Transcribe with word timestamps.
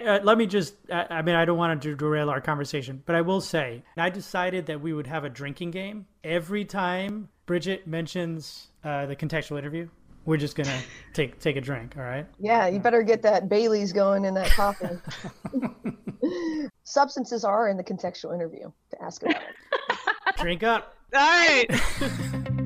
Uh, 0.00 0.20
let 0.22 0.38
me 0.38 0.46
just, 0.46 0.74
I, 0.92 1.06
I 1.10 1.22
mean, 1.22 1.34
I 1.34 1.44
don't 1.44 1.58
want 1.58 1.80
to 1.82 1.94
derail 1.94 2.30
our 2.30 2.40
conversation, 2.40 3.02
but 3.06 3.16
I 3.16 3.20
will 3.20 3.40
say, 3.40 3.82
I 3.96 4.10
decided 4.10 4.66
that 4.66 4.80
we 4.80 4.92
would 4.92 5.06
have 5.06 5.24
a 5.24 5.30
drinking 5.30 5.70
game 5.70 6.06
every 6.22 6.64
time 6.64 7.28
Bridget 7.46 7.86
mentions 7.86 8.68
uh, 8.82 9.06
the 9.06 9.16
contextual 9.16 9.58
interview. 9.58 9.88
We're 10.24 10.38
just 10.38 10.56
gonna 10.56 10.80
take 11.12 11.38
take 11.38 11.56
a 11.56 11.60
drink, 11.60 11.96
all 11.98 12.02
right? 12.02 12.26
Yeah, 12.38 12.66
you 12.66 12.78
better 12.78 13.02
get 13.02 13.20
that 13.22 13.48
Bailey's 13.48 13.92
going 13.92 14.24
in 14.24 14.32
that 14.34 14.50
coffee. 14.50 14.98
Substances 16.84 17.44
are 17.44 17.68
in 17.68 17.76
the 17.76 17.84
contextual 17.84 18.34
interview 18.34 18.70
to 18.90 19.02
ask 19.02 19.22
about 19.22 19.36
it. 19.36 20.36
Drink 20.38 20.62
up. 20.62 20.94
All 21.14 21.20
right. 21.20 22.60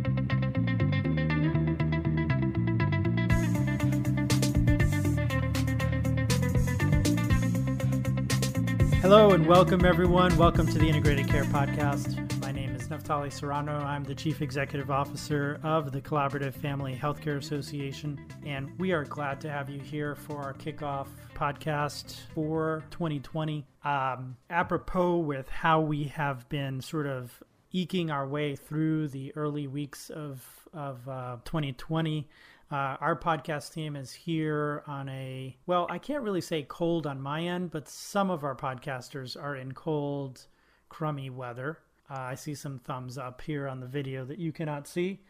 Hello 9.09 9.31
and 9.31 9.47
welcome, 9.47 9.87
everyone. 9.87 10.37
Welcome 10.37 10.67
to 10.67 10.79
the 10.79 10.87
Integrated 10.87 11.29
Care 11.29 11.45
Podcast. 11.45 12.39
My 12.43 12.53
name 12.53 12.77
is 12.77 12.89
Naftali 12.89 13.33
Serrano. 13.33 13.79
I'm 13.79 14.05
the 14.05 14.15
Chief 14.15 14.43
Executive 14.43 14.91
Officer 14.91 15.59
of 15.63 15.93
the 15.93 16.01
Collaborative 16.03 16.53
Family 16.53 16.95
Healthcare 16.95 17.39
Association, 17.39 18.23
and 18.45 18.79
we 18.79 18.93
are 18.93 19.05
glad 19.05 19.41
to 19.41 19.51
have 19.51 19.71
you 19.71 19.81
here 19.81 20.15
for 20.15 20.43
our 20.43 20.53
kickoff 20.53 21.07
podcast 21.35 22.17
for 22.35 22.85
2020. 22.91 23.67
Um, 23.83 24.37
apropos 24.51 25.17
with 25.17 25.49
how 25.49 25.81
we 25.81 26.05
have 26.09 26.47
been 26.51 26.83
sort 26.83 27.07
of 27.07 27.43
eking 27.73 28.11
our 28.11 28.29
way 28.29 28.57
through 28.57 29.09
the 29.09 29.35
early 29.37 29.67
weeks 29.67 30.11
of, 30.11 30.45
of 30.75 31.09
uh, 31.09 31.37
2020. 31.47 32.29
Uh, 32.71 32.97
our 33.01 33.19
podcast 33.19 33.73
team 33.73 33.97
is 33.97 34.13
here 34.13 34.83
on 34.87 35.09
a, 35.09 35.57
well, 35.67 35.87
I 35.89 35.97
can't 35.97 36.23
really 36.23 36.43
say 36.43 36.65
cold 36.69 37.07
on 37.07 37.19
my 37.19 37.43
end, 37.43 37.71
but 37.71 37.89
some 37.89 38.31
of 38.31 38.45
our 38.45 38.55
podcasters 38.55 39.43
are 39.43 39.57
in 39.57 39.73
cold, 39.73 40.47
crummy 40.91 41.31
weather. 41.31 41.79
Uh, 42.11 42.21
I 42.21 42.35
see 42.35 42.55
some 42.55 42.79
thumbs 42.79 43.17
up 43.17 43.41
here 43.41 43.69
on 43.69 43.81
the 43.81 43.87
video 43.87 44.27
that 44.27 44.39
you 44.39 44.53
cannot 44.53 44.87
see. 44.87 45.21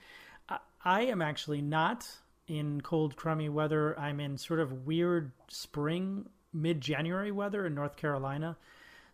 I, 0.49 0.59
I 0.85 1.03
am 1.03 1.23
actually 1.23 1.62
not 1.62 2.09
in 2.49 2.81
cold, 2.81 3.15
crummy 3.15 3.49
weather. 3.49 3.97
I'm 3.97 4.19
in 4.19 4.37
sort 4.37 4.59
of 4.59 4.84
weird 4.84 5.31
spring, 5.47 6.29
mid 6.53 6.81
January 6.81 7.31
weather 7.31 7.67
in 7.67 7.75
North 7.75 7.95
Carolina. 7.97 8.57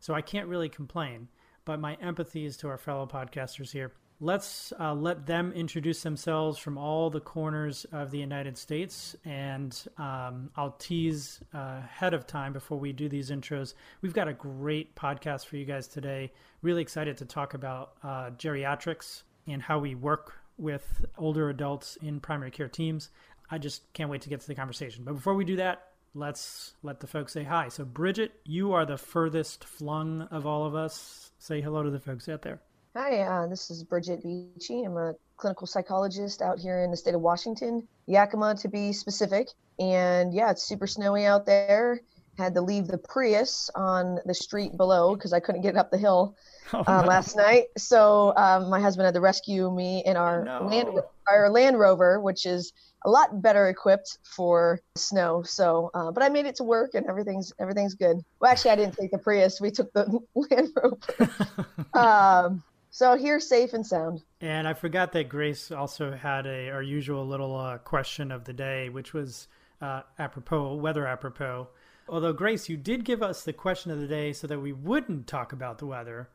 So 0.01 0.15
I 0.15 0.23
can't 0.23 0.49
really 0.49 0.71
complain. 0.71 1.29
But 1.67 1.81
my 1.81 1.95
empathy 2.01 2.47
is 2.47 2.57
to 2.59 2.69
our 2.69 2.79
fellow 2.79 3.07
podcasters 3.07 3.73
here 3.73 3.93
let's 4.21 4.73
uh, 4.79 4.95
let 4.95 5.27
them 5.27 5.53
introduce 5.53 6.03
themselves 6.03 6.59
from 6.59 6.79
all 6.79 7.11
the 7.11 7.21
corners 7.21 7.85
of 7.93 8.11
the 8.11 8.19
United 8.19 8.57
States. 8.57 9.17
And 9.25 9.77
um, 9.99 10.51
I'll 10.57 10.77
tease 10.79 11.41
uh, 11.55 11.81
ahead 11.85 12.15
of 12.15 12.27
time 12.27 12.53
before 12.53 12.79
we 12.79 12.93
do 12.93 13.09
these 13.09 13.31
intros. 13.31 13.75
We've 14.01 14.15
got 14.15 14.29
a 14.29 14.33
great 14.33 14.95
podcast 14.95 15.47
for 15.47 15.57
you 15.57 15.65
guys 15.65 15.87
today. 15.87 16.33
Really 16.63 16.83
excited 16.83 17.19
to 17.19 17.25
talk 17.25 17.55
about 17.55 17.93
uh, 18.03 18.31
geriatrics 18.31 19.23
and 19.47 19.61
how 19.61 19.79
we 19.79 19.95
work 19.95 20.35
with 20.57 21.05
older 21.19 21.51
adults 21.51 21.97
in 22.01 22.21
primary 22.21 22.51
care 22.51 22.69
teams. 22.69 23.11
I 23.51 23.59
just 23.59 23.93
can't 23.93 24.11
wait 24.11 24.23
to 24.23 24.29
get 24.29 24.41
to 24.41 24.47
the 24.47 24.55
conversation. 24.55 25.05
But 25.05 25.15
before 25.15 25.35
we 25.35 25.45
do 25.45 25.57
that, 25.57 25.89
let's 26.15 26.75
let 26.83 27.01
the 27.01 27.07
folks 27.07 27.33
say 27.33 27.43
hi. 27.43 27.69
So, 27.69 27.85
Bridget, 27.85 28.33
you 28.45 28.73
are 28.73 28.87
the 28.87 28.97
furthest 28.97 29.65
flung 29.65 30.23
of 30.31 30.47
all 30.47 30.65
of 30.65 30.75
us. 30.75 31.33
Say 31.39 31.61
hello 31.61 31.83
to 31.83 31.91
the 31.91 32.01
folks 32.01 32.29
out 32.29 32.43
there. 32.43 32.61
Hi, 32.97 33.23
uh, 33.23 33.49
this 33.49 33.73
is 33.73 33.83
Bridget 33.83 34.23
Beachy. 34.23 34.85
I'm 34.85 34.97
a 34.97 35.17
clinical 35.37 35.67
psychologist 35.67 36.41
out 36.41 36.61
here 36.61 36.85
in 36.85 36.93
the 36.93 36.97
state 36.97 37.17
of 37.17 37.21
Washington, 37.21 37.89
Yakima 38.07 38.55
to 38.59 38.69
be 38.69 38.93
specific. 38.93 39.49
And 39.81 40.33
yeah, 40.33 40.53
it's 40.53 40.63
super 40.63 40.87
snowy 40.87 41.25
out 41.27 41.45
there. 41.45 42.03
Had 42.39 42.55
to 42.55 42.61
leave 42.61 42.87
the 42.87 42.99
Prius 42.99 43.69
on 43.75 44.21
the 44.27 44.35
street 44.35 44.77
below 44.77 45.17
because 45.17 45.33
I 45.33 45.41
couldn't 45.41 45.63
get 45.63 45.77
up 45.77 45.91
the 45.91 45.99
hill 45.99 46.37
oh, 46.73 46.85
uh, 46.87 47.03
no. 47.03 47.09
last 47.09 47.35
night. 47.35 47.65
So 47.77 48.33
um, 48.37 48.71
my 48.71 48.79
husband 48.79 49.07
had 49.07 49.15
to 49.15 49.21
rescue 49.21 49.73
me 49.73 50.05
in 50.07 50.17
our 50.17 50.45
no. 50.45 50.65
land 50.65 51.01
our 51.29 51.51
Land 51.51 51.81
Rover, 51.81 52.21
which 52.21 52.47
is 52.47 52.73
a 53.05 53.11
lot 53.11 53.43
better 53.43 53.69
equipped 53.69 54.19
for 54.23 54.79
snow. 54.95 55.43
So, 55.43 55.91
uh, 55.95 56.13
but 56.13 56.23
I 56.23 56.29
made 56.29 56.47
it 56.47 56.55
to 56.57 56.65
work 56.65 56.95
and 56.95 57.07
everything's 57.07 57.53
everything's 57.59 57.95
good. 57.95 58.19
Well, 58.39 58.53
actually, 58.53 58.71
I 58.71 58.77
didn't 58.77 58.97
take 58.97 59.11
the 59.11 59.19
Prius. 59.19 59.61
We 59.61 59.73
took 59.73 59.93
the 59.95 60.21
Land 60.37 60.69
Rover. 60.77 61.89
um, 61.95 62.63
so 62.95 63.17
here, 63.17 63.41
safe 63.41 63.73
and 63.73 63.85
sound. 63.85 64.23
And 64.41 64.69
I 64.69 64.73
forgot 64.73 65.11
that 65.15 65.29
Grace 65.29 65.73
also 65.73 66.13
had 66.13 66.47
a 66.47 66.71
our 66.71 66.81
usual 66.81 67.27
little 67.27 67.57
uh, 67.57 67.79
question 67.79 68.31
of 68.31 68.45
the 68.45 68.53
day, 68.53 68.89
which 68.89 69.13
was 69.13 69.49
uh, 69.83 70.03
apropos, 70.17 70.77
weather 70.77 71.05
apropos. 71.05 71.67
Although 72.09 72.33
Grace, 72.33 72.69
you 72.69 72.77
did 72.77 73.05
give 73.05 73.21
us 73.21 73.43
the 73.43 73.53
question 73.53 73.91
of 73.91 73.99
the 73.99 74.07
day 74.07 74.33
so 74.33 74.47
that 74.47 74.61
we 74.61 74.73
wouldn't 74.73 75.27
talk 75.27 75.53
about 75.53 75.79
the 75.79 75.87
weather. 75.87 76.29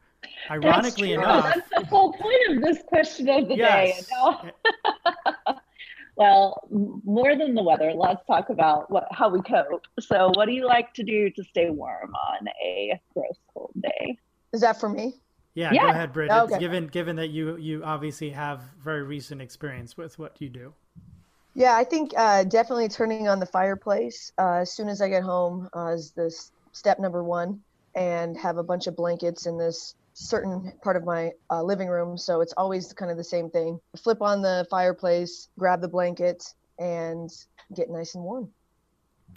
Ironically 0.51 1.15
that's 1.15 1.23
enough, 1.23 1.45
that's 1.45 1.69
the 1.77 1.85
whole 1.85 2.11
point 2.11 2.49
of 2.49 2.61
this 2.61 2.79
question 2.89 3.29
of 3.29 3.47
the 3.47 3.55
yes. 3.55 4.05
day. 4.07 4.51
well, 6.17 6.67
more 6.69 7.37
than 7.37 7.55
the 7.55 7.63
weather, 7.63 7.93
let's 7.95 8.25
talk 8.27 8.49
about 8.49 8.91
what 8.91 9.07
how 9.11 9.29
we 9.29 9.41
cope. 9.43 9.85
So, 10.01 10.33
what 10.35 10.47
do 10.47 10.51
you 10.51 10.67
like 10.67 10.93
to 10.95 11.03
do 11.03 11.29
to 11.29 11.43
stay 11.45 11.69
warm 11.69 12.13
on 12.13 12.49
a 12.61 12.99
gross 13.13 13.39
cold 13.53 13.71
day? 13.81 14.17
Is 14.51 14.59
that 14.59 14.77
for 14.77 14.89
me? 14.89 15.21
Yeah, 15.59 15.71
yeah. 15.73 15.81
go 15.81 15.89
ahead, 15.89 16.13
Bridget. 16.13 16.41
Okay. 16.43 16.59
Given 16.59 16.87
given 16.87 17.17
that 17.17 17.29
you 17.29 17.57
you 17.57 17.83
obviously 17.83 18.29
have 18.29 18.63
very 18.81 19.03
recent 19.03 19.41
experience 19.41 19.97
with 19.97 20.17
what 20.17 20.39
you 20.39 20.47
do. 20.47 20.73
Yeah, 21.53 21.75
I 21.75 21.83
think 21.83 22.13
uh, 22.15 22.45
definitely 22.45 22.87
turning 22.87 23.27
on 23.27 23.41
the 23.41 23.45
fireplace 23.45 24.31
uh, 24.37 24.59
as 24.61 24.71
soon 24.71 24.87
as 24.87 25.01
I 25.01 25.09
get 25.09 25.23
home 25.23 25.67
uh, 25.75 25.87
is 25.87 26.11
this 26.11 26.53
step 26.71 26.97
number 26.99 27.25
one, 27.25 27.59
and 27.93 28.37
have 28.37 28.57
a 28.57 28.63
bunch 28.63 28.87
of 28.87 28.95
blankets 28.95 29.47
in 29.47 29.57
this 29.57 29.95
certain 30.13 30.71
part 30.81 30.95
of 30.95 31.03
my 31.03 31.31
uh, 31.51 31.61
living 31.61 31.89
room. 31.89 32.17
So 32.17 32.39
it's 32.39 32.53
always 32.55 32.93
kind 32.93 33.11
of 33.11 33.17
the 33.17 33.23
same 33.25 33.49
thing. 33.49 33.81
Flip 34.01 34.21
on 34.21 34.41
the 34.41 34.65
fireplace, 34.69 35.49
grab 35.57 35.81
the 35.81 35.89
blanket, 35.89 36.53
and 36.77 37.29
get 37.75 37.89
nice 37.89 38.15
and 38.15 38.23
warm. 38.23 38.49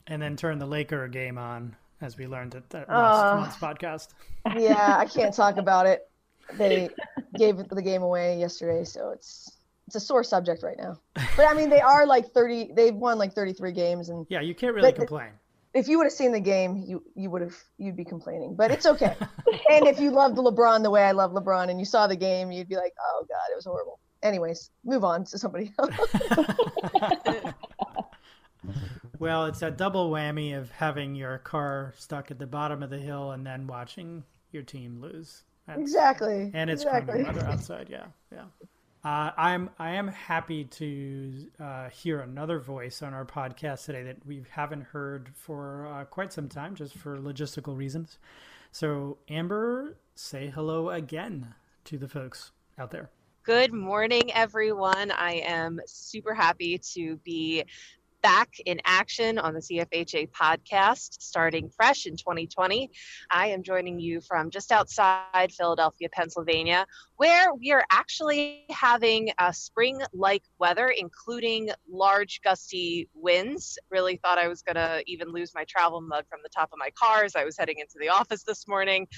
And 0.06 0.22
then 0.22 0.37
turn 0.37 0.59
the 0.59 0.66
Laker 0.66 1.09
game 1.09 1.37
on 1.37 1.75
as 2.00 2.16
we 2.16 2.28
learned 2.28 2.54
at 2.54 2.71
that 2.71 2.89
last 2.89 3.25
uh, 3.25 3.37
month's 3.41 3.56
podcast. 3.56 4.09
Yeah, 4.56 4.97
I 4.99 5.06
can't 5.06 5.34
talk 5.34 5.56
about 5.56 5.87
it. 5.87 6.09
They 6.56 6.90
gave 7.36 7.56
the 7.56 7.82
game 7.82 8.02
away 8.02 8.38
yesterday, 8.38 8.84
so 8.84 9.10
it's 9.10 9.50
it's 9.86 9.96
a 9.96 10.00
sore 10.00 10.24
subject 10.24 10.62
right 10.62 10.76
now. 10.78 10.98
But 11.36 11.46
I 11.46 11.54
mean, 11.54 11.70
they 11.70 11.80
are 11.80 12.06
like 12.06 12.32
thirty. 12.32 12.70
They've 12.74 12.94
won 12.94 13.18
like 13.18 13.34
thirty 13.34 13.52
three 13.52 13.72
games, 13.72 14.08
and 14.08 14.26
yeah, 14.28 14.40
you 14.40 14.54
can't 14.54 14.74
really 14.74 14.92
complain. 14.92 15.30
If 15.74 15.88
you 15.88 15.96
would 15.98 16.04
have 16.04 16.12
seen 16.12 16.32
the 16.32 16.41
game, 16.41 16.76
you 16.86 17.02
you 17.14 17.30
would 17.30 17.42
have 17.42 17.56
you'd 17.78 17.96
be 17.96 18.04
complaining, 18.04 18.54
but 18.54 18.70
it's 18.70 18.86
okay. 18.86 19.16
and 19.70 19.86
if 19.86 19.98
you 19.98 20.10
loved 20.10 20.36
LeBron 20.36 20.82
the 20.82 20.91
way 20.91 21.02
I 21.02 21.12
love 21.12 21.32
LeBron, 21.32 21.70
and 21.70 21.78
you 21.78 21.86
saw 21.86 22.06
the 22.06 22.16
game, 22.16 22.52
you'd 22.52 22.68
be 22.68 22.76
like, 22.76 22.92
oh 23.00 23.24
god, 23.28 23.52
it 23.52 23.56
was 23.56 23.64
horrible. 23.64 23.98
Anyways, 24.22 24.70
move 24.84 25.02
on 25.02 25.24
to 25.24 25.38
somebody 25.38 25.72
else. 25.78 25.94
Well, 29.22 29.46
it's 29.46 29.62
a 29.62 29.70
double 29.70 30.10
whammy 30.10 30.58
of 30.58 30.72
having 30.72 31.14
your 31.14 31.38
car 31.38 31.94
stuck 31.96 32.32
at 32.32 32.41
the 32.41 32.46
bottom 32.48 32.82
of 32.82 32.91
the 32.91 32.98
hill 32.98 33.30
and 33.30 33.46
then 33.46 33.68
watching 33.68 34.24
your 34.50 34.64
team 34.64 35.00
lose. 35.00 35.44
That's, 35.66 35.80
exactly. 35.80 36.50
And 36.54 36.68
it's 36.70 36.82
exactly. 36.82 37.22
weather 37.22 37.44
outside. 37.46 37.88
Yeah, 37.88 38.06
yeah. 38.32 38.44
Uh, 39.04 39.32
I'm 39.36 39.70
I 39.78 39.90
am 39.90 40.08
happy 40.08 40.64
to 40.64 41.46
uh, 41.58 41.88
hear 41.88 42.20
another 42.20 42.60
voice 42.60 43.02
on 43.02 43.14
our 43.14 43.24
podcast 43.24 43.84
today 43.84 44.04
that 44.04 44.24
we 44.24 44.44
haven't 44.50 44.82
heard 44.82 45.30
for 45.34 45.86
uh, 45.88 46.04
quite 46.04 46.32
some 46.32 46.48
time, 46.48 46.74
just 46.74 46.96
for 46.96 47.18
logistical 47.18 47.76
reasons. 47.76 48.18
So, 48.70 49.18
Amber, 49.28 49.96
say 50.14 50.50
hello 50.54 50.90
again 50.90 51.54
to 51.84 51.98
the 51.98 52.08
folks 52.08 52.52
out 52.78 52.90
there. 52.90 53.10
Good 53.44 53.72
morning, 53.72 54.32
everyone. 54.32 55.10
I 55.10 55.42
am 55.44 55.80
super 55.84 56.32
happy 56.32 56.78
to 56.94 57.16
be 57.24 57.64
back 58.22 58.50
in 58.65 58.81
action 58.84 59.38
on 59.38 59.53
the 59.53 59.60
CFHA 59.60 60.31
podcast 60.31 61.21
starting 61.21 61.69
fresh 61.69 62.06
in 62.06 62.16
2020. 62.16 62.91
I 63.30 63.48
am 63.48 63.63
joining 63.63 63.98
you 63.98 64.21
from 64.21 64.51
just 64.51 64.71
outside 64.71 65.53
Philadelphia, 65.53 66.09
Pennsylvania, 66.10 66.86
where 67.16 67.53
we 67.54 67.72
are 67.72 67.84
actually 67.91 68.65
having 68.71 69.33
a 69.39 69.53
spring 69.53 70.01
like 70.13 70.45
weather, 70.59 70.89
including 70.97 71.71
large 71.91 72.41
gusty 72.42 73.09
winds. 73.15 73.78
Really 73.91 74.16
thought 74.16 74.39
I 74.39 74.48
was 74.48 74.63
going 74.63 74.77
to 74.77 75.03
even 75.07 75.33
lose 75.33 75.53
my 75.54 75.65
travel 75.68 76.01
mug 76.01 76.25
from 76.30 76.41
the 76.42 76.48
top 76.48 76.71
of 76.72 76.78
my 76.78 76.91
car 76.95 77.25
as 77.25 77.34
I 77.34 77.45
was 77.45 77.59
heading 77.59 77.80
into 77.80 77.97
the 78.01 78.09
office 78.09 78.45
this 78.45 78.68
morning. 78.68 79.09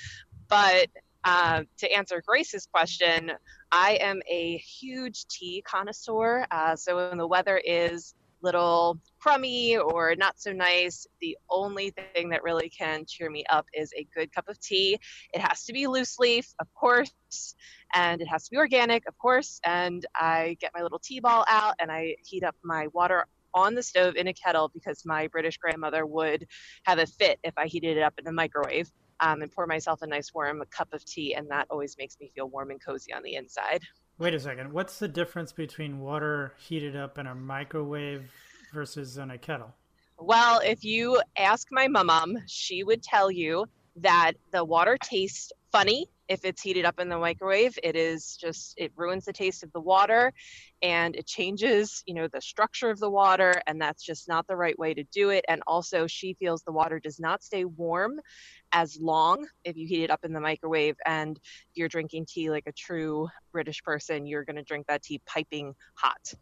But 0.48 0.88
uh, 1.24 1.62
to 1.78 1.92
answer 1.92 2.22
Grace's 2.26 2.66
question, 2.66 3.32
I 3.72 3.98
am 4.00 4.20
a 4.30 4.58
huge 4.58 5.26
tea 5.26 5.62
connoisseur. 5.66 6.46
Uh, 6.50 6.76
so 6.76 7.08
when 7.08 7.18
the 7.18 7.26
weather 7.26 7.60
is 7.64 8.14
little 8.44 9.00
crummy 9.18 9.76
or 9.76 10.14
not 10.14 10.38
so 10.38 10.52
nice, 10.52 11.06
the 11.20 11.36
only 11.50 11.92
thing 12.14 12.28
that 12.28 12.44
really 12.44 12.68
can 12.68 13.04
cheer 13.06 13.30
me 13.30 13.44
up 13.50 13.66
is 13.72 13.92
a 13.96 14.06
good 14.14 14.32
cup 14.32 14.48
of 14.48 14.60
tea. 14.60 14.98
It 15.32 15.40
has 15.40 15.64
to 15.64 15.72
be 15.72 15.86
loose 15.86 16.18
leaf, 16.18 16.54
of 16.60 16.72
course, 16.74 17.10
and 17.94 18.20
it 18.20 18.26
has 18.26 18.44
to 18.44 18.50
be 18.50 18.58
organic, 18.58 19.08
of 19.08 19.18
course. 19.18 19.60
And 19.64 20.06
I 20.14 20.56
get 20.60 20.72
my 20.74 20.82
little 20.82 21.00
tea 21.00 21.20
ball 21.20 21.44
out 21.48 21.74
and 21.80 21.90
I 21.90 22.16
heat 22.22 22.44
up 22.44 22.54
my 22.62 22.86
water 22.92 23.26
on 23.54 23.74
the 23.74 23.82
stove 23.82 24.16
in 24.16 24.28
a 24.28 24.34
kettle 24.34 24.70
because 24.72 25.04
my 25.06 25.26
British 25.28 25.56
grandmother 25.56 26.04
would 26.04 26.46
have 26.84 26.98
a 26.98 27.06
fit 27.06 27.38
if 27.42 27.54
I 27.56 27.66
heated 27.66 27.96
it 27.96 28.02
up 28.02 28.14
in 28.18 28.24
the 28.24 28.32
microwave. 28.32 28.90
Um, 29.20 29.42
and 29.42 29.50
pour 29.50 29.66
myself 29.68 30.02
a 30.02 30.08
nice 30.08 30.34
warm 30.34 30.60
cup 30.70 30.92
of 30.92 31.04
tea, 31.04 31.34
and 31.34 31.48
that 31.48 31.68
always 31.70 31.96
makes 31.96 32.16
me 32.20 32.32
feel 32.34 32.48
warm 32.48 32.72
and 32.72 32.84
cozy 32.84 33.12
on 33.14 33.22
the 33.22 33.36
inside. 33.36 33.80
Wait 34.18 34.32
a 34.32 34.38
second. 34.38 34.72
What's 34.72 34.98
the 34.98 35.08
difference 35.08 35.52
between 35.52 35.98
water 35.98 36.54
heated 36.58 36.94
up 36.94 37.18
in 37.18 37.26
a 37.26 37.34
microwave 37.34 38.30
versus 38.72 39.18
in 39.18 39.32
a 39.32 39.38
kettle? 39.38 39.74
Well, 40.18 40.60
if 40.64 40.84
you 40.84 41.20
ask 41.36 41.68
my 41.72 41.88
mom, 41.88 42.38
she 42.46 42.84
would 42.84 43.02
tell 43.02 43.30
you 43.30 43.66
that 43.96 44.32
the 44.52 44.64
water 44.64 44.96
tastes 45.02 45.52
funny 45.72 46.08
if 46.28 46.44
it's 46.44 46.62
heated 46.62 46.84
up 46.84 46.98
in 46.98 47.08
the 47.08 47.18
microwave 47.18 47.78
it 47.82 47.96
is 47.96 48.36
just 48.36 48.74
it 48.76 48.92
ruins 48.96 49.24
the 49.24 49.32
taste 49.32 49.62
of 49.62 49.72
the 49.72 49.80
water 49.80 50.32
and 50.82 51.16
it 51.16 51.26
changes 51.26 52.02
you 52.06 52.14
know 52.14 52.28
the 52.28 52.40
structure 52.40 52.90
of 52.90 52.98
the 52.98 53.10
water 53.10 53.60
and 53.66 53.80
that's 53.80 54.02
just 54.02 54.28
not 54.28 54.46
the 54.46 54.56
right 54.56 54.78
way 54.78 54.94
to 54.94 55.04
do 55.12 55.30
it 55.30 55.44
and 55.48 55.62
also 55.66 56.06
she 56.06 56.34
feels 56.34 56.62
the 56.62 56.72
water 56.72 56.98
does 56.98 57.20
not 57.20 57.42
stay 57.42 57.64
warm 57.64 58.20
as 58.72 58.98
long 59.00 59.46
if 59.64 59.76
you 59.76 59.86
heat 59.86 60.04
it 60.04 60.10
up 60.10 60.24
in 60.24 60.32
the 60.32 60.40
microwave 60.40 60.96
and 61.06 61.38
you're 61.74 61.88
drinking 61.88 62.26
tea 62.26 62.50
like 62.50 62.66
a 62.66 62.72
true 62.72 63.28
british 63.52 63.82
person 63.82 64.26
you're 64.26 64.44
going 64.44 64.56
to 64.56 64.62
drink 64.62 64.86
that 64.86 65.02
tea 65.02 65.20
piping 65.26 65.74
hot. 65.94 66.34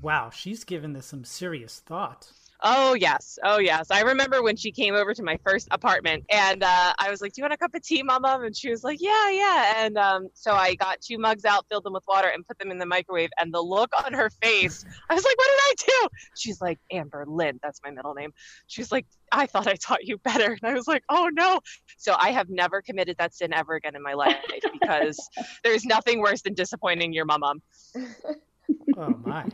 Wow 0.00 0.30
she's 0.30 0.64
given 0.64 0.92
this 0.92 1.06
some 1.06 1.24
serious 1.24 1.80
thought 1.80 2.32
Oh 2.62 2.94
yes, 2.94 3.38
oh 3.44 3.58
yes. 3.58 3.88
I 3.92 4.00
remember 4.00 4.42
when 4.42 4.56
she 4.56 4.72
came 4.72 4.94
over 4.96 5.14
to 5.14 5.22
my 5.22 5.38
first 5.46 5.68
apartment, 5.70 6.24
and 6.28 6.64
uh, 6.64 6.92
I 6.98 7.08
was 7.08 7.20
like, 7.20 7.32
"Do 7.32 7.40
you 7.40 7.44
want 7.44 7.54
a 7.54 7.56
cup 7.56 7.72
of 7.72 7.82
tea, 7.82 8.02
Mama?" 8.02 8.40
And 8.42 8.56
she 8.56 8.68
was 8.68 8.82
like, 8.82 8.98
"Yeah, 9.00 9.30
yeah." 9.30 9.84
And 9.84 9.96
um, 9.96 10.28
so 10.34 10.52
I 10.54 10.74
got 10.74 11.00
two 11.00 11.18
mugs 11.18 11.44
out, 11.44 11.66
filled 11.70 11.84
them 11.84 11.92
with 11.92 12.02
water, 12.08 12.26
and 12.28 12.44
put 12.44 12.58
them 12.58 12.72
in 12.72 12.78
the 12.78 12.86
microwave. 12.86 13.30
And 13.38 13.54
the 13.54 13.60
look 13.60 13.90
on 14.04 14.12
her 14.12 14.28
face, 14.42 14.84
I 15.08 15.14
was 15.14 15.24
like, 15.24 15.36
"What 15.38 15.46
did 15.46 15.60
I 15.60 15.74
do?" 16.02 16.08
She's 16.34 16.60
like, 16.60 16.78
"Amber 16.90 17.24
Lynn, 17.28 17.60
that's 17.62 17.80
my 17.84 17.92
middle 17.92 18.14
name." 18.14 18.32
She's 18.66 18.90
like, 18.90 19.06
"I 19.30 19.46
thought 19.46 19.68
I 19.68 19.74
taught 19.74 20.02
you 20.02 20.18
better," 20.18 20.50
and 20.60 20.64
I 20.64 20.74
was 20.74 20.88
like, 20.88 21.04
"Oh 21.08 21.30
no!" 21.32 21.60
So 21.96 22.16
I 22.18 22.30
have 22.32 22.48
never 22.48 22.82
committed 22.82 23.16
that 23.18 23.34
sin 23.34 23.54
ever 23.54 23.76
again 23.76 23.94
in 23.94 24.02
my 24.02 24.14
life 24.14 24.36
because 24.72 25.16
there's 25.62 25.84
nothing 25.84 26.20
worse 26.20 26.42
than 26.42 26.54
disappointing 26.54 27.12
your 27.12 27.24
mom. 27.24 27.62
oh 28.96 29.16
my! 29.16 29.46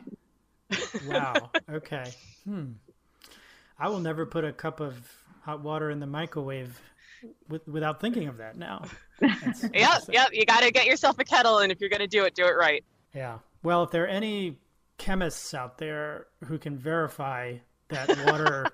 Wow. 1.02 1.50
Okay. 1.70 2.14
Hmm. 2.46 2.72
I 3.78 3.88
will 3.88 4.00
never 4.00 4.26
put 4.26 4.44
a 4.44 4.52
cup 4.52 4.80
of 4.80 4.96
hot 5.42 5.60
water 5.60 5.90
in 5.90 6.00
the 6.00 6.06
microwave 6.06 6.80
with, 7.48 7.66
without 7.68 8.00
thinking 8.00 8.28
of 8.28 8.38
that 8.38 8.56
now. 8.56 8.84
yep, 9.20 10.02
yep. 10.08 10.28
You 10.32 10.44
got 10.46 10.62
to 10.62 10.70
get 10.70 10.86
yourself 10.86 11.18
a 11.18 11.24
kettle, 11.24 11.58
and 11.58 11.70
if 11.72 11.80
you're 11.80 11.90
going 11.90 12.00
to 12.00 12.06
do 12.06 12.24
it, 12.24 12.34
do 12.34 12.44
it 12.46 12.56
right. 12.56 12.84
Yeah. 13.14 13.38
Well, 13.62 13.82
if 13.82 13.90
there 13.90 14.04
are 14.04 14.08
any 14.08 14.58
chemists 14.98 15.54
out 15.54 15.78
there 15.78 16.26
who 16.44 16.58
can 16.58 16.78
verify 16.78 17.56
that 17.88 18.08
water 18.26 18.66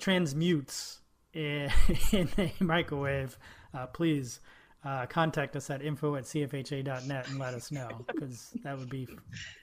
transmutes 0.00 1.00
in, 1.32 1.70
in, 2.12 2.28
a 2.38 2.52
microwave, 2.60 3.38
uh, 3.74 3.86
please 3.86 4.40
uh, 4.84 5.06
contact 5.06 5.56
us 5.56 5.70
at 5.70 5.82
info 5.82 6.16
at 6.16 6.24
cfha.net 6.24 7.28
and 7.28 7.38
let 7.38 7.54
us 7.54 7.70
know 7.70 7.88
because 8.06 8.54
that 8.62 8.78
would 8.78 8.90
be 8.90 9.08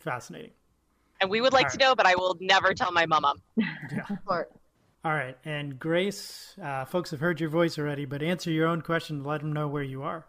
fascinating. 0.02 0.52
And 1.22 1.30
we 1.30 1.40
would 1.40 1.54
like 1.54 1.70
to 1.70 1.78
know, 1.78 1.96
but 1.96 2.06
I 2.06 2.16
will 2.16 2.36
never 2.42 2.74
tell 2.74 2.92
my 2.92 3.06
mama. 3.06 3.36
Yeah. 3.56 4.04
All 5.06 5.14
right. 5.14 5.38
And 5.46 5.78
Grace, 5.78 6.56
uh, 6.60 6.84
folks 6.84 7.12
have 7.12 7.20
heard 7.20 7.40
your 7.40 7.52
voice 7.52 7.78
already, 7.78 8.06
but 8.06 8.24
answer 8.24 8.50
your 8.50 8.66
own 8.66 8.82
question. 8.82 9.24
Let 9.24 9.42
them 9.42 9.54
know 9.54 9.68
where 9.68 9.84
you 9.84 10.02
are. 10.02 10.26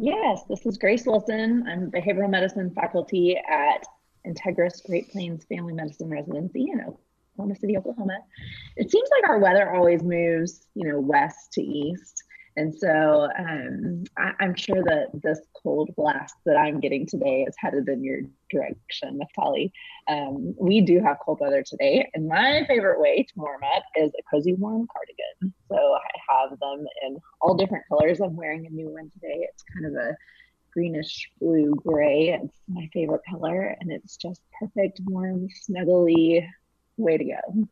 Yes, 0.00 0.42
this 0.48 0.66
is 0.66 0.76
Grace 0.76 1.06
Wilson. 1.06 1.64
I'm 1.68 1.88
behavioral 1.88 2.28
medicine 2.28 2.72
faculty 2.74 3.36
at 3.36 3.86
Integris 4.26 4.84
Great 4.84 5.08
Plains 5.12 5.44
Family 5.44 5.72
Medicine 5.72 6.10
Residency 6.10 6.66
in 6.72 6.80
Oklahoma 6.80 7.54
City, 7.54 7.76
Oklahoma. 7.76 8.18
It 8.76 8.90
seems 8.90 9.08
like 9.08 9.30
our 9.30 9.38
weather 9.38 9.72
always 9.72 10.02
moves, 10.02 10.66
you 10.74 10.88
know, 10.88 10.98
west 10.98 11.52
to 11.52 11.62
east. 11.62 12.24
And 12.58 12.74
so 12.74 13.28
um, 13.38 14.02
I, 14.16 14.32
am 14.40 14.56
sure 14.56 14.82
that 14.82 15.10
this 15.22 15.38
cold 15.62 15.90
blast 15.94 16.34
that 16.44 16.56
I'm 16.56 16.80
getting 16.80 17.06
today 17.06 17.44
is 17.48 17.54
headed 17.56 17.88
in 17.88 18.02
your 18.02 18.22
direction, 18.50 19.20
Naftali. 19.20 19.70
Um, 20.08 20.56
we 20.58 20.80
do 20.80 21.00
have 21.00 21.18
cold 21.24 21.38
weather 21.40 21.62
today, 21.62 22.10
and 22.14 22.26
my 22.26 22.64
favorite 22.66 23.00
way 23.00 23.22
to 23.22 23.32
warm 23.36 23.60
up 23.76 23.84
is 23.94 24.10
a 24.18 24.22
cozy 24.28 24.54
warm 24.54 24.88
cardigan. 24.92 25.54
So 25.68 25.76
I 25.76 26.48
have 26.48 26.58
them 26.58 26.84
in 27.06 27.18
all 27.40 27.54
different 27.54 27.84
colors. 27.88 28.18
I'm 28.18 28.34
wearing 28.34 28.66
a 28.66 28.70
new 28.70 28.88
one 28.88 29.08
today. 29.12 29.46
It's 29.48 29.62
kind 29.72 29.86
of 29.86 29.92
a 29.94 30.16
greenish 30.72 31.30
blue 31.40 31.74
gray. 31.76 32.40
It's 32.42 32.58
my 32.66 32.90
favorite 32.92 33.22
color, 33.30 33.76
and 33.78 33.92
it's 33.92 34.16
just 34.16 34.42
perfect, 34.58 34.98
warm, 35.04 35.46
snuggly 35.70 36.44
way 36.96 37.18
to 37.18 37.24
go. 37.24 37.68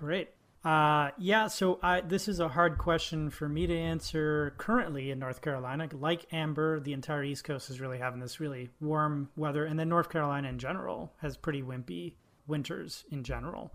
Great. 0.00 0.30
Uh, 0.62 1.10
yeah, 1.16 1.46
so 1.46 1.78
I, 1.82 2.02
this 2.02 2.28
is 2.28 2.38
a 2.38 2.48
hard 2.48 2.76
question 2.76 3.30
for 3.30 3.48
me 3.48 3.66
to 3.66 3.76
answer 3.76 4.54
currently 4.58 5.10
in 5.10 5.18
North 5.18 5.40
Carolina. 5.40 5.88
Like 5.92 6.26
Amber, 6.32 6.80
the 6.80 6.92
entire 6.92 7.24
East 7.24 7.44
Coast 7.44 7.70
is 7.70 7.80
really 7.80 7.98
having 7.98 8.20
this 8.20 8.40
really 8.40 8.68
warm 8.78 9.30
weather, 9.36 9.64
and 9.64 9.78
then 9.78 9.88
North 9.88 10.10
Carolina 10.10 10.48
in 10.48 10.58
general 10.58 11.12
has 11.18 11.36
pretty 11.36 11.62
wimpy 11.62 12.14
winters 12.46 13.04
in 13.10 13.24
general. 13.24 13.72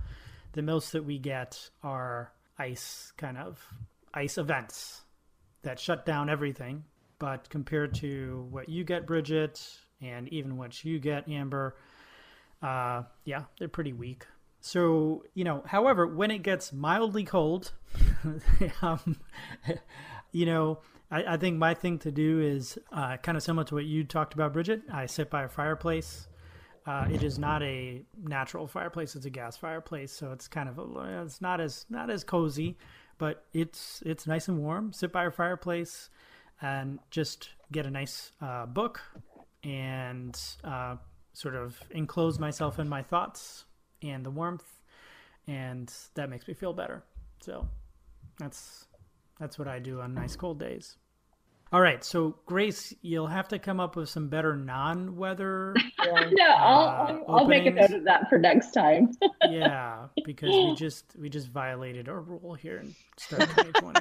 The 0.54 0.62
most 0.62 0.92
that 0.92 1.04
we 1.04 1.18
get 1.18 1.70
are 1.82 2.32
ice 2.60 3.12
kind 3.18 3.38
of 3.38 3.68
ice 4.14 4.38
events 4.38 5.02
that 5.64 5.80
shut 5.80 6.06
down 6.06 6.30
everything. 6.30 6.84
But 7.18 7.50
compared 7.50 7.96
to 7.96 8.46
what 8.52 8.70
you 8.70 8.84
get, 8.84 9.08
Bridget, 9.08 9.66
and 10.02 10.28
even 10.30 10.58
what 10.58 10.84
you 10.84 11.00
get, 11.00 11.28
Amber, 11.30 11.76
uh, 12.62 13.04
yeah, 13.24 13.44
they're 13.58 13.68
pretty 13.70 13.94
weak. 13.94 14.26
So, 14.66 15.24
you 15.36 15.44
know, 15.44 15.62
however, 15.68 16.08
when 16.08 16.32
it 16.32 16.40
gets 16.40 16.74
mildly 16.74 17.24
cold, 17.24 17.72
um, 18.82 19.18
you 20.32 20.48
know, 20.48 20.80
I, 21.12 21.36
I, 21.36 21.38
think 21.38 21.60
my 21.60 21.76
thing 21.76 22.00
to 22.00 22.12
do 22.12 22.42
is 22.42 22.80
uh, 22.92 23.18
kind 23.18 23.38
of 23.38 23.44
similar 23.44 23.64
to 23.66 23.76
what 23.76 23.86
you 23.86 24.04
talked 24.04 24.34
about, 24.34 24.54
Bridget. 24.54 24.82
I 24.92 25.06
sit 25.06 25.30
by 25.30 25.44
a 25.44 25.48
fireplace. 25.48 26.28
Uh, 26.84 27.06
it 27.12 27.22
is 27.22 27.38
not 27.38 27.62
a 27.62 28.02
natural 28.20 28.66
fireplace; 28.66 29.16
it's 29.16 29.28
a 29.28 29.30
gas 29.30 29.56
fireplace, 29.56 30.12
so 30.12 30.32
it's 30.32 30.48
kind 30.48 30.68
of 30.68 30.80
a, 30.80 31.22
it's 31.24 31.42
not 31.42 31.62
as 31.62 31.86
not 31.92 32.10
as 32.10 32.24
cozy, 32.24 32.76
but 33.20 33.46
it's 33.54 34.02
it's 34.04 34.26
nice 34.26 34.48
and 34.48 34.58
warm. 34.58 34.92
Sit 34.94 35.12
by 35.12 35.26
a 35.26 35.32
fireplace 35.32 36.10
and 36.60 36.98
just 37.12 37.50
get 37.72 37.86
a 37.86 37.92
nice 37.92 38.32
uh, 38.42 38.66
book 38.66 39.00
and 39.64 40.36
uh, 40.64 40.96
sort 41.34 41.54
of 41.54 41.80
enclose 41.92 42.40
myself 42.40 42.80
in 42.80 42.90
my 42.90 43.04
thoughts 43.04 43.66
and 44.06 44.26
the 44.26 44.30
warmth, 44.30 44.66
and 45.48 45.92
that 46.16 46.30
makes 46.30 46.48
me 46.48 46.54
feel 46.54 46.74
better. 46.74 47.04
So 47.42 47.68
that's 48.40 48.86
that's 49.40 49.60
what 49.60 49.68
I 49.68 49.80
do 49.80 50.02
on 50.02 50.14
nice 50.14 50.36
cold 50.36 50.60
days. 50.60 50.98
All 51.72 51.82
right, 51.82 52.04
so 52.04 52.38
Grace, 52.46 52.94
you'll 53.02 53.28
have 53.28 53.48
to 53.50 53.60
come 53.60 53.80
up 53.80 53.96
with 53.96 54.08
some 54.08 54.30
better 54.30 54.56
non-weather. 54.56 55.76
no, 56.06 56.46
I'll, 56.46 57.18
uh, 57.28 57.32
I'll 57.32 57.48
make 57.48 57.66
a 57.66 57.72
note 57.72 57.92
of 57.92 58.06
that 58.06 58.30
for 58.30 58.38
next 58.38 58.72
time. 58.72 59.12
yeah, 59.50 60.08
because 60.24 60.52
we 60.52 60.76
just 60.76 61.06
we 61.20 61.28
just 61.28 61.50
violated 61.50 62.08
our 62.08 62.22
rule 62.22 62.54
here 62.54 62.78
in 62.78 62.96
start 63.18 63.50
2020. 63.50 64.00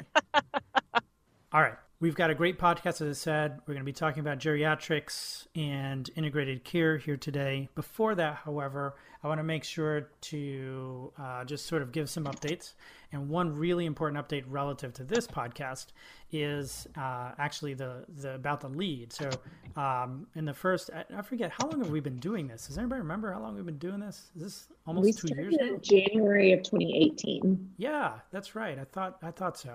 All 1.51 1.61
right, 1.61 1.75
We've 2.01 2.15
got 2.15 2.29
a 2.29 2.35
great 2.35 2.59
podcast, 2.59 3.01
as 3.01 3.03
I 3.03 3.13
said. 3.13 3.61
We're 3.65 3.73
going 3.73 3.85
to 3.85 3.85
be 3.85 3.93
talking 3.93 4.19
about 4.19 4.37
geriatrics 4.37 5.47
and 5.55 6.09
integrated 6.17 6.65
care 6.65 6.97
here 6.97 7.15
today. 7.15 7.69
Before 7.73 8.13
that, 8.15 8.39
however, 8.43 8.95
I 9.25 9.27
want 9.27 9.39
to 9.39 9.43
make 9.43 9.63
sure 9.63 10.11
to 10.21 11.11
uh, 11.19 11.43
just 11.45 11.65
sort 11.65 11.81
of 11.81 11.91
give 11.91 12.11
some 12.11 12.25
updates. 12.25 12.73
And 13.11 13.27
one 13.27 13.55
really 13.55 13.87
important 13.87 14.23
update 14.23 14.43
relative 14.47 14.93
to 14.93 15.03
this 15.03 15.25
podcast 15.25 15.87
is 16.31 16.85
uh, 16.95 17.31
actually 17.39 17.73
the, 17.73 18.05
the 18.21 18.35
about 18.35 18.61
the 18.61 18.69
lead. 18.69 19.11
So, 19.11 19.31
um, 19.77 20.27
in 20.35 20.45
the 20.45 20.53
first, 20.53 20.91
I, 20.93 21.05
I, 21.17 21.23
forget 21.23 21.51
how 21.51 21.67
long 21.67 21.79
have 21.79 21.89
we 21.89 22.01
been 22.01 22.19
doing 22.19 22.47
this. 22.47 22.67
Does 22.67 22.77
anybody 22.77 23.01
remember 23.01 23.33
how 23.33 23.41
long 23.41 23.55
we've 23.55 23.65
been 23.65 23.79
doing 23.79 23.99
this? 23.99 24.29
Is 24.35 24.43
this 24.43 24.67
almost 24.85 25.23
we 25.23 25.29
two 25.29 25.35
years? 25.35 25.55
In 25.59 25.81
January 25.81 26.51
of 26.51 26.61
2018. 26.61 27.73
Yeah, 27.77 28.19
that's 28.29 28.53
right. 28.53 28.77
I 28.77 28.83
thought 28.83 29.17
I 29.23 29.31
thought 29.31 29.57
so. 29.57 29.73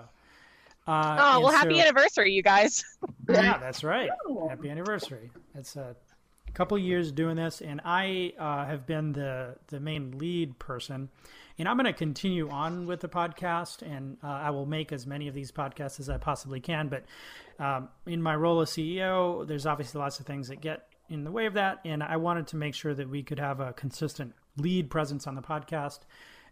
Uh, 0.87 1.17
oh 1.19 1.39
well, 1.41 1.51
happy 1.51 1.75
so, 1.75 1.81
anniversary, 1.81 2.31
you 2.31 2.41
guys! 2.41 2.85
yeah, 3.29 3.57
that's 3.61 3.83
right. 3.83 4.09
Happy 4.47 4.69
anniversary. 4.69 5.29
It's 5.55 5.75
a 5.75 5.93
couple 6.53 6.77
years 6.77 7.11
doing 7.11 7.35
this, 7.35 7.61
and 7.61 7.81
I 7.83 8.33
uh, 8.37 8.65
have 8.65 8.85
been 8.85 9.13
the 9.13 9.55
the 9.67 9.79
main 9.79 10.17
lead 10.17 10.59
person. 10.59 11.09
And 11.57 11.67
I'm 11.67 11.77
going 11.77 11.85
to 11.85 11.93
continue 11.93 12.49
on 12.49 12.87
with 12.87 13.01
the 13.01 13.09
podcast, 13.09 13.83
and 13.83 14.17
uh, 14.23 14.27
I 14.27 14.49
will 14.49 14.65
make 14.65 14.91
as 14.91 15.05
many 15.05 15.27
of 15.27 15.35
these 15.35 15.51
podcasts 15.51 15.99
as 15.99 16.09
I 16.09 16.17
possibly 16.17 16.59
can. 16.59 16.87
But 16.87 17.05
um, 17.59 17.89
in 18.07 18.21
my 18.21 18.35
role 18.35 18.61
as 18.61 18.71
CEO, 18.71 19.45
there's 19.45 19.67
obviously 19.67 19.99
lots 19.99 20.19
of 20.19 20.25
things 20.25 20.47
that 20.47 20.61
get 20.61 20.87
in 21.09 21.23
the 21.23 21.31
way 21.31 21.45
of 21.45 21.53
that, 21.53 21.79
and 21.85 22.01
I 22.01 22.17
wanted 22.17 22.47
to 22.47 22.55
make 22.55 22.73
sure 22.73 22.93
that 22.95 23.09
we 23.09 23.21
could 23.21 23.37
have 23.37 23.59
a 23.59 23.73
consistent 23.73 24.33
lead 24.57 24.89
presence 24.89 25.27
on 25.27 25.35
the 25.35 25.41
podcast. 25.41 25.99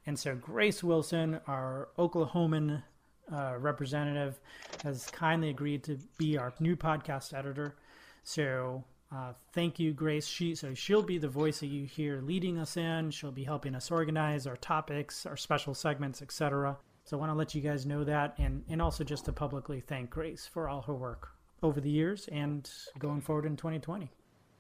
And 0.05 0.19
so 0.19 0.35
Grace 0.35 0.83
Wilson, 0.83 1.39
our 1.47 1.89
Oklahoman 1.97 2.83
uh, 3.31 3.55
representative 3.57 4.39
has 4.83 5.07
kindly 5.11 5.49
agreed 5.49 5.83
to 5.85 5.97
be 6.17 6.37
our 6.37 6.53
new 6.59 6.75
podcast 6.75 7.33
editor. 7.33 7.75
So 8.23 8.83
Uh, 9.11 9.33
thank 9.53 9.79
you, 9.79 9.91
Grace. 9.91 10.27
She 10.27 10.53
so 10.53 10.73
she'll 10.73 11.01
be 11.01 11.17
the 11.17 11.27
voice 11.27 11.59
that 11.61 11.67
you 11.67 11.85
hear 11.85 12.21
leading 12.21 12.59
us 12.59 12.77
in. 12.77 13.09
She'll 13.09 13.31
be 13.31 13.43
helping 13.43 13.73
us 13.73 13.89
organize 13.89 14.45
our 14.45 14.57
topics, 14.57 15.25
our 15.25 15.37
special 15.37 15.73
segments, 15.73 16.21
etc. 16.21 16.77
So 17.05 17.17
I 17.17 17.19
want 17.19 17.31
to 17.31 17.35
let 17.35 17.55
you 17.55 17.61
guys 17.61 17.87
know 17.87 18.03
that, 18.03 18.35
and 18.37 18.63
and 18.69 18.81
also 18.81 19.03
just 19.03 19.25
to 19.25 19.31
publicly 19.31 19.81
thank 19.81 20.11
Grace 20.11 20.45
for 20.45 20.69
all 20.69 20.83
her 20.83 20.93
work 20.93 21.29
over 21.63 21.81
the 21.81 21.89
years 21.89 22.29
and 22.31 22.69
going 22.99 23.21
forward 23.21 23.45
in 23.45 23.57
2020. 23.57 24.11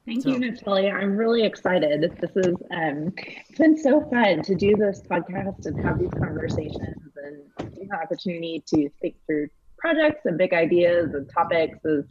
Thank 0.05 0.23
so, 0.23 0.29
you, 0.29 0.39
Naftali. 0.39 0.91
I'm 0.91 1.15
really 1.15 1.43
excited. 1.43 2.01
This 2.19 2.31
is 2.35 2.55
um, 2.71 3.13
it's 3.17 3.59
been 3.59 3.77
so 3.77 4.01
fun 4.09 4.41
to 4.41 4.55
do 4.55 4.75
this 4.75 5.01
podcast 5.01 5.67
and 5.67 5.79
have 5.85 5.99
these 5.99 6.09
conversations 6.11 7.13
and 7.23 7.69
the 7.75 7.95
opportunity 7.95 8.63
to 8.67 8.89
think 8.99 9.15
through 9.27 9.49
projects 9.77 10.25
and 10.25 10.37
big 10.37 10.53
ideas 10.53 11.13
and 11.13 11.29
topics 11.31 11.77
is 11.85 12.05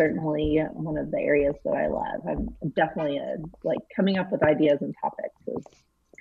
certainly 0.00 0.58
one 0.72 0.96
of 0.96 1.10
the 1.10 1.18
areas 1.18 1.54
that 1.64 1.74
I 1.74 1.88
love. 1.88 2.22
I'm 2.26 2.72
definitely 2.74 3.18
a, 3.18 3.36
like 3.64 3.80
coming 3.94 4.16
up 4.16 4.32
with 4.32 4.42
ideas 4.42 4.78
and 4.80 4.94
topics 4.98 5.34
is 5.46 5.64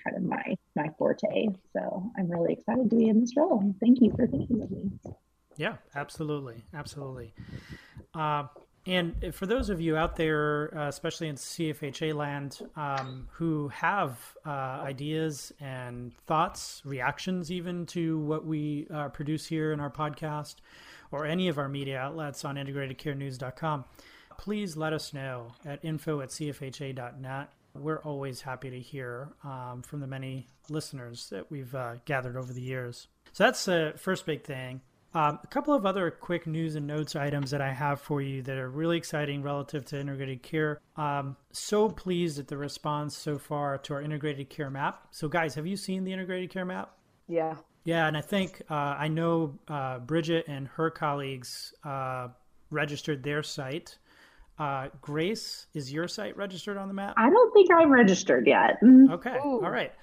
kind 0.04 0.18
of 0.18 0.24
my 0.24 0.56
my 0.76 0.90
forte. 0.98 1.48
So 1.72 2.12
I'm 2.18 2.30
really 2.30 2.54
excited 2.54 2.90
to 2.90 2.96
be 2.96 3.08
in 3.08 3.22
this 3.22 3.38
role. 3.38 3.74
Thank 3.80 4.02
you 4.02 4.12
for 4.18 4.28
thinking 4.28 4.62
of 4.62 4.72
me. 4.72 4.92
Yeah, 5.56 5.76
absolutely, 5.96 6.66
absolutely. 6.74 7.34
Uh, 8.14 8.48
and 8.86 9.34
for 9.34 9.46
those 9.46 9.70
of 9.70 9.80
you 9.80 9.96
out 9.96 10.16
there, 10.16 10.76
uh, 10.78 10.88
especially 10.88 11.28
in 11.28 11.36
CFHA 11.36 12.16
land, 12.16 12.60
um, 12.76 13.28
who 13.32 13.68
have 13.70 14.18
uh, 14.46 14.50
ideas 14.50 15.54
and 15.60 16.14
thoughts, 16.28 16.82
reactions 16.86 17.52
even 17.52 17.86
to 17.88 18.20
what 18.20 18.46
we 18.46 18.88
uh, 18.94 19.10
produce 19.10 19.46
here 19.46 19.72
in 19.72 19.80
our 19.80 19.92
podcast 19.92 20.56
or 21.12 21.26
any 21.26 21.48
of 21.48 21.58
our 21.58 21.70
media 21.70 22.00
outlets 22.00 22.46
on 22.46 22.56
integratedcarenews.com, 22.56 23.86
please 24.38 24.78
let 24.78 24.94
us 24.94 25.14
know 25.14 25.54
at 25.66 25.84
info 25.84 26.22
at 26.22 26.30
cfha.net. 26.30 27.50
We're 27.76 28.02
always 28.02 28.42
happy 28.42 28.70
to 28.70 28.80
hear 28.80 29.30
um, 29.44 29.84
from 29.84 30.00
the 30.00 30.08
many 30.08 30.50
listeners 30.70 31.30
that 31.30 31.52
we've 31.52 31.74
uh, 31.76 31.96
gathered 32.06 32.36
over 32.36 32.52
the 32.52 32.62
years. 32.62 33.08
So 33.32 33.44
that's 33.44 33.66
the 33.66 33.94
first 33.98 34.26
big 34.26 34.44
thing. 34.44 34.82
Um, 35.14 35.40
a 35.44 35.48
couple 35.48 35.74
of 35.74 35.88
other 35.88 36.12
quick 36.12 36.46
news 36.46 36.76
and 36.76 36.86
notes 36.86 37.16
items 37.16 37.50
that 37.52 37.62
I 37.62 37.74
have 37.74 38.00
for 38.00 38.22
you 38.22 38.44
that 38.44 38.58
are 38.58 38.70
really 38.70 38.98
exciting 38.98 39.42
relative 39.42 39.84
to 39.86 40.00
integrated 40.00 40.44
care. 40.44 40.80
Um, 40.98 41.36
so 41.52 41.90
pleased 41.90 42.38
at 42.38 42.48
the 42.48 42.58
response 42.58 43.18
so 43.18 43.40
far 43.40 43.80
to 43.80 43.96
our 43.96 44.02
integrated 44.02 44.50
care 44.50 44.70
map. 44.70 45.08
So, 45.10 45.28
guys, 45.28 45.56
have 45.56 45.66
you 45.66 45.78
seen 45.78 46.04
the 46.04 46.14
integrated 46.14 46.52
care 46.52 46.66
map? 46.66 46.96
Yeah. 47.28 47.56
Yeah, 47.84 48.08
and 48.08 48.18
I 48.18 48.22
think 48.22 48.62
uh, 48.70 48.74
I 48.74 49.08
know 49.08 49.58
uh, 49.68 50.00
Bridget 50.00 50.46
and 50.48 50.68
her 50.70 50.90
colleagues 50.90 51.74
uh, 51.84 52.28
registered 52.70 53.24
their 53.24 53.44
site. 53.44 53.98
Uh, 54.58 54.90
Grace, 55.02 55.68
is 55.74 55.92
your 55.92 56.08
site 56.08 56.36
registered 56.36 56.78
on 56.78 56.88
the 56.90 56.94
map? 56.94 57.14
I 57.18 57.30
don't 57.30 57.54
think 57.54 57.70
I'm 57.74 57.90
registered 57.90 58.46
yet. 58.46 58.78
Okay, 58.84 59.38
Ooh. 59.46 59.64
all 59.64 59.72
right. 59.72 59.94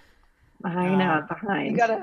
I 0.64 0.88
know, 0.88 1.04
uh, 1.04 1.26
behind. 1.26 1.72
You 1.72 1.76
gotta 1.76 2.02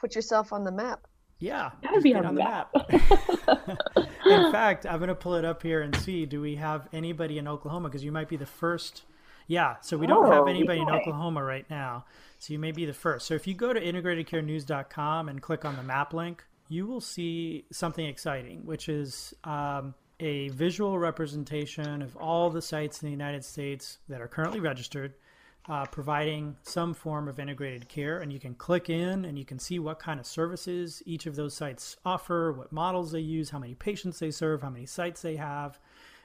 put 0.00 0.16
yourself 0.16 0.52
on 0.52 0.64
the 0.64 0.72
map. 0.72 1.06
Yeah, 1.38 1.70
gotta 1.82 2.00
be 2.00 2.14
on, 2.14 2.24
the 2.24 2.32
map. 2.32 2.70
map. 2.74 3.78
in 4.26 4.52
fact, 4.52 4.86
I'm 4.86 4.98
going 4.98 5.08
to 5.08 5.14
pull 5.14 5.34
it 5.34 5.44
up 5.44 5.62
here 5.62 5.80
and 5.80 5.94
see. 5.96 6.24
Do 6.24 6.40
we 6.40 6.56
have 6.56 6.88
anybody 6.92 7.38
in 7.38 7.48
Oklahoma? 7.48 7.88
Because 7.88 8.04
you 8.04 8.12
might 8.12 8.28
be 8.28 8.36
the 8.36 8.46
first. 8.46 9.02
Yeah, 9.46 9.76
so 9.80 9.96
we 9.96 10.06
don't 10.06 10.26
oh, 10.26 10.30
have 10.30 10.48
anybody 10.48 10.80
in 10.80 10.88
Oklahoma 10.88 11.42
right 11.42 11.68
now. 11.68 12.04
So 12.38 12.52
you 12.52 12.58
may 12.58 12.72
be 12.72 12.86
the 12.86 12.92
first. 12.92 13.26
So 13.26 13.34
if 13.34 13.46
you 13.46 13.54
go 13.54 13.72
to 13.72 13.80
integratedcarenews.com 13.80 15.28
and 15.28 15.42
click 15.42 15.64
on 15.64 15.76
the 15.76 15.82
map 15.82 16.12
link, 16.14 16.44
you 16.68 16.86
will 16.86 17.00
see 17.00 17.64
something 17.70 18.04
exciting, 18.04 18.64
which 18.64 18.88
is 18.88 19.34
um, 19.44 19.94
a 20.20 20.48
visual 20.50 20.98
representation 20.98 22.02
of 22.02 22.16
all 22.16 22.50
the 22.50 22.62
sites 22.62 23.02
in 23.02 23.06
the 23.06 23.12
United 23.12 23.44
States 23.44 23.98
that 24.08 24.20
are 24.20 24.28
currently 24.28 24.60
registered 24.60 25.14
uh, 25.68 25.86
providing 25.86 26.56
some 26.62 26.92
form 26.92 27.28
of 27.28 27.38
integrated 27.38 27.88
care. 27.88 28.18
And 28.18 28.32
you 28.32 28.40
can 28.40 28.54
click 28.54 28.90
in 28.90 29.24
and 29.24 29.38
you 29.38 29.44
can 29.44 29.58
see 29.58 29.78
what 29.78 29.98
kind 29.98 30.18
of 30.18 30.26
services 30.26 31.02
each 31.06 31.26
of 31.26 31.36
those 31.36 31.54
sites 31.54 31.96
offer, 32.04 32.52
what 32.52 32.72
models 32.72 33.12
they 33.12 33.20
use, 33.20 33.50
how 33.50 33.58
many 33.58 33.74
patients 33.74 34.18
they 34.18 34.30
serve, 34.30 34.62
how 34.62 34.70
many 34.70 34.86
sites 34.86 35.22
they 35.22 35.36
have. 35.36 35.78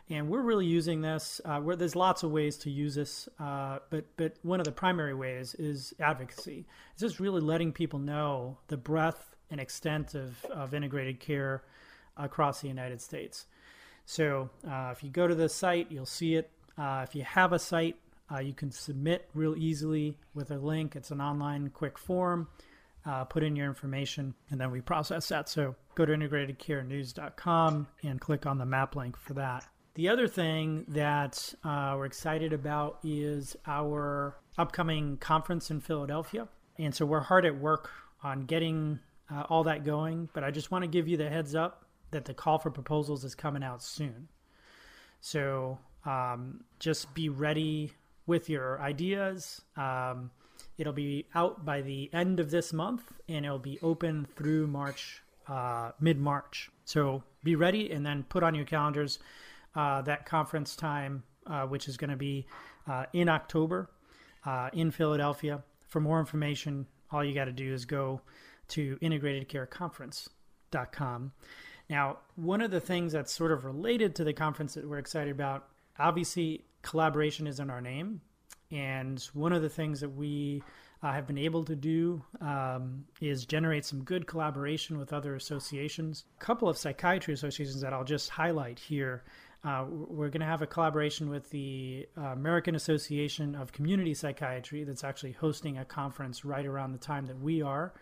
And 0.10 0.30
we're 0.30 0.42
really 0.42 0.66
using 0.66 1.02
this. 1.02 1.42
Uh, 1.44 1.60
where 1.60 1.76
there's 1.76 1.96
lots 1.96 2.24
of 2.24 2.32
ways 2.32 2.58
to 2.60 2.70
use 2.70 2.96
this, 2.96 3.28
uh, 3.40 3.80
but 3.90 4.06
but 4.16 4.36
one 4.42 4.60
of 4.60 4.66
the 4.66 4.72
primary 4.72 5.14
ways 5.14 5.54
is 5.56 5.94
advocacy. 6.00 6.66
It's 6.94 7.02
just 7.02 7.20
really 7.20 7.42
letting 7.42 7.74
people 7.74 8.00
know 8.00 8.58
the 8.68 8.78
breadth 8.78 9.36
and 9.50 9.60
extent 9.60 10.16
of, 10.16 10.44
of 10.46 10.74
integrated 10.74 11.20
care 11.20 11.64
across 12.16 12.62
the 12.62 12.68
United 12.68 13.02
States. 13.02 13.46
So 14.06 14.50
uh, 14.68 14.90
if 14.92 15.04
you 15.04 15.10
go 15.10 15.28
to 15.28 15.36
the 15.36 15.50
site, 15.50 15.92
you'll 15.92 16.06
see 16.06 16.36
it. 16.36 16.50
Uh, 16.78 17.06
if 17.08 17.16
you 17.16 17.24
have 17.24 17.54
a 17.54 17.60
site, 17.60 17.98
uh, 18.32 18.40
you 18.40 18.54
can 18.54 18.72
submit 18.72 19.30
real 19.34 19.56
easily 19.58 20.18
with 20.34 20.52
a 20.52 20.58
link. 20.58 20.96
It's 20.96 21.12
an 21.12 21.22
online 21.22 21.70
quick 21.70 21.98
form. 21.98 22.48
Uh, 23.06 23.24
put 23.24 23.42
in 23.42 23.56
your 23.56 23.68
information, 23.68 24.34
and 24.50 24.60
then 24.60 24.70
we 24.70 24.82
process 24.82 25.30
that. 25.30 25.48
So 25.48 25.76
go 25.96 26.06
to 26.06 26.12
integratedcarenews.com 26.12 27.88
and 28.04 28.20
click 28.20 28.46
on 28.46 28.58
the 28.58 28.66
map 28.66 28.98
link 28.98 29.16
for 29.18 29.34
that. 29.36 29.66
The 29.98 30.10
other 30.10 30.28
thing 30.28 30.86
that 30.90 31.56
uh, 31.64 31.96
we're 31.98 32.06
excited 32.06 32.54
about 32.54 33.00
is 33.04 33.56
our 33.66 34.38
upcoming 34.56 35.18
conference 35.18 35.72
in 35.72 35.82
Philadelphia. 35.82 36.48
And 36.78 36.94
so 36.94 37.04
we're 37.04 37.22
hard 37.22 37.48
at 37.48 37.60
work 37.60 37.90
on 38.22 38.46
getting 38.46 39.00
uh, 39.34 39.46
all 39.50 39.64
that 39.64 39.84
going, 39.84 40.30
but 40.34 40.44
I 40.44 40.52
just 40.52 40.70
want 40.70 40.84
to 40.84 40.88
give 40.88 41.08
you 41.08 41.18
the 41.18 41.28
heads 41.28 41.56
up 41.56 41.86
that 42.12 42.26
the 42.26 42.36
call 42.36 42.60
for 42.60 42.70
proposals 42.70 43.24
is 43.24 43.34
coming 43.34 43.64
out 43.64 43.82
soon. 43.82 44.28
So 45.20 45.80
um, 46.06 46.64
just 46.78 47.12
be 47.16 47.30
ready 47.30 47.92
with 48.28 48.52
your 48.52 48.80
ideas. 48.80 49.64
Um, 49.78 50.30
it'll 50.78 50.94
be 50.94 51.26
out 51.34 51.66
by 51.66 51.82
the 51.82 52.12
end 52.14 52.40
of 52.40 52.52
this 52.52 52.72
month 52.72 53.14
and 53.28 53.48
it'll 53.48 53.58
be 53.58 53.80
open 53.82 54.28
through 54.36 54.68
March, 54.68 55.24
uh, 55.48 55.94
mid 56.00 56.20
March. 56.20 56.70
So 56.86 57.24
be 57.44 57.56
ready 57.56 57.92
and 57.92 58.06
then 58.06 58.26
put 58.30 58.44
on 58.44 58.54
your 58.54 58.66
calendars 58.66 59.18
that 59.78 60.26
conference 60.26 60.76
time, 60.76 61.24
uh, 61.46 61.66
which 61.66 61.88
is 61.88 61.98
going 61.98 62.10
to 62.10 62.18
be 62.18 62.48
uh, 62.88 63.06
in 63.14 63.30
October 63.30 63.92
uh, 64.46 64.70
in 64.74 64.92
Philadelphia. 64.92 65.64
For 65.88 66.00
more 66.00 66.20
information, 66.20 66.86
all 67.12 67.24
you 67.24 67.34
got 67.34 67.46
to 67.46 67.52
do 67.52 67.74
is 67.74 67.86
go 67.86 68.22
to 68.70 68.98
integratedcareconference.com. 68.98 71.32
Now, 71.90 72.18
one 72.36 72.62
of 72.62 72.72
the 72.72 72.82
things 72.82 73.14
that's 73.14 73.32
sort 73.32 73.54
of 73.54 73.64
related 73.64 74.16
to 74.16 74.26
the 74.26 74.34
conference 74.34 74.74
that 74.74 74.86
we're 74.88 74.98
excited 74.98 75.32
about, 75.32 75.70
obviously, 75.98 76.66
collaboration 76.82 77.48
is 77.48 77.62
in 77.62 77.70
our 77.70 77.82
name. 77.82 78.20
And 78.72 79.22
one 79.34 79.54
of 79.54 79.62
the 79.62 79.70
things 79.70 80.02
that 80.02 80.10
we 80.10 80.62
uh, 81.02 81.14
have 81.14 81.28
been 81.28 81.38
able 81.38 81.64
to 81.64 81.76
do 81.76 82.22
um, 82.42 83.06
is 83.22 83.46
generate 83.46 83.86
some 83.86 84.04
good 84.04 84.28
collaboration 84.28 84.98
with 84.98 85.14
other 85.14 85.36
associations. 85.36 86.26
A 86.42 86.44
couple 86.44 86.68
of 86.68 86.78
psychiatry 86.78 87.34
associations 87.34 87.80
that 87.82 87.94
I'll 87.94 88.04
just 88.04 88.30
highlight 88.30 88.80
here. 88.80 89.24
Uh, 89.64 89.86
we're 89.90 90.30
going 90.30 90.42
to 90.42 90.46
have 90.46 90.62
a 90.62 90.68
collaboration 90.68 91.30
with 91.30 91.50
the 91.50 92.08
uh, 92.18 92.22
American 92.22 92.76
Association 92.76 93.56
of 93.56 93.72
Community 93.72 94.14
Psychiatry 94.14 94.84
that's 94.84 95.04
actually 95.04 95.34
hosting 95.34 95.78
a 95.78 95.86
conference 95.86 96.46
right 96.46 96.66
around 96.66 96.92
the 96.94 97.00
time 97.00 97.26
that 97.26 97.40
we 97.40 97.62
are. 97.62 97.94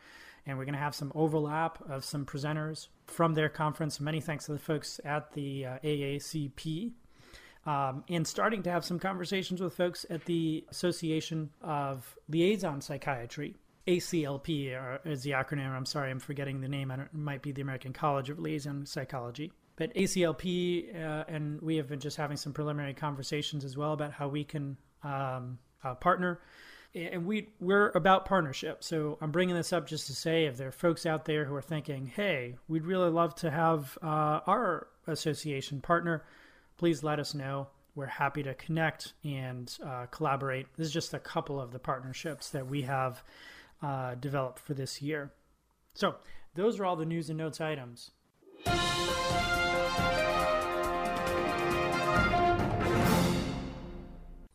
And 0.46 0.58
we're 0.58 0.66
going 0.66 0.74
to 0.76 0.80
have 0.80 0.94
some 0.94 1.12
overlap 1.16 1.80
of 1.90 2.06
some 2.06 2.26
presenters 2.26 2.88
from 3.08 3.34
their 3.34 3.50
conference. 3.50 4.00
Many 4.00 4.22
thanks 4.22 4.46
to 4.46 4.52
the 4.52 4.60
folks 4.60 5.00
at 5.04 5.34
the 5.34 5.66
uh, 5.66 5.78
AACP 5.84 6.92
um, 7.66 8.04
and 8.10 8.28
starting 8.28 8.64
to 8.64 8.72
have 8.72 8.86
some 8.86 9.00
conversations 9.00 9.60
with 9.60 9.76
folks 9.76 10.06
at 10.10 10.26
the 10.26 10.64
Association 10.70 11.50
of 11.62 12.16
Liaison 12.30 12.82
Psychiatry. 12.82 13.56
ACLP 13.88 15.00
is 15.06 15.24
the 15.24 15.32
acronym. 15.32 15.70
I'm 15.70 15.86
sorry, 15.86 16.10
I'm 16.10 16.20
forgetting 16.20 16.62
the 16.62 16.68
name. 16.68 16.92
it 16.92 17.14
might 17.14 17.42
be 17.42 17.52
the 17.52 17.62
American 17.62 17.94
College 17.94 18.30
of 18.30 18.40
Liaison 18.40 18.86
Psychology. 18.86 19.52
But 19.78 19.94
ACLP, 19.94 20.96
uh, 20.96 21.26
and 21.28 21.62
we 21.62 21.76
have 21.78 21.88
been 21.88 22.00
just 22.00 22.18
having 22.18 22.38
some 22.38 22.54
preliminary 22.54 22.94
conversations 22.94 23.66
as 23.66 23.76
well 23.76 23.92
about 23.92 24.14
how 24.14 24.30
we 24.30 24.44
can 24.44 24.78
um, 25.04 25.60
uh, 25.84 25.96
partner. 25.96 26.40
And 26.94 27.26
we 27.26 27.50
we're 27.60 27.90
about 27.90 28.26
partnership. 28.26 28.82
So 28.82 29.18
I'm 29.20 29.32
bringing 29.32 29.56
this 29.56 29.74
up 29.74 29.86
just 29.86 30.08
to 30.08 30.14
say, 30.14 30.46
if 30.46 30.56
there 30.56 30.70
are 30.70 30.72
folks 30.72 31.06
out 31.06 31.26
there 31.26 31.44
who 31.44 31.54
are 31.54 31.62
thinking, 31.62 32.06
"Hey, 32.06 32.56
we'd 32.70 32.86
really 32.86 33.10
love 33.10 33.36
to 33.36 33.52
have 33.52 33.98
uh, 34.02 34.40
our 34.48 34.88
association 35.06 35.82
partner," 35.82 36.24
please 36.78 37.04
let 37.04 37.20
us 37.20 37.34
know. 37.34 37.68
We're 37.96 38.06
happy 38.06 38.44
to 38.44 38.54
connect 38.54 39.14
and 39.24 39.78
uh, 39.86 40.06
collaborate. 40.08 40.68
This 40.78 40.88
is 40.88 40.94
just 40.94 41.14
a 41.14 41.20
couple 41.20 41.60
of 41.60 41.72
the 41.72 41.80
partnerships 41.80 42.50
that 42.52 42.68
we 42.68 42.84
have 42.84 43.24
uh, 43.82 44.16
developed 44.16 44.60
for 44.60 44.74
this 44.74 45.02
year. 45.02 45.32
So, 45.94 46.16
those 46.56 46.80
are 46.80 46.86
all 46.86 46.96
the 46.96 47.06
news 47.06 47.30
and 47.30 47.38
notes 47.38 47.62
items. 47.62 48.12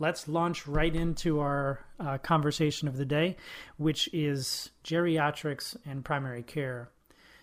Let's 0.00 0.26
launch 0.28 0.66
right 0.66 0.96
into 0.96 1.40
our 1.40 1.84
uh, 2.00 2.16
conversation 2.18 2.88
of 2.88 2.96
the 2.96 3.04
day, 3.04 3.36
which 3.76 4.08
is 4.14 4.70
geriatrics 4.82 5.76
and 5.84 6.02
primary 6.02 6.42
care. 6.42 6.90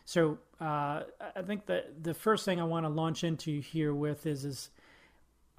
So 0.06 0.40
uh, 0.60 1.04
I 1.36 1.42
think 1.46 1.68
that 1.68 2.04
the 2.04 2.16
first 2.16 2.46
thing 2.46 2.60
I 2.60 2.64
want 2.64 2.86
to 2.86 2.90
launch 2.90 3.24
into 3.24 3.62
here 3.62 3.94
with 3.94 4.26
is 4.26 4.44
is 4.44 4.70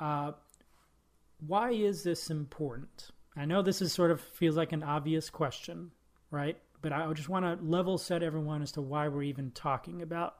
uh, 0.00 0.32
why 1.46 1.70
is 1.70 2.02
this 2.02 2.30
important? 2.30 3.10
I 3.36 3.44
know 3.44 3.62
this 3.62 3.80
is 3.80 3.92
sort 3.92 4.10
of 4.10 4.20
feels 4.20 4.56
like 4.56 4.72
an 4.72 4.82
obvious 4.82 5.30
question, 5.30 5.92
right? 6.32 6.58
But 6.82 6.92
I 6.92 7.12
just 7.12 7.28
want 7.28 7.44
to 7.44 7.64
level 7.64 7.96
set 7.96 8.24
everyone 8.24 8.60
as 8.60 8.72
to 8.72 8.80
why 8.80 9.06
we're 9.06 9.22
even 9.22 9.52
talking 9.52 10.02
about 10.02 10.38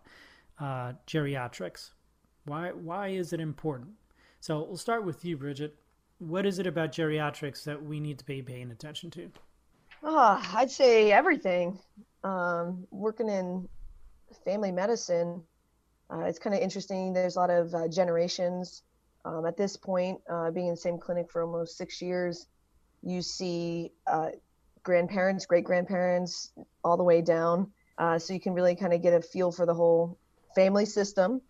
uh, 0.59 0.95
geriatrics. 1.07 1.91
Why 2.47 2.73
why 2.73 3.09
is 3.09 3.33
it 3.33 3.38
important? 3.38 3.91
So 4.41 4.65
we'll 4.65 4.77
start 4.77 5.05
with 5.05 5.25
you, 5.25 5.37
Bridget. 5.37 5.77
What 6.18 6.46
is 6.46 6.58
it 6.58 6.66
about 6.66 6.90
geriatrics 6.90 7.62
that 7.64 7.82
we 7.82 8.00
need 8.00 8.18
to 8.18 8.25
be 8.25 8.42
paying 8.42 8.70
attention 8.72 9.10
to? 9.12 9.30
Oh, 10.02 10.42
I'd 10.54 10.70
say 10.70 11.12
everything. 11.12 11.78
Um, 12.25 12.87
working 12.90 13.28
in 13.28 13.68
family 14.44 14.72
medicine, 14.72 15.42
uh, 16.12 16.20
it's 16.20 16.38
kind 16.38 16.56
of 16.56 16.62
interesting. 16.62 17.12
There's 17.12 17.37
a 17.37 17.38
lot 17.38 17.50
of 17.50 17.75
uh, 17.75 17.88
generations. 17.88 18.82
Um, 19.25 19.46
at 19.46 19.56
this 19.56 19.76
point, 19.76 20.18
uh, 20.28 20.50
being 20.50 20.66
in 20.66 20.72
the 20.72 20.80
same 20.80 20.98
clinic 20.98 21.30
for 21.30 21.42
almost 21.42 21.76
six 21.76 22.02
years, 22.02 22.46
you 23.02 23.22
see 23.22 23.92
uh, 24.06 24.30
grandparents, 24.82 25.46
great 25.46 25.64
grandparents, 25.64 26.52
all 26.82 26.96
the 26.96 27.04
way 27.04 27.22
down. 27.22 27.70
Uh, 27.98 28.18
so 28.18 28.32
you 28.32 28.40
can 28.40 28.54
really 28.54 28.75
kind 28.75 28.92
of 28.92 29.02
get 29.02 29.12
a 29.12 29.20
feel 29.20 29.52
for 29.52 29.66
the 29.66 29.75
whole 29.75 30.18
family 30.54 30.84
system, 30.84 31.40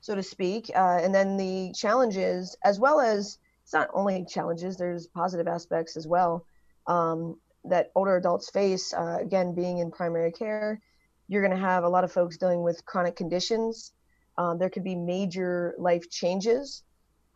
so 0.00 0.14
to 0.14 0.22
speak. 0.22 0.70
Uh, 0.74 0.98
and 1.00 1.14
then 1.14 1.36
the 1.36 1.72
challenges, 1.74 2.56
as 2.64 2.78
well 2.78 3.00
as 3.00 3.38
it's 3.70 3.74
not 3.74 3.88
only 3.94 4.26
challenges, 4.28 4.76
there's 4.76 5.06
positive 5.06 5.46
aspects 5.46 5.96
as 5.96 6.06
well 6.08 6.44
um, 6.88 7.36
that 7.64 7.92
older 7.94 8.16
adults 8.16 8.50
face. 8.50 8.92
again, 9.20 9.54
being 9.54 9.78
in 9.78 9.90
primary 9.92 10.32
care, 10.32 10.80
you're 11.28 11.42
going 11.42 11.56
to 11.56 11.66
have 11.66 11.84
a 11.84 11.88
lot 11.88 12.04
of 12.04 12.10
folks 12.12 12.36
dealing 12.36 12.62
with 12.62 12.84
chronic 12.84 13.16
conditions 13.16 13.92
um, 14.40 14.58
there 14.58 14.70
could 14.70 14.84
be 14.84 14.96
major 14.96 15.74
life 15.78 16.08
changes 16.10 16.82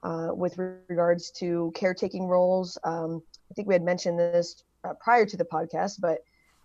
uh, 0.03 0.29
with 0.35 0.57
regards 0.89 1.31
to 1.33 1.73
caretaking 1.75 2.27
roles. 2.27 2.79
Um, 2.85 3.23
I 3.51 3.55
think 3.55 3.69
we 3.69 3.75
had 3.75 3.83
mentioned 3.83 4.19
this 4.19 4.65
uh, 4.85 4.95
prior 5.01 5.27
to 5.27 5.37
the 5.37 5.45
podcast, 5.45 6.01
but 6.01 6.21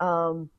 um, 0.05 0.49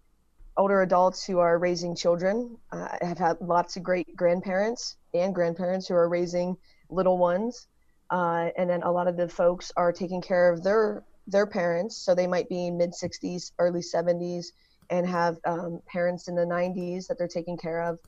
older 0.59 0.83
adults 0.83 1.25
who 1.25 1.39
are 1.39 1.59
raising 1.59 1.97
children 1.97 2.59
uh, 2.73 2.89
have 3.01 3.19
had 3.19 3.41
lots 3.41 3.77
of 3.77 3.83
great 3.83 4.15
grandparents 4.17 4.97
and 5.15 5.35
grandparents 5.35 5.89
who 5.89 5.95
are 5.95 6.09
raising 6.09 6.59
little 6.91 7.17
ones. 7.17 7.67
Uh, 8.11 8.49
and 8.57 8.69
then 8.69 8.83
a 8.83 8.91
lot 8.91 9.07
of 9.07 9.17
the 9.17 9.29
folks 9.29 9.71
are 9.77 9.93
taking 9.93 10.21
care 10.21 10.53
of 10.53 10.63
their 10.63 11.05
their 11.27 11.47
parents, 11.47 11.97
so 11.97 12.15
they 12.15 12.27
might 12.27 12.49
be 12.49 12.71
mid 12.71 12.91
60s, 12.91 13.53
early 13.59 13.81
70s, 13.81 14.47
and 14.91 15.07
have 15.07 15.37
um, 15.45 15.81
parents 15.87 16.27
in 16.27 16.35
the 16.35 16.45
90s 16.45 17.07
that 17.07 17.19
they're 17.19 17.29
taking 17.29 17.57
care 17.57 17.83
of. 17.83 17.99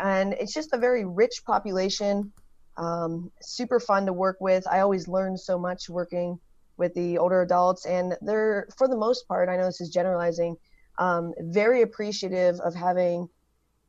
And 0.00 0.32
it's 0.32 0.52
just 0.52 0.72
a 0.72 0.78
very 0.78 1.04
rich 1.04 1.42
population 1.46 2.32
um, 2.76 3.30
super 3.40 3.78
fun 3.78 4.06
to 4.06 4.12
work 4.12 4.38
with. 4.40 4.66
I 4.66 4.80
always 4.80 5.06
learn 5.06 5.36
so 5.36 5.58
much 5.58 5.88
working 5.88 6.40
with 6.76 6.94
the 6.94 7.18
older 7.18 7.42
adults 7.42 7.86
and 7.86 8.16
they're 8.22 8.66
for 8.76 8.88
the 8.88 8.96
most 8.96 9.28
part 9.28 9.48
i 9.48 9.56
know 9.56 9.66
this 9.66 9.80
is 9.80 9.90
generalizing 9.90 10.56
um, 10.98 11.32
very 11.38 11.82
appreciative 11.82 12.58
of 12.60 12.74
having 12.74 13.28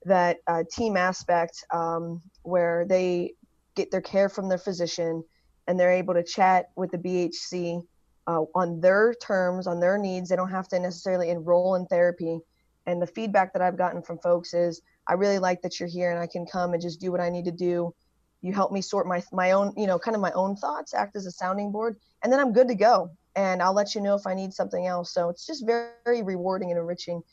that 0.06 0.38
uh, 0.48 0.64
team 0.72 0.96
aspect 0.96 1.66
um, 1.74 2.22
where 2.44 2.86
they 2.88 3.34
get 3.76 3.92
their 3.92 4.02
care 4.02 4.30
from 4.30 4.48
their 4.48 4.58
physician 4.58 5.24
and 5.68 5.80
they're 5.80 5.92
able 5.92 6.14
to 6.14 6.24
chat 6.24 6.70
with 6.76 6.92
the 6.92 6.98
bhc 6.98 7.84
uh, 8.28 8.42
on 8.56 8.80
their 8.80 9.14
terms 9.16 9.68
on 9.68 9.80
their 9.80 9.98
needs 9.98 10.30
they 10.30 10.36
don't 10.36 10.50
have 10.50 10.68
to 10.68 10.80
necessarily 10.80 11.30
enroll 11.30 11.76
in 11.76 11.86
therapy 11.88 12.40
and 12.86 13.02
the 13.02 13.08
feedback 13.08 13.54
that 13.54 13.62
i've 13.62 13.78
gotten 13.78 14.02
from 14.02 14.18
folks 14.20 14.54
is 14.54 14.82
I 15.08 15.14
really 15.14 15.40
like 15.40 15.62
that 15.62 15.80
you're 15.80 15.90
here 15.90 16.12
and 16.12 16.20
I 16.20 16.28
can 16.28 16.46
come 16.46 16.74
and 16.74 16.82
just 16.82 17.02
do 17.02 17.12
what 17.12 17.22
I 17.22 17.30
need 17.30 17.46
to 17.46 17.52
do. 17.52 17.94
You 18.42 18.54
help 18.54 18.72
me 18.72 18.82
sort 18.82 19.08
my 19.08 19.24
my 19.32 19.52
own, 19.52 19.74
you 19.78 19.88
know, 19.88 20.00
kind 20.00 20.16
of 20.16 20.22
my 20.22 20.32
own 20.32 20.56
thoughts, 20.56 20.94
act 20.94 21.16
as 21.16 21.26
a 21.26 21.32
sounding 21.32 21.72
board, 21.72 21.98
and 22.24 22.32
then 22.32 22.40
I'm 22.40 22.54
good 22.54 22.68
to 22.68 22.76
go. 22.76 23.12
And 23.36 23.62
I'll 23.62 23.74
let 23.74 23.96
you 23.96 24.02
know 24.02 24.16
if 24.16 24.28
I 24.28 24.34
need 24.34 24.54
something 24.54 24.86
else. 24.86 25.14
So 25.14 25.30
it's 25.30 25.48
just 25.48 25.66
very, 25.66 25.92
very 26.06 26.22
rewarding 26.22 26.70
and 26.70 26.80
enriching 26.80 27.24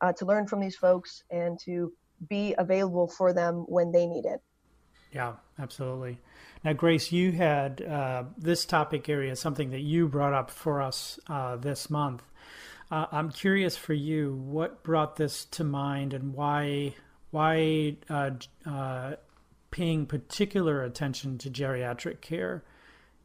uh, 0.00 0.12
to 0.14 0.24
learn 0.24 0.46
from 0.46 0.60
these 0.60 0.76
folks 0.76 1.22
and 1.30 1.58
to 1.60 1.92
be 2.28 2.54
available 2.56 3.08
for 3.08 3.32
them 3.32 3.64
when 3.68 3.92
they 3.92 4.06
need 4.06 4.24
it. 4.24 4.40
Yeah, 5.12 5.34
absolutely. 5.58 6.18
Now, 6.64 6.72
Grace, 6.72 7.10
you 7.10 7.32
had 7.32 7.82
uh, 7.82 8.24
this 8.38 8.64
topic 8.64 9.08
area, 9.08 9.34
something 9.34 9.70
that 9.70 9.80
you 9.80 10.08
brought 10.08 10.34
up 10.34 10.50
for 10.50 10.80
us 10.80 11.18
uh, 11.28 11.56
this 11.56 11.90
month. 11.90 12.22
Uh, 12.90 13.06
I'm 13.10 13.30
curious 13.30 13.76
for 13.76 13.94
you, 13.94 14.34
what 14.34 14.82
brought 14.82 15.16
this 15.16 15.44
to 15.46 15.64
mind 15.64 16.12
and 16.12 16.34
why 16.34 16.94
why 17.30 17.96
uh, 18.08 18.30
uh, 18.66 19.14
paying 19.70 20.06
particular 20.06 20.82
attention 20.82 21.38
to 21.38 21.50
geriatric 21.50 22.20
care 22.20 22.64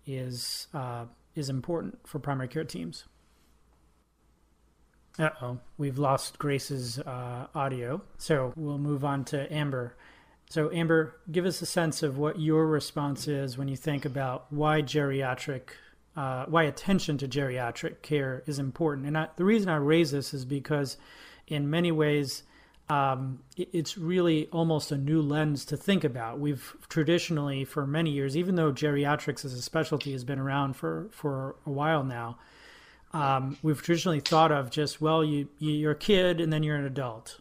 is 0.06 0.68
uh, 0.76 1.06
is 1.34 1.50
important 1.50 2.08
for 2.08 2.20
primary 2.20 2.48
care 2.48 2.64
teams. 2.64 3.06
Uh 5.18 5.30
oh, 5.42 5.60
we've 5.78 5.98
lost 5.98 6.38
Grace's 6.38 7.00
audio, 7.06 8.02
so 8.18 8.54
we'll 8.56 8.78
move 8.78 9.04
on 9.04 9.24
to 9.26 9.52
Amber. 9.52 9.96
So, 10.50 10.72
Amber, 10.72 11.16
give 11.32 11.46
us 11.46 11.62
a 11.62 11.66
sense 11.66 12.04
of 12.04 12.18
what 12.18 12.40
your 12.40 12.68
response 12.68 13.28
is 13.28 13.58
when 13.58 13.68
you 13.68 13.76
think 13.76 14.06
about 14.06 14.46
why 14.52 14.82
geriatric, 14.82 15.70
uh, 16.16 16.46
why 16.46 16.64
attention 16.64 17.18
to 17.18 17.28
geriatric 17.28 18.02
care 18.02 18.44
is 18.46 18.60
important. 18.60 19.08
And 19.08 19.18
I, 19.18 19.28
the 19.36 19.46
reason 19.46 19.70
I 19.70 19.78
raise 19.78 20.12
this 20.12 20.34
is 20.34 20.46
because, 20.46 20.98
in 21.48 21.70
many 21.70 21.92
ways, 21.92 22.44
um, 22.88 23.40
it's 23.58 23.98
really 23.98 24.48
almost 24.52 24.92
a 24.92 24.98
new 24.98 25.22
lens 25.22 25.66
to 25.66 25.78
think 25.78 26.04
about. 26.04 26.40
We've 26.40 26.76
traditionally, 26.88 27.66
for 27.66 27.88
many 27.88 28.12
years, 28.12 28.38
even 28.38 28.56
though 28.56 28.72
geriatrics 28.72 29.44
as 29.44 29.54
a 29.54 29.62
specialty 29.62 30.12
has 30.12 30.24
been 30.24 30.40
around 30.40 30.76
for, 30.76 31.08
for 31.12 31.56
a 31.66 31.72
while 31.72 32.04
now, 32.04 32.38
um, 33.12 33.58
we've 33.64 33.82
traditionally 33.82 34.20
thought 34.20 34.52
of 34.52 34.70
just, 34.70 35.02
well, 35.02 35.24
you, 35.24 35.48
you're 35.58 35.94
a 35.94 35.96
kid 35.96 36.40
and 36.40 36.54
then 36.54 36.62
you're 36.62 36.76
an 36.76 36.86
adult. 36.86 37.40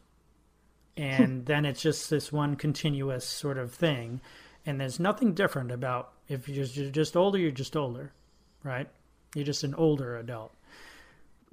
And 0.96 1.46
then 1.46 1.64
it's 1.64 1.82
just 1.82 2.08
this 2.10 2.32
one 2.32 2.56
continuous 2.56 3.26
sort 3.26 3.58
of 3.58 3.72
thing. 3.72 4.20
And 4.64 4.80
there's 4.80 5.00
nothing 5.00 5.34
different 5.34 5.70
about 5.70 6.12
if 6.28 6.48
you're 6.48 6.64
just, 6.64 6.76
you're 6.76 6.90
just 6.90 7.16
older, 7.16 7.38
you're 7.38 7.50
just 7.50 7.76
older, 7.76 8.12
right? 8.62 8.88
You're 9.34 9.44
just 9.44 9.64
an 9.64 9.74
older 9.74 10.16
adult 10.16 10.52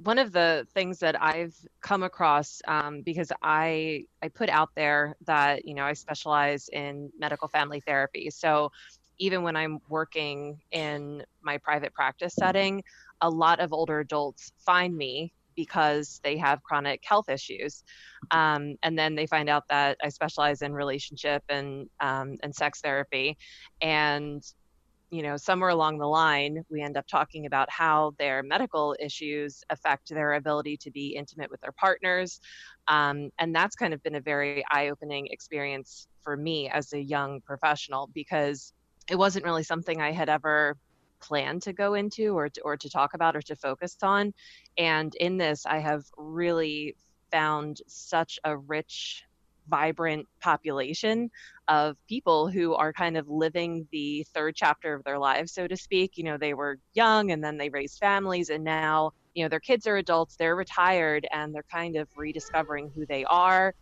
one 0.04 0.18
of 0.18 0.32
the 0.32 0.68
things 0.74 1.00
that 1.00 1.22
I've 1.22 1.56
come 1.82 2.04
across 2.04 2.62
um, 2.68 3.02
because 3.02 3.32
I 3.42 4.06
I 4.22 4.30
put 4.30 4.50
out 4.50 4.70
there 4.76 5.16
that 5.26 5.66
you 5.66 5.74
know 5.74 5.84
I 5.84 5.94
specialize 5.94 6.70
in 6.70 7.12
medical 7.18 7.48
family 7.48 7.82
therapy. 7.82 8.30
So 8.30 8.72
even 9.20 9.44
when 9.44 9.56
I'm 9.56 9.80
working 9.90 10.60
in 10.72 11.24
my 11.42 11.58
private 11.60 11.94
practice 11.94 12.34
setting, 12.34 12.84
a 13.22 13.30
lot 13.30 13.60
of 13.60 13.74
older 13.74 14.00
adults 14.00 14.52
find 14.58 14.96
me 14.96 15.34
because 15.56 16.20
they 16.24 16.38
have 16.38 16.64
chronic 16.64 17.02
health 17.04 17.30
issues, 17.30 17.84
um, 18.32 18.76
and 18.84 18.98
then 18.98 19.16
they 19.16 19.28
find 19.28 19.50
out 19.50 19.64
that 19.70 19.98
I 20.04 20.10
specialize 20.10 20.62
in 20.62 20.74
relationship 20.74 21.44
and 21.50 21.90
um, 22.00 22.38
and 22.44 22.54
sex 22.54 22.82
therapy, 22.82 23.38
and 23.82 24.44
you 25.12 25.22
know, 25.22 25.36
somewhere 25.36 25.70
along 25.70 25.98
the 25.98 26.08
line, 26.08 26.64
we 26.70 26.82
end 26.82 26.96
up 26.96 27.06
talking 27.06 27.46
about 27.46 27.70
how 27.70 28.14
their 28.18 28.42
medical 28.42 28.96
issues 28.98 29.62
affect 29.70 30.10
their 30.10 30.34
ability 30.36 30.78
to 30.78 30.90
be 30.90 31.16
intimate 31.18 31.52
with 31.52 31.60
their 31.60 31.74
partners. 31.74 32.40
Um, 32.88 33.30
and 33.38 33.54
that's 33.54 33.76
kind 33.76 33.94
of 33.94 34.02
been 34.04 34.16
a 34.16 34.22
very 34.22 34.64
eye 34.72 34.88
opening 34.88 35.28
experience 35.30 36.08
for 36.24 36.38
me 36.38 36.70
as 36.70 36.94
a 36.94 37.00
young 37.00 37.42
professional 37.42 38.10
because 38.14 38.72
it 39.10 39.18
wasn't 39.18 39.44
really 39.44 39.64
something 39.64 40.02
I 40.02 40.14
had 40.14 40.30
ever 40.30 40.78
planned 41.22 41.62
to 41.64 41.74
go 41.74 41.94
into 41.94 42.38
or 42.38 42.50
to, 42.50 42.62
or 42.62 42.78
to 42.78 42.90
talk 42.90 43.14
about 43.14 43.36
or 43.36 43.42
to 43.44 43.56
focus 43.56 43.96
on. 44.02 44.34
And 44.78 45.14
in 45.16 45.38
this, 45.38 45.66
I 45.66 45.80
have 45.80 46.04
really 46.18 46.96
found 47.32 47.82
such 47.88 48.40
a 48.44 48.58
rich 48.58 49.24
vibrant 49.67 50.28
population 50.41 51.30
of 51.67 51.97
people 52.08 52.50
who 52.50 52.74
are 52.74 52.93
kind 52.93 53.17
of 53.17 53.28
living 53.28 53.88
the 53.91 54.26
third 54.34 54.56
chapter 54.56 54.93
of 54.93 55.04
their 55.04 55.19
lives, 55.19 55.54
so 55.54 55.67
to 55.67 55.78
speak. 55.78 56.12
You 56.17 56.24
know, 56.26 56.38
they 56.38 56.54
were 56.54 56.78
young 56.93 57.32
and 57.32 57.43
then 57.43 57.58
they 57.58 57.69
raised 57.69 58.00
families, 58.00 58.50
and 58.50 58.63
now, 58.63 59.12
you 59.34 59.43
know, 59.43 59.50
their 59.50 59.60
kids 59.60 59.88
are 59.88 59.97
adults, 59.97 60.36
they're 60.38 60.56
retired, 60.56 61.28
and 61.32 61.54
they're 61.54 61.63
kind 61.71 61.95
of 61.95 62.10
rediscovering 62.15 62.91
who 62.95 63.06
they 63.06 63.24
are. 63.26 63.74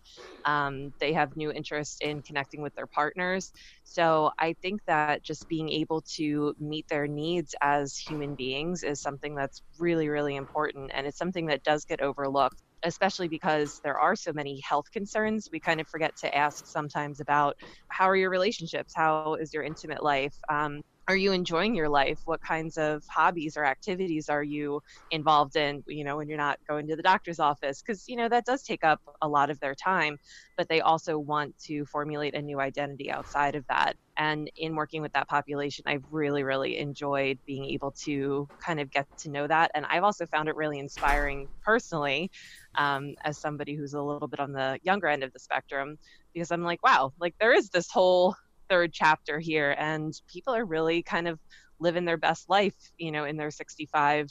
Um, 0.45 0.93
they 0.99 1.13
have 1.13 1.35
new 1.35 1.51
interest 1.51 2.01
in 2.01 2.23
connecting 2.23 2.61
with 2.61 2.73
their 2.75 2.87
partners. 2.87 3.51
So 3.83 4.31
I 4.39 4.55
think 4.61 4.81
that 4.87 5.21
just 5.23 5.47
being 5.49 5.69
able 5.69 6.01
to 6.15 6.55
meet 6.59 6.87
their 6.87 7.07
needs 7.07 7.53
as 7.61 7.97
human 7.97 8.35
beings 8.35 8.83
is 8.83 9.01
something 9.01 9.35
that's 9.35 9.61
really, 9.77 10.07
really 10.07 10.35
important. 10.37 10.91
And 10.93 11.05
it's 11.07 11.17
something 11.17 11.47
that 11.47 11.63
does 11.63 11.83
get 11.85 12.01
overlooked 12.01 12.61
especially 12.83 13.27
because 13.27 13.79
there 13.83 13.99
are 13.99 14.15
so 14.15 14.31
many 14.33 14.61
health 14.67 14.85
concerns. 14.91 15.47
We 15.51 15.59
kind 15.59 15.79
of 15.81 15.87
forget 15.87 16.15
to 16.21 16.35
ask 16.35 16.65
sometimes 16.67 17.19
about 17.19 17.55
how 17.89 18.09
are 18.09 18.15
your 18.15 18.29
relationships? 18.29 18.93
How 18.95 19.35
is 19.35 19.53
your 19.53 19.63
intimate 19.63 20.03
life? 20.03 20.35
Um, 20.49 20.81
are 21.09 21.15
you 21.17 21.31
enjoying 21.31 21.75
your 21.75 21.89
life? 21.89 22.21
What 22.25 22.39
kinds 22.39 22.77
of 22.77 23.03
hobbies 23.09 23.57
or 23.57 23.65
activities 23.65 24.29
are 24.29 24.43
you 24.43 24.81
involved 25.09 25.55
in 25.55 25.83
you 25.87 26.03
know 26.03 26.17
when 26.17 26.29
you're 26.29 26.37
not 26.37 26.59
going 26.69 26.87
to 26.87 26.95
the 26.95 27.01
doctor's 27.01 27.39
office? 27.39 27.81
Because 27.81 28.07
you 28.07 28.15
know 28.15 28.29
that 28.29 28.45
does 28.45 28.61
take 28.63 28.83
up 28.83 29.01
a 29.21 29.27
lot 29.27 29.49
of 29.49 29.59
their 29.59 29.75
time 29.75 30.19
but 30.55 30.67
they 30.69 30.81
also 30.81 31.17
want 31.17 31.57
to 31.57 31.85
formulate 31.85 32.35
a 32.35 32.41
new 32.41 32.59
identity 32.59 33.09
outside 33.09 33.55
of 33.55 33.65
that. 33.69 33.95
And 34.17 34.51
in 34.57 34.75
working 34.75 35.01
with 35.01 35.13
that 35.13 35.27
population 35.29 35.85
i've 35.87 36.03
really 36.11 36.43
really 36.43 36.77
enjoyed 36.77 37.39
being 37.47 37.65
able 37.65 37.91
to 38.03 38.47
kind 38.63 38.79
of 38.79 38.91
get 38.91 39.07
to 39.19 39.31
know 39.31 39.47
that. 39.47 39.71
And 39.73 39.85
i've 39.87 40.03
also 40.03 40.27
found 40.27 40.47
it 40.47 40.55
really 40.55 40.77
inspiring 40.79 41.47
personally 41.65 42.29
um, 42.75 43.15
as 43.23 43.39
somebody 43.39 43.75
who's 43.75 43.93
a 43.93 44.01
little 44.01 44.27
bit 44.27 44.39
on 44.39 44.51
the 44.51 44.79
younger 44.83 45.07
end 45.07 45.23
of 45.23 45.33
the 45.33 45.39
spectrum 45.39 45.97
because 46.33 46.51
i'm 46.51 46.63
like 46.63 46.83
wow 46.83 47.11
like 47.19 47.33
there 47.39 47.53
is 47.53 47.69
this 47.69 47.89
whole 47.91 48.35
third 48.69 48.93
chapter 48.93 49.39
here 49.39 49.75
and 49.77 50.21
people 50.31 50.53
are 50.53 50.65
really 50.65 51.01
kind 51.01 51.27
of 51.27 51.39
living 51.79 52.05
their 52.05 52.17
best 52.17 52.49
life 52.49 52.75
you 52.97 53.11
know 53.11 53.25
in 53.25 53.37
their 53.37 53.51
65 53.51 54.29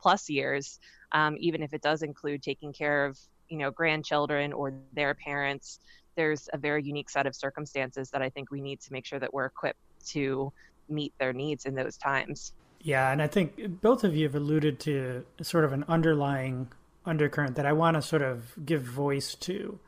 plus 0.00 0.28
years 0.28 0.78
um, 1.12 1.36
even 1.38 1.62
if 1.62 1.72
it 1.72 1.82
does 1.82 2.02
include 2.02 2.42
taking 2.42 2.72
care 2.72 3.06
of 3.06 3.18
you 3.48 3.58
know 3.58 3.70
grandchildren 3.70 4.52
or 4.52 4.74
their 4.92 5.14
parents. 5.14 5.80
There's 6.16 6.48
a 6.52 6.58
very 6.58 6.82
unique 6.82 7.10
set 7.10 7.26
of 7.26 7.34
circumstances 7.34 8.10
that 8.10 8.22
i 8.22 8.28
think 8.30 8.50
we 8.50 8.60
need 8.60 8.80
to 8.80 8.92
make 8.92 9.04
sure 9.04 9.18
that 9.18 9.32
we're 9.32 9.46
equipped 9.46 9.78
to 10.08 10.52
meet 10.88 11.12
their 11.18 11.32
needs 11.32 11.66
in 11.66 11.74
those 11.74 11.96
times. 11.96 12.52
Yeah 12.80 13.10
and 13.10 13.20
i 13.22 13.26
think 13.26 13.80
both 13.80 14.04
of 14.04 14.14
you 14.14 14.24
have 14.24 14.34
alluded 14.34 14.78
to 14.80 15.24
sort 15.42 15.64
of 15.64 15.72
an 15.72 15.84
underlying 15.88 16.68
undercurrent 17.04 17.56
that 17.56 17.66
i 17.66 17.72
want 17.72 17.94
to 17.96 18.02
sort 18.02 18.22
of 18.22 18.54
give 18.64 18.82
voice 18.82 19.34
to 19.34 19.78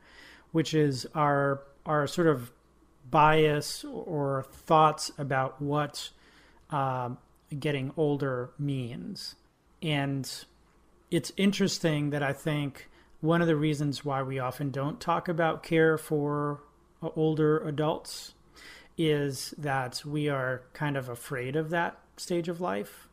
which 0.51 0.73
is 0.73 1.07
our 1.15 1.61
our 1.85 2.07
sort 2.07 2.27
of 2.27 2.51
bias 3.09 3.83
or 3.83 4.45
thoughts 4.51 5.11
about 5.17 5.61
what 5.61 6.09
um, 6.69 7.17
getting 7.57 7.91
older 7.97 8.51
means. 8.59 9.35
And 9.81 10.29
it's 11.09 11.31
interesting 11.37 12.11
that 12.11 12.23
I 12.23 12.33
think 12.33 12.89
one 13.21 13.41
of 13.41 13.47
the 13.47 13.55
reasons 13.55 14.05
why 14.05 14.21
we 14.21 14.39
often 14.39 14.71
don't 14.71 14.99
talk 14.99 15.27
about 15.27 15.63
care 15.63 15.97
for 15.97 16.61
uh, 17.01 17.09
older 17.15 17.59
adults 17.59 18.33
is 18.97 19.53
that 19.57 20.03
we 20.05 20.29
are 20.29 20.63
kind 20.73 20.97
of 20.97 21.09
afraid 21.09 21.55
of 21.55 21.69
that 21.69 21.97
stage 22.17 22.49
of 22.49 22.61
life. 22.61 23.07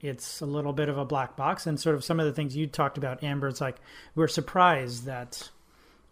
It's 0.00 0.40
a 0.40 0.46
little 0.46 0.72
bit 0.72 0.88
of 0.88 0.98
a 0.98 1.04
black 1.04 1.36
box. 1.36 1.66
And 1.66 1.80
sort 1.80 1.94
of 1.94 2.04
some 2.04 2.20
of 2.20 2.26
the 2.26 2.32
things 2.32 2.56
you 2.56 2.66
talked 2.66 2.98
about, 2.98 3.22
Amber, 3.22 3.48
it's 3.48 3.60
like 3.60 3.76
we're 4.14 4.28
surprised 4.28 5.04
that 5.06 5.50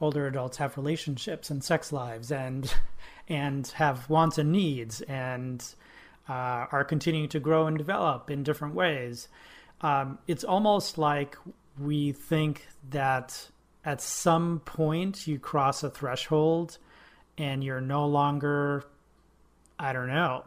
older 0.01 0.27
adults 0.27 0.57
have 0.57 0.77
relationships 0.77 1.51
and 1.51 1.63
sex 1.63 1.93
lives 1.93 2.33
and 2.33 2.75
and 3.31 3.69
have 3.69 4.11
wants 4.11 4.37
and 4.37 4.53
needs 4.53 5.01
and 5.03 5.75
uh, 6.29 6.67
are 6.73 6.85
continuing 6.85 7.29
to 7.29 7.41
grow 7.41 7.67
and 7.67 7.79
develop 7.79 8.31
in 8.31 8.43
different 8.43 8.75
ways. 8.75 9.29
Um, 9.81 10.19
it's 10.27 10.45
almost 10.45 10.99
like 10.99 11.39
we 11.79 12.13
think 12.13 12.67
that 12.91 13.49
at 13.85 14.03
some 14.03 14.61
point 14.61 15.27
you 15.27 15.39
cross 15.39 15.83
a 15.83 15.89
threshold 15.89 16.77
and 17.39 17.65
you're 17.65 17.81
no 17.81 18.05
longer, 18.07 18.85
I 19.79 19.93
don't 19.93 20.09
know, 20.09 20.45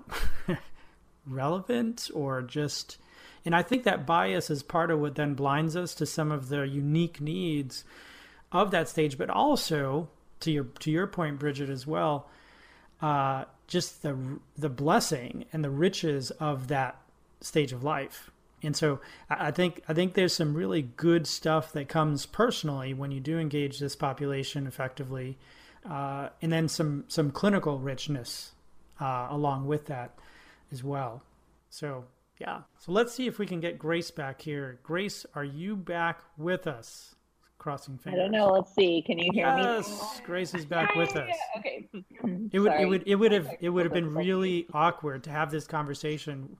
relevant 1.26 2.12
or 2.14 2.42
just. 2.42 2.98
And 3.46 3.56
I 3.56 3.64
think 3.64 3.84
that 3.84 4.06
bias 4.06 4.50
is 4.50 4.62
part 4.62 4.92
of 4.92 5.00
what 5.00 5.16
then 5.16 5.34
blinds 5.34 5.76
us 5.76 5.96
to 5.96 6.06
some 6.06 6.32
of 6.32 6.50
the 6.50 6.62
unique 6.68 7.20
needs 7.20 7.84
of 8.52 8.72
that 8.72 8.88
stage, 8.88 9.18
but 9.18 9.30
also 9.30 10.10
to 10.42 10.52
your 10.52 10.66
to 10.80 10.92
your 10.92 11.08
point, 11.08 11.40
Bridget, 11.40 11.70
as 11.70 11.88
well, 11.88 12.30
uh, 13.04 13.44
just 13.68 14.02
the 14.02 14.18
the 14.58 14.70
blessing 14.70 15.44
and 15.52 15.62
the 15.62 15.70
riches 15.70 16.32
of 16.32 16.70
that 16.70 17.00
stage 17.42 17.74
of 17.74 17.84
life. 17.84 18.32
And 18.64 18.78
so 18.78 19.02
I 19.30 19.52
think 19.52 19.84
I 19.90 19.94
think 19.94 20.14
there's 20.14 20.34
some 20.34 20.54
really 20.54 20.82
good 20.82 21.28
stuff 21.28 21.74
that 21.74 21.90
comes 21.90 22.26
personally 22.26 22.94
when 22.94 23.12
you 23.12 23.20
do 23.20 23.38
engage 23.38 23.78
this 23.78 23.94
population 23.98 24.66
effectively, 24.68 25.38
uh, 25.88 26.30
and 26.42 26.50
then 26.50 26.70
some 26.70 27.04
some 27.10 27.30
clinical 27.30 27.78
richness 27.78 28.54
uh, 29.02 29.28
along 29.30 29.68
with 29.68 29.88
that 29.88 30.18
as 30.72 30.82
well. 30.82 31.24
So 31.70 32.06
yeah, 32.40 32.62
so 32.80 32.94
let's 32.94 33.14
see 33.14 33.28
if 33.28 33.38
we 33.38 33.46
can 33.46 33.60
get 33.60 33.78
Grace 33.78 34.12
back 34.12 34.42
here. 34.42 34.80
Grace, 34.82 35.26
are 35.36 35.44
you 35.44 35.76
back 35.76 36.22
with 36.38 36.68
us? 36.68 37.16
Crossing 37.58 37.98
fingers. 37.98 38.20
I 38.20 38.24
don't 38.24 38.32
know. 38.32 38.52
Let's 38.52 38.74
see. 38.76 39.02
Can 39.02 39.18
you 39.18 39.32
hear 39.34 39.46
yes, 39.46 39.88
me? 39.88 39.96
Yes, 39.96 40.22
Grace 40.26 40.54
is 40.54 40.66
back 40.66 40.96
with 40.96 41.16
us. 41.16 41.36
Okay. 41.58 41.88
It 42.52 42.60
would 42.60 42.74
it 42.74 42.86
would 42.86 43.04
it 43.06 43.16
would 43.16 43.32
have 43.32 43.48
it 43.60 43.70
would 43.70 43.86
have 43.86 43.94
been 43.94 44.14
really 44.14 44.68
awkward 44.74 45.24
to 45.24 45.30
have 45.30 45.52
this 45.52 45.66
conversation 45.66 46.58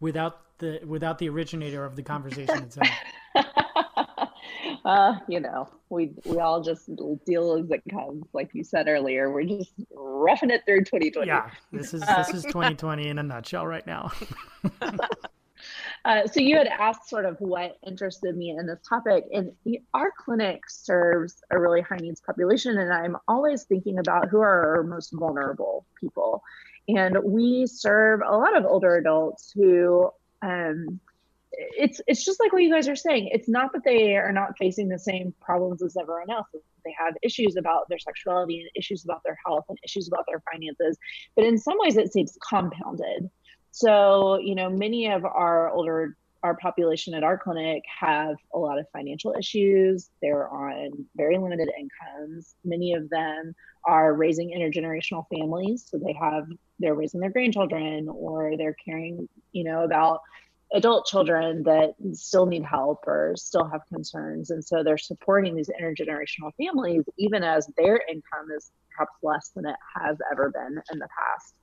without 0.00 0.58
the 0.58 0.80
without 0.86 1.18
the 1.18 1.28
originator 1.28 1.84
of 1.84 1.96
the 1.96 2.02
conversation 2.02 2.56
itself. 2.62 2.88
uh, 4.84 5.14
you 5.28 5.40
know, 5.40 5.68
we 5.88 6.12
we 6.24 6.38
all 6.38 6.62
just 6.62 6.90
deal 7.26 7.54
as 7.54 7.70
it 7.70 7.82
comes. 7.90 8.24
Like 8.32 8.50
you 8.52 8.64
said 8.64 8.88
earlier, 8.88 9.32
we're 9.32 9.44
just 9.44 9.72
roughing 9.94 10.50
it 10.50 10.62
through 10.66 10.80
2020. 10.84 11.26
Yeah, 11.26 11.50
this 11.72 11.94
is 11.94 12.02
this 12.02 12.34
is 12.34 12.44
2020 12.44 13.08
in 13.08 13.18
a 13.18 13.22
nutshell 13.22 13.66
right 13.66 13.86
now. 13.86 14.12
Uh, 16.04 16.26
so 16.26 16.40
you 16.40 16.56
had 16.56 16.66
asked 16.66 17.08
sort 17.08 17.24
of 17.24 17.36
what 17.40 17.78
interested 17.86 18.36
me 18.36 18.50
in 18.50 18.66
this 18.66 18.80
topic, 18.86 19.24
and 19.32 19.52
our 19.94 20.12
clinic 20.18 20.68
serves 20.68 21.42
a 21.50 21.58
really 21.58 21.80
high 21.80 21.96
needs 21.96 22.20
population, 22.20 22.76
and 22.78 22.92
I'm 22.92 23.16
always 23.26 23.64
thinking 23.64 23.98
about 23.98 24.28
who 24.28 24.40
are 24.40 24.76
our 24.76 24.82
most 24.82 25.10
vulnerable 25.12 25.86
people, 25.98 26.42
and 26.88 27.16
we 27.24 27.66
serve 27.66 28.20
a 28.26 28.36
lot 28.36 28.56
of 28.56 28.64
older 28.64 28.96
adults 28.96 29.52
who. 29.54 30.10
Um, 30.42 31.00
it's 31.56 32.00
it's 32.08 32.24
just 32.24 32.40
like 32.40 32.52
what 32.52 32.64
you 32.64 32.72
guys 32.72 32.88
are 32.88 32.96
saying. 32.96 33.30
It's 33.32 33.48
not 33.48 33.72
that 33.72 33.84
they 33.84 34.16
are 34.16 34.32
not 34.32 34.58
facing 34.58 34.88
the 34.88 34.98
same 34.98 35.32
problems 35.40 35.84
as 35.84 35.96
everyone 35.96 36.28
else. 36.28 36.48
They 36.84 36.94
have 36.98 37.14
issues 37.22 37.56
about 37.56 37.88
their 37.88 37.98
sexuality 38.00 38.60
and 38.60 38.70
issues 38.74 39.04
about 39.04 39.22
their 39.24 39.38
health 39.46 39.64
and 39.68 39.78
issues 39.84 40.08
about 40.08 40.24
their 40.26 40.42
finances. 40.52 40.98
But 41.36 41.44
in 41.44 41.56
some 41.56 41.78
ways, 41.78 41.96
it 41.96 42.12
seems 42.12 42.36
compounded. 42.46 43.30
So, 43.74 44.38
you 44.38 44.54
know, 44.54 44.70
many 44.70 45.10
of 45.10 45.24
our 45.24 45.68
older 45.68 46.16
our 46.44 46.54
population 46.54 47.12
at 47.14 47.24
our 47.24 47.36
clinic 47.36 47.82
have 47.98 48.36
a 48.54 48.58
lot 48.58 48.78
of 48.78 48.86
financial 48.92 49.34
issues. 49.36 50.10
They're 50.22 50.48
on 50.48 51.06
very 51.16 51.38
limited 51.38 51.68
incomes. 51.76 52.54
Many 52.64 52.92
of 52.92 53.10
them 53.10 53.52
are 53.84 54.14
raising 54.14 54.50
intergenerational 54.50 55.24
families, 55.28 55.86
so 55.90 55.98
they 55.98 56.12
have 56.12 56.46
they're 56.78 56.94
raising 56.94 57.18
their 57.18 57.30
grandchildren 57.30 58.08
or 58.08 58.56
they're 58.56 58.76
caring, 58.84 59.28
you 59.50 59.64
know, 59.64 59.82
about 59.82 60.20
adult 60.72 61.06
children 61.06 61.64
that 61.64 61.94
still 62.12 62.46
need 62.46 62.64
help 62.64 63.02
or 63.08 63.34
still 63.36 63.64
have 63.64 63.80
concerns 63.92 64.50
and 64.50 64.64
so 64.64 64.82
they're 64.82 64.98
supporting 64.98 65.54
these 65.54 65.70
intergenerational 65.80 66.50
families 66.56 67.04
even 67.16 67.44
as 67.44 67.68
their 67.76 68.02
income 68.10 68.48
is 68.56 68.72
perhaps 68.90 69.12
less 69.22 69.50
than 69.54 69.66
it 69.66 69.76
has 69.94 70.16
ever 70.32 70.50
been 70.50 70.82
in 70.90 70.98
the 70.98 71.06
past 71.16 71.54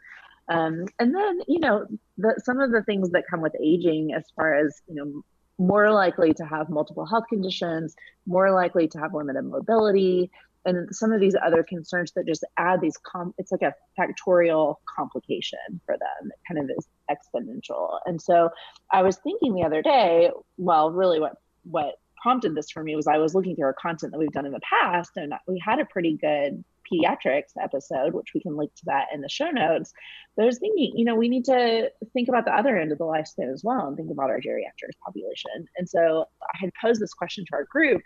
um, 0.49 0.85
and 0.99 1.15
then, 1.15 1.41
you 1.47 1.59
know, 1.59 1.85
the, 2.17 2.39
some 2.43 2.59
of 2.59 2.71
the 2.71 2.83
things 2.83 3.11
that 3.11 3.23
come 3.29 3.41
with 3.41 3.53
aging, 3.61 4.13
as 4.13 4.25
far 4.35 4.55
as, 4.55 4.81
you 4.87 4.95
know, 4.95 5.23
more 5.57 5.91
likely 5.91 6.33
to 6.33 6.45
have 6.45 6.69
multiple 6.69 7.05
health 7.05 7.25
conditions, 7.29 7.95
more 8.25 8.51
likely 8.51 8.87
to 8.87 8.99
have 8.99 9.13
limited 9.13 9.43
mobility, 9.43 10.31
and 10.65 10.93
some 10.95 11.11
of 11.11 11.19
these 11.19 11.35
other 11.43 11.63
concerns 11.63 12.11
that 12.11 12.27
just 12.27 12.43
add 12.57 12.81
these 12.81 12.97
com 12.97 13.33
it's 13.37 13.51
like 13.51 13.61
a 13.61 13.73
factorial 13.99 14.75
complication 14.95 15.59
for 15.85 15.97
them. 15.97 16.31
It 16.31 16.39
kind 16.47 16.59
of 16.59 16.69
is 16.77 16.87
exponential. 17.09 17.99
And 18.05 18.21
so 18.21 18.49
i 18.91 19.01
was 19.01 19.17
thinking 19.17 19.53
the 19.53 19.63
other 19.63 19.81
day 19.81 20.29
well 20.57 20.91
really 20.91 21.19
what 21.19 21.33
what 21.63 21.95
prompted 22.21 22.55
this 22.55 22.69
for 22.69 22.83
me 22.83 22.95
was 22.95 23.07
i 23.07 23.17
was 23.17 23.33
looking 23.33 23.55
through 23.55 23.65
our 23.65 23.73
content 23.73 24.11
that 24.11 24.19
we've 24.19 24.31
done 24.31 24.45
in 24.45 24.51
the 24.51 24.59
past 24.61 25.11
and 25.15 25.33
we 25.47 25.59
had 25.63 25.79
a 25.79 25.85
pretty 25.85 26.17
good 26.17 26.63
pediatrics 26.91 27.51
episode, 27.61 28.13
which 28.13 28.31
we 28.33 28.41
can 28.41 28.57
link 28.57 28.73
to 28.75 28.83
that 28.85 29.07
in 29.13 29.21
the 29.21 29.29
show 29.29 29.49
notes. 29.49 29.93
But 30.35 30.43
I 30.43 30.45
was 30.47 30.59
thinking, 30.59 30.93
you 30.95 31.05
know, 31.05 31.15
we 31.15 31.29
need 31.29 31.45
to 31.45 31.89
think 32.13 32.29
about 32.29 32.45
the 32.45 32.55
other 32.55 32.77
end 32.77 32.91
of 32.91 32.97
the 32.97 33.05
lifespan 33.05 33.51
as 33.51 33.63
well 33.63 33.87
and 33.87 33.97
think 33.97 34.11
about 34.11 34.29
our 34.29 34.39
geriatric 34.39 34.97
population. 35.03 35.65
And 35.77 35.87
so 35.87 36.25
I 36.41 36.57
had 36.59 36.71
posed 36.81 37.01
this 37.01 37.13
question 37.13 37.45
to 37.45 37.55
our 37.55 37.65
group. 37.65 38.01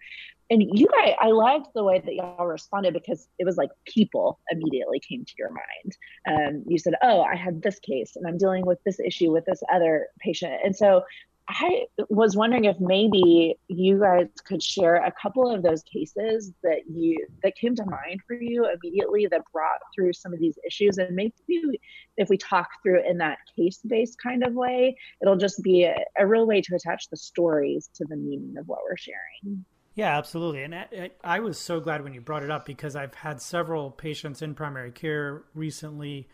And 0.50 0.62
you 0.62 0.88
guys, 1.00 1.15
I 1.19 1.30
loved 1.30 1.67
the 1.74 1.84
way 1.84 2.00
that 2.00 2.13
y'all 2.13 2.45
responded 2.45 2.93
because 2.93 3.28
it 3.39 3.45
was 3.45 3.58
like 3.58 3.71
people 3.88 4.39
immediately 4.52 5.00
came 5.00 5.26
to 5.26 5.34
your 5.38 5.50
mind. 5.50 5.98
Um, 6.30 6.63
you 6.67 6.78
said, 6.78 6.93
Oh, 7.02 7.21
I 7.21 7.36
had 7.36 7.63
this 7.63 7.80
case 7.80 8.15
and 8.15 8.28
I'm 8.28 8.38
dealing 8.38 8.65
with 8.65 8.80
this 8.86 9.00
issue 9.00 9.32
with 9.32 9.45
this 9.45 9.62
other 9.74 10.08
patient. 10.19 10.54
And 10.63 10.76
so 10.76 11.04
I 11.47 11.86
was 12.10 12.36
wondering 12.36 12.65
if 12.65 12.79
maybe 12.79 13.55
you 13.67 13.99
guys 13.99 14.27
could 14.45 14.63
share 14.63 14.95
a 14.95 15.13
couple 15.21 15.47
of 15.49 15.62
those 15.62 15.84
cases 15.84 16.51
that 16.63 16.81
you 16.89 17.23
that 17.43 17.55
came 17.55 17.75
to 17.75 17.86
mind 17.86 18.21
for 18.27 18.36
you 18.36 18.65
immediately 18.65 19.27
that 19.27 19.41
brought 19.53 19.79
through 19.93 20.13
some 20.13 20.34
of 20.34 20.39
these 20.39 20.58
issues. 20.65 20.97
And 20.97 21.15
maybe 21.15 21.79
if 22.17 22.29
we 22.29 22.38
talk 22.38 22.69
through 22.81 23.08
in 23.08 23.19
that 23.19 23.38
case-based 23.55 24.17
kind 24.21 24.43
of 24.43 24.53
way 24.53 24.95
it'll 25.21 25.36
just 25.36 25.62
be 25.62 25.84
a, 25.84 25.95
a 26.17 26.25
real 26.25 26.47
way 26.47 26.62
to 26.62 26.75
attach 26.75 27.10
the 27.10 27.17
stories 27.17 27.89
to 27.95 28.05
the 28.10 28.15
meaning 28.15 28.55
of 28.58 28.67
what 28.67 28.79
we're 28.89 28.97
sharing. 28.97 29.65
Yeah 29.93 30.17
absolutely. 30.17 30.63
And 30.63 30.73
I, 30.75 31.12
I 31.23 31.39
was 31.39 31.60
so 31.60 31.79
glad 31.79 32.03
when 32.03 32.13
you 32.13 32.21
brought 32.21 32.43
it 32.43 32.51
up 32.51 32.65
because 32.65 32.95
i've 32.95 33.13
had 33.13 33.41
several 33.41 33.91
patients 33.91 34.41
in 34.41 34.55
primary 34.55 34.91
care 34.91 35.43
recently 35.53 36.27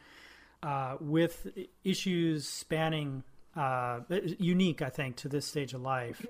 uh, 0.64 0.96
with 1.00 1.48
issues 1.84 2.48
spanning 2.48 3.24
uh, 3.56 4.00
unique, 4.40 4.82
I 4.82 4.90
think, 4.90 5.18
to 5.18 5.30
this 5.30 5.46
stage 5.46 5.74
of 5.74 5.82
life. 5.82 6.26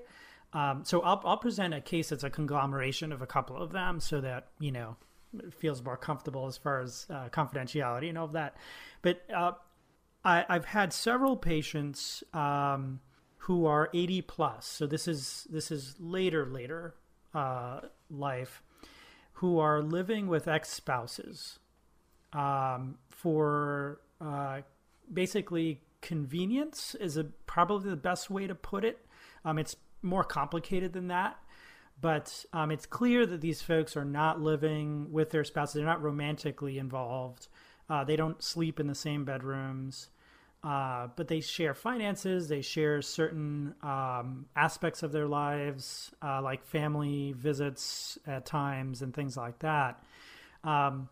Um, 0.52 0.82
so 0.84 1.00
I'll, 1.00 1.20
I'll 1.24 1.36
present 1.38 1.72
a 1.72 1.80
case 1.80 2.10
that's 2.10 2.24
a 2.24 2.30
conglomeration 2.30 3.12
of 3.12 3.22
a 3.22 3.26
couple 3.26 3.56
of 3.56 3.72
them, 3.72 4.00
so 4.00 4.20
that 4.20 4.48
you 4.58 4.70
know 4.72 4.96
it 5.38 5.54
feels 5.54 5.82
more 5.82 5.96
comfortable 5.96 6.46
as 6.46 6.56
far 6.56 6.80
as 6.80 7.06
uh, 7.08 7.28
confidentiality 7.30 8.08
and 8.08 8.18
all 8.18 8.26
of 8.26 8.32
that. 8.32 8.56
But 9.00 9.22
uh, 9.34 9.52
I, 10.24 10.44
have 10.48 10.66
had 10.66 10.92
several 10.92 11.36
patients 11.36 12.22
um, 12.34 13.00
who 13.38 13.66
are 13.66 13.88
80 13.94 14.22
plus, 14.22 14.66
so 14.66 14.86
this 14.86 15.08
is 15.08 15.46
this 15.50 15.70
is 15.70 15.94
later 15.98 16.44
later 16.46 16.94
uh, 17.34 17.80
life, 18.10 18.62
who 19.34 19.58
are 19.58 19.82
living 19.82 20.26
with 20.26 20.48
ex 20.48 20.68
spouses 20.68 21.58
um, 22.32 22.98
for 23.08 24.00
uh, 24.20 24.60
basically 25.12 25.80
convenience 26.02 26.94
is 26.96 27.16
a, 27.16 27.24
probably 27.24 27.88
the 27.88 27.96
best 27.96 28.28
way 28.28 28.46
to 28.46 28.54
put 28.54 28.84
it. 28.84 28.98
Um, 29.44 29.58
it's 29.58 29.76
more 30.02 30.24
complicated 30.24 30.92
than 30.92 31.08
that, 31.08 31.38
but 32.00 32.44
um, 32.52 32.70
it's 32.70 32.84
clear 32.84 33.24
that 33.24 33.40
these 33.40 33.62
folks 33.62 33.96
are 33.96 34.04
not 34.04 34.40
living 34.40 35.12
with 35.12 35.30
their 35.30 35.44
spouses. 35.44 35.74
They're 35.74 35.84
not 35.84 36.02
romantically 36.02 36.78
involved. 36.78 37.48
Uh, 37.88 38.04
they 38.04 38.16
don't 38.16 38.42
sleep 38.42 38.80
in 38.80 38.86
the 38.86 38.94
same 38.94 39.24
bedrooms, 39.24 40.08
uh, 40.64 41.08
but 41.16 41.28
they 41.28 41.40
share 41.40 41.74
finances. 41.74 42.48
They 42.48 42.62
share 42.62 43.02
certain 43.02 43.74
um, 43.82 44.46
aspects 44.56 45.02
of 45.02 45.12
their 45.12 45.26
lives, 45.26 46.12
uh, 46.22 46.42
like 46.42 46.64
family 46.64 47.32
visits 47.36 48.18
at 48.26 48.46
times 48.46 49.02
and 49.02 49.14
things 49.14 49.36
like 49.36 49.58
that. 49.60 50.02
Um, 50.64 51.08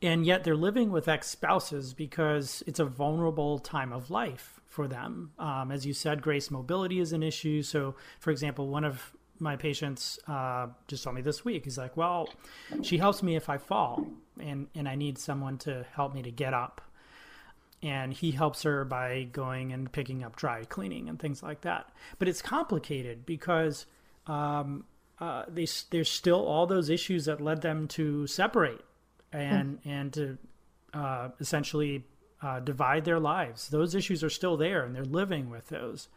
and 0.00 0.24
yet 0.24 0.44
they're 0.44 0.56
living 0.56 0.90
with 0.90 1.08
ex 1.08 1.28
spouses 1.28 1.92
because 1.92 2.62
it's 2.66 2.78
a 2.78 2.84
vulnerable 2.84 3.58
time 3.58 3.92
of 3.92 4.10
life 4.10 4.60
for 4.66 4.86
them. 4.86 5.32
Um, 5.38 5.72
as 5.72 5.84
you 5.86 5.92
said, 5.92 6.22
grace 6.22 6.50
mobility 6.50 7.00
is 7.00 7.12
an 7.12 7.22
issue. 7.22 7.62
So, 7.62 7.96
for 8.20 8.30
example, 8.30 8.68
one 8.68 8.84
of 8.84 9.12
my 9.40 9.56
patients 9.56 10.18
uh, 10.28 10.68
just 10.86 11.04
told 11.04 11.16
me 11.16 11.22
this 11.22 11.44
week, 11.44 11.64
he's 11.64 11.78
like, 11.78 11.96
Well, 11.96 12.28
she 12.82 12.98
helps 12.98 13.22
me 13.22 13.36
if 13.36 13.48
I 13.48 13.58
fall, 13.58 14.06
and, 14.38 14.68
and 14.74 14.88
I 14.88 14.94
need 14.94 15.18
someone 15.18 15.58
to 15.58 15.84
help 15.94 16.14
me 16.14 16.22
to 16.22 16.30
get 16.30 16.54
up. 16.54 16.80
And 17.80 18.12
he 18.12 18.32
helps 18.32 18.64
her 18.64 18.84
by 18.84 19.28
going 19.32 19.72
and 19.72 19.90
picking 19.90 20.24
up 20.24 20.34
dry 20.34 20.64
cleaning 20.64 21.08
and 21.08 21.18
things 21.18 21.44
like 21.44 21.60
that. 21.60 21.88
But 22.18 22.26
it's 22.26 22.42
complicated 22.42 23.24
because 23.24 23.86
um, 24.26 24.84
uh, 25.20 25.44
they, 25.48 25.66
there's 25.90 26.10
still 26.10 26.44
all 26.44 26.66
those 26.66 26.90
issues 26.90 27.26
that 27.26 27.40
led 27.40 27.62
them 27.62 27.86
to 27.88 28.26
separate 28.26 28.80
and 29.32 29.82
mm. 29.82 29.86
and 29.86 30.12
to 30.14 30.38
uh, 30.94 31.28
essentially 31.40 32.04
uh, 32.42 32.60
divide 32.60 33.04
their 33.04 33.20
lives. 33.20 33.68
Those 33.68 33.94
issues 33.94 34.22
are 34.22 34.30
still 34.30 34.56
there, 34.56 34.84
and 34.84 34.94
they're 34.94 35.04
living 35.04 35.50
with 35.50 35.68
those. 35.68 36.08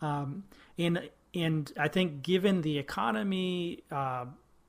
Um, 0.00 0.44
and 0.78 1.08
and 1.34 1.72
I 1.78 1.88
think 1.88 2.22
given 2.22 2.62
the 2.62 2.78
economy, 2.78 3.84
uh, 3.90 4.26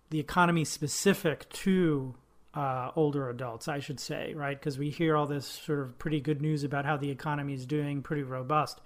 the 0.09 0.19
economy 0.19 0.65
specific 0.65 1.49
to 1.49 2.15
uh, 2.53 2.91
older 2.95 3.29
adults, 3.29 3.67
I 3.67 3.79
should 3.79 3.99
say, 3.99 4.33
right? 4.33 4.57
Because 4.57 4.77
we 4.77 4.89
hear 4.89 5.17
all 5.17 5.25
this 5.25 5.47
sort 5.47 5.79
of 5.79 5.97
pretty 5.97 6.21
good 6.21 6.41
news 6.41 6.63
about 6.63 6.85
how 6.85 6.97
the 6.97 7.09
economy 7.09 7.53
is 7.53 7.65
doing, 7.65 8.01
pretty 8.01 8.23
robust. 8.23 8.79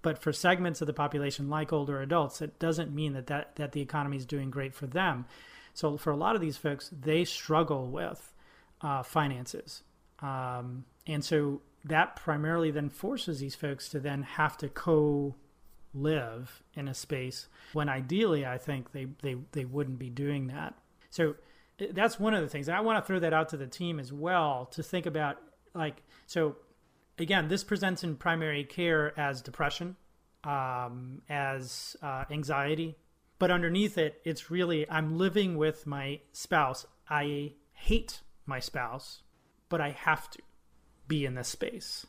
But 0.00 0.18
for 0.22 0.32
segments 0.32 0.80
of 0.80 0.86
the 0.86 0.92
population 0.92 1.50
like 1.50 1.72
older 1.72 2.00
adults, 2.00 2.40
it 2.40 2.58
doesn't 2.60 2.94
mean 2.94 3.14
that, 3.14 3.26
that, 3.26 3.56
that 3.56 3.72
the 3.72 3.80
economy 3.80 4.16
is 4.16 4.24
doing 4.24 4.50
great 4.50 4.72
for 4.72 4.86
them. 4.86 5.26
So 5.74 5.96
for 5.96 6.12
a 6.12 6.16
lot 6.16 6.36
of 6.36 6.40
these 6.40 6.56
folks, 6.56 6.90
they 6.92 7.24
struggle 7.24 7.88
with 7.88 8.32
uh, 8.80 9.02
finances. 9.02 9.82
Um, 10.20 10.84
and 11.06 11.24
so 11.24 11.60
that 11.84 12.16
primarily 12.16 12.70
then 12.70 12.88
forces 12.88 13.40
these 13.40 13.54
folks 13.54 13.88
to 13.90 14.00
then 14.00 14.22
have 14.22 14.56
to 14.58 14.68
co 14.68 15.34
live 15.94 16.62
in 16.74 16.86
a 16.86 16.94
space 16.94 17.48
when 17.72 17.88
ideally 17.88 18.44
I 18.44 18.58
think 18.58 18.92
they, 18.92 19.06
they, 19.22 19.36
they 19.52 19.64
wouldn't 19.64 19.98
be 19.98 20.10
doing 20.10 20.48
that. 20.48 20.74
So 21.10 21.36
uh, 21.80 21.86
that's 21.92 22.20
one 22.20 22.34
of 22.34 22.42
the 22.42 22.48
things. 22.48 22.68
And 22.68 22.76
I 22.76 22.80
want 22.80 23.02
to 23.02 23.06
throw 23.06 23.18
that 23.20 23.32
out 23.32 23.48
to 23.50 23.56
the 23.56 23.66
team 23.66 23.98
as 23.98 24.12
well 24.12 24.66
to 24.72 24.82
think 24.82 25.06
about 25.06 25.38
like, 25.74 26.02
so 26.26 26.56
again, 27.18 27.48
this 27.48 27.64
presents 27.64 28.04
in 28.04 28.16
primary 28.16 28.64
care 28.64 29.18
as 29.18 29.42
depression, 29.42 29.96
um, 30.44 31.22
as 31.28 31.96
uh, 32.02 32.24
anxiety, 32.30 32.96
but 33.38 33.50
underneath 33.50 33.98
it, 33.98 34.20
it's 34.24 34.50
really 34.50 34.88
I'm 34.90 35.16
living 35.18 35.56
with 35.56 35.86
my 35.86 36.20
spouse. 36.32 36.86
I 37.08 37.52
hate 37.72 38.20
my 38.48 38.60
spouse, 38.60 39.22
but 39.68 39.80
I 39.80 39.90
have 39.90 40.30
to 40.30 40.38
be 41.06 41.24
in 41.24 41.34
this 41.34 41.48
space, 41.48 42.06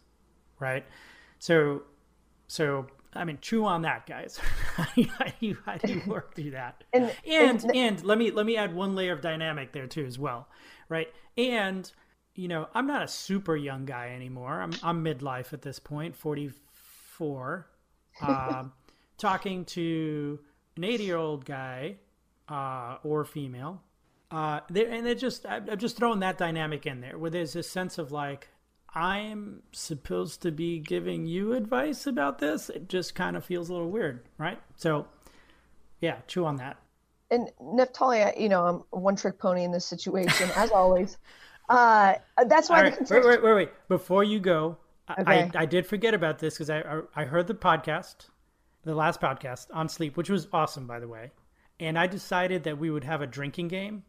right? 0.59 0.85
So, 1.39 1.83
so 2.47 2.87
I 3.13 3.23
mean, 3.25 3.39
chew 3.41 3.65
on 3.65 3.83
that, 3.83 4.05
guys. 4.05 4.37
how, 4.75 4.85
do 4.95 5.01
you, 5.39 5.57
how 5.65 5.77
do 5.77 5.93
you 5.93 6.01
work 6.05 6.35
through 6.35 6.51
that? 6.51 6.83
and 6.93 7.11
and, 7.27 7.63
and 7.63 7.75
and 7.75 8.03
let 8.03 8.17
me 8.17 8.31
let 8.31 8.45
me 8.45 8.57
add 8.57 8.73
one 8.73 8.95
layer 8.95 9.13
of 9.13 9.21
dynamic 9.21 9.71
there 9.71 9.87
too 9.87 10.05
as 10.05 10.19
well, 10.19 10.47
right? 10.89 11.07
And 11.37 11.91
you 12.35 12.47
know, 12.47 12.67
I'm 12.73 12.87
not 12.87 13.03
a 13.03 13.07
super 13.07 13.55
young 13.55 13.85
guy 13.85 14.09
anymore. 14.09 14.61
I'm 14.61 14.73
I'm 14.83 15.03
midlife 15.03 15.53
at 15.53 15.61
this 15.61 15.79
point, 15.79 16.15
44. 16.15 17.67
Um, 18.21 18.73
talking 19.17 19.63
to 19.63 20.39
an 20.75 20.83
80 20.83 21.03
year 21.05 21.15
old 21.15 21.45
guy 21.45 21.95
uh, 22.49 22.97
or 23.01 23.23
female 23.23 23.81
uh, 24.31 24.59
there 24.69 24.89
and 24.89 25.05
they're 25.05 25.15
just 25.15 25.45
I'm 25.45 25.77
just 25.77 25.97
throwing 25.97 26.19
that 26.19 26.37
dynamic 26.37 26.85
in 26.85 27.01
there 27.01 27.17
where 27.17 27.31
there's 27.31 27.55
a 27.55 27.63
sense 27.63 27.97
of 27.97 28.11
like 28.11 28.49
I'm 28.93 29.61
supposed 29.71 30.41
to 30.41 30.51
be 30.51 30.79
giving 30.79 31.25
you 31.25 31.53
advice 31.53 32.07
about 32.07 32.39
this. 32.39 32.69
It 32.69 32.89
just 32.89 33.15
kind 33.15 33.37
of 33.37 33.45
feels 33.45 33.69
a 33.69 33.73
little 33.73 33.89
weird, 33.89 34.23
right? 34.37 34.59
So, 34.77 35.05
yeah, 36.01 36.17
chew 36.27 36.45
on 36.45 36.55
that. 36.57 36.77
And 37.29 37.51
Naftali, 37.61 38.39
you 38.39 38.49
know, 38.49 38.65
I'm 38.65 38.83
a 38.91 38.99
one 38.99 39.15
trick 39.15 39.37
pony 39.37 39.63
in 39.63 39.71
this 39.71 39.85
situation, 39.85 40.49
as 40.55 40.71
always. 40.71 41.17
Uh, 41.69 42.15
that's 42.47 42.67
why. 42.67 42.81
Right. 42.81 43.09
Wait, 43.11 43.23
wait, 43.23 43.43
wait, 43.43 43.53
wait. 43.53 43.69
Before 43.89 44.23
you 44.23 44.39
go, 44.39 44.77
okay. 45.19 45.51
I, 45.53 45.61
I 45.61 45.65
did 45.67 45.85
forget 45.85 46.15
about 46.15 46.39
this 46.39 46.55
because 46.55 46.71
I, 46.71 46.81
I 47.15 47.25
heard 47.25 47.45
the 47.45 47.53
podcast, 47.53 48.29
the 48.85 48.95
last 48.95 49.21
podcast 49.21 49.67
on 49.71 49.87
sleep, 49.87 50.17
which 50.17 50.31
was 50.31 50.47
awesome, 50.51 50.87
by 50.87 50.99
the 50.99 51.07
way. 51.07 51.29
And 51.79 51.95
I 51.95 52.07
decided 52.07 52.63
that 52.63 52.79
we 52.79 52.89
would 52.89 53.03
have 53.03 53.21
a 53.21 53.27
drinking 53.27 53.67
game 53.67 54.01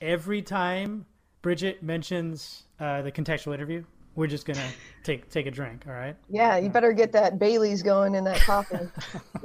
every 0.00 0.42
time 0.42 1.06
Bridget 1.42 1.82
mentions 1.82 2.64
uh, 2.80 3.02
the 3.02 3.12
contextual 3.12 3.54
interview, 3.54 3.84
we're 4.14 4.26
just 4.26 4.46
gonna 4.46 4.68
take 5.02 5.30
take 5.30 5.46
a 5.46 5.50
drink. 5.50 5.84
All 5.86 5.92
right. 5.92 6.16
Yeah, 6.28 6.56
you 6.56 6.68
better 6.68 6.92
get 6.92 7.12
that 7.12 7.38
Bailey's 7.38 7.82
going 7.82 8.14
in 8.14 8.24
that 8.24 8.40
coffee. 8.40 8.76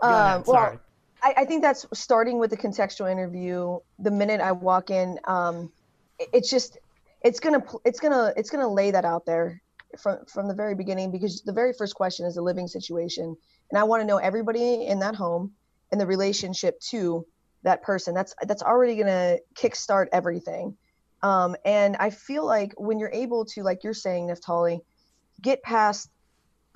um, 0.00 0.44
well, 0.46 0.78
I, 1.22 1.34
I, 1.38 1.44
think 1.44 1.62
that's 1.62 1.86
starting 1.94 2.38
with 2.38 2.50
the 2.50 2.56
contextual 2.56 3.10
interview. 3.10 3.78
The 3.98 4.10
minute 4.10 4.40
I 4.40 4.52
walk 4.52 4.90
in, 4.90 5.18
um, 5.24 5.72
it, 6.18 6.28
it's 6.32 6.50
just 6.50 6.78
it's 7.22 7.40
gonna 7.40 7.64
it's 7.84 8.00
gonna 8.00 8.32
it's 8.36 8.50
gonna 8.50 8.68
lay 8.68 8.90
that 8.90 9.04
out 9.04 9.24
there 9.26 9.60
from 9.98 10.24
from 10.26 10.48
the 10.48 10.54
very 10.54 10.74
beginning 10.74 11.10
because 11.10 11.42
the 11.42 11.52
very 11.52 11.72
first 11.72 11.94
question 11.94 12.26
is 12.26 12.36
a 12.36 12.42
living 12.42 12.68
situation, 12.68 13.36
and 13.70 13.78
I 13.78 13.84
want 13.84 14.02
to 14.02 14.06
know 14.06 14.18
everybody 14.18 14.86
in 14.86 14.98
that 15.00 15.14
home 15.14 15.52
and 15.90 16.00
the 16.00 16.06
relationship 16.06 16.78
to 16.80 17.26
that 17.62 17.82
person. 17.82 18.14
That's 18.14 18.34
that's 18.42 18.62
already 18.62 18.94
going 18.94 19.06
to 19.06 19.40
kickstart 19.54 20.06
everything. 20.12 20.76
Um, 21.22 21.56
and 21.64 21.96
i 21.96 22.10
feel 22.10 22.46
like 22.46 22.72
when 22.76 23.00
you're 23.00 23.10
able 23.12 23.44
to 23.46 23.62
like 23.64 23.82
you're 23.82 23.92
saying 23.92 24.28
naftali 24.28 24.78
get 25.42 25.62
past 25.64 26.10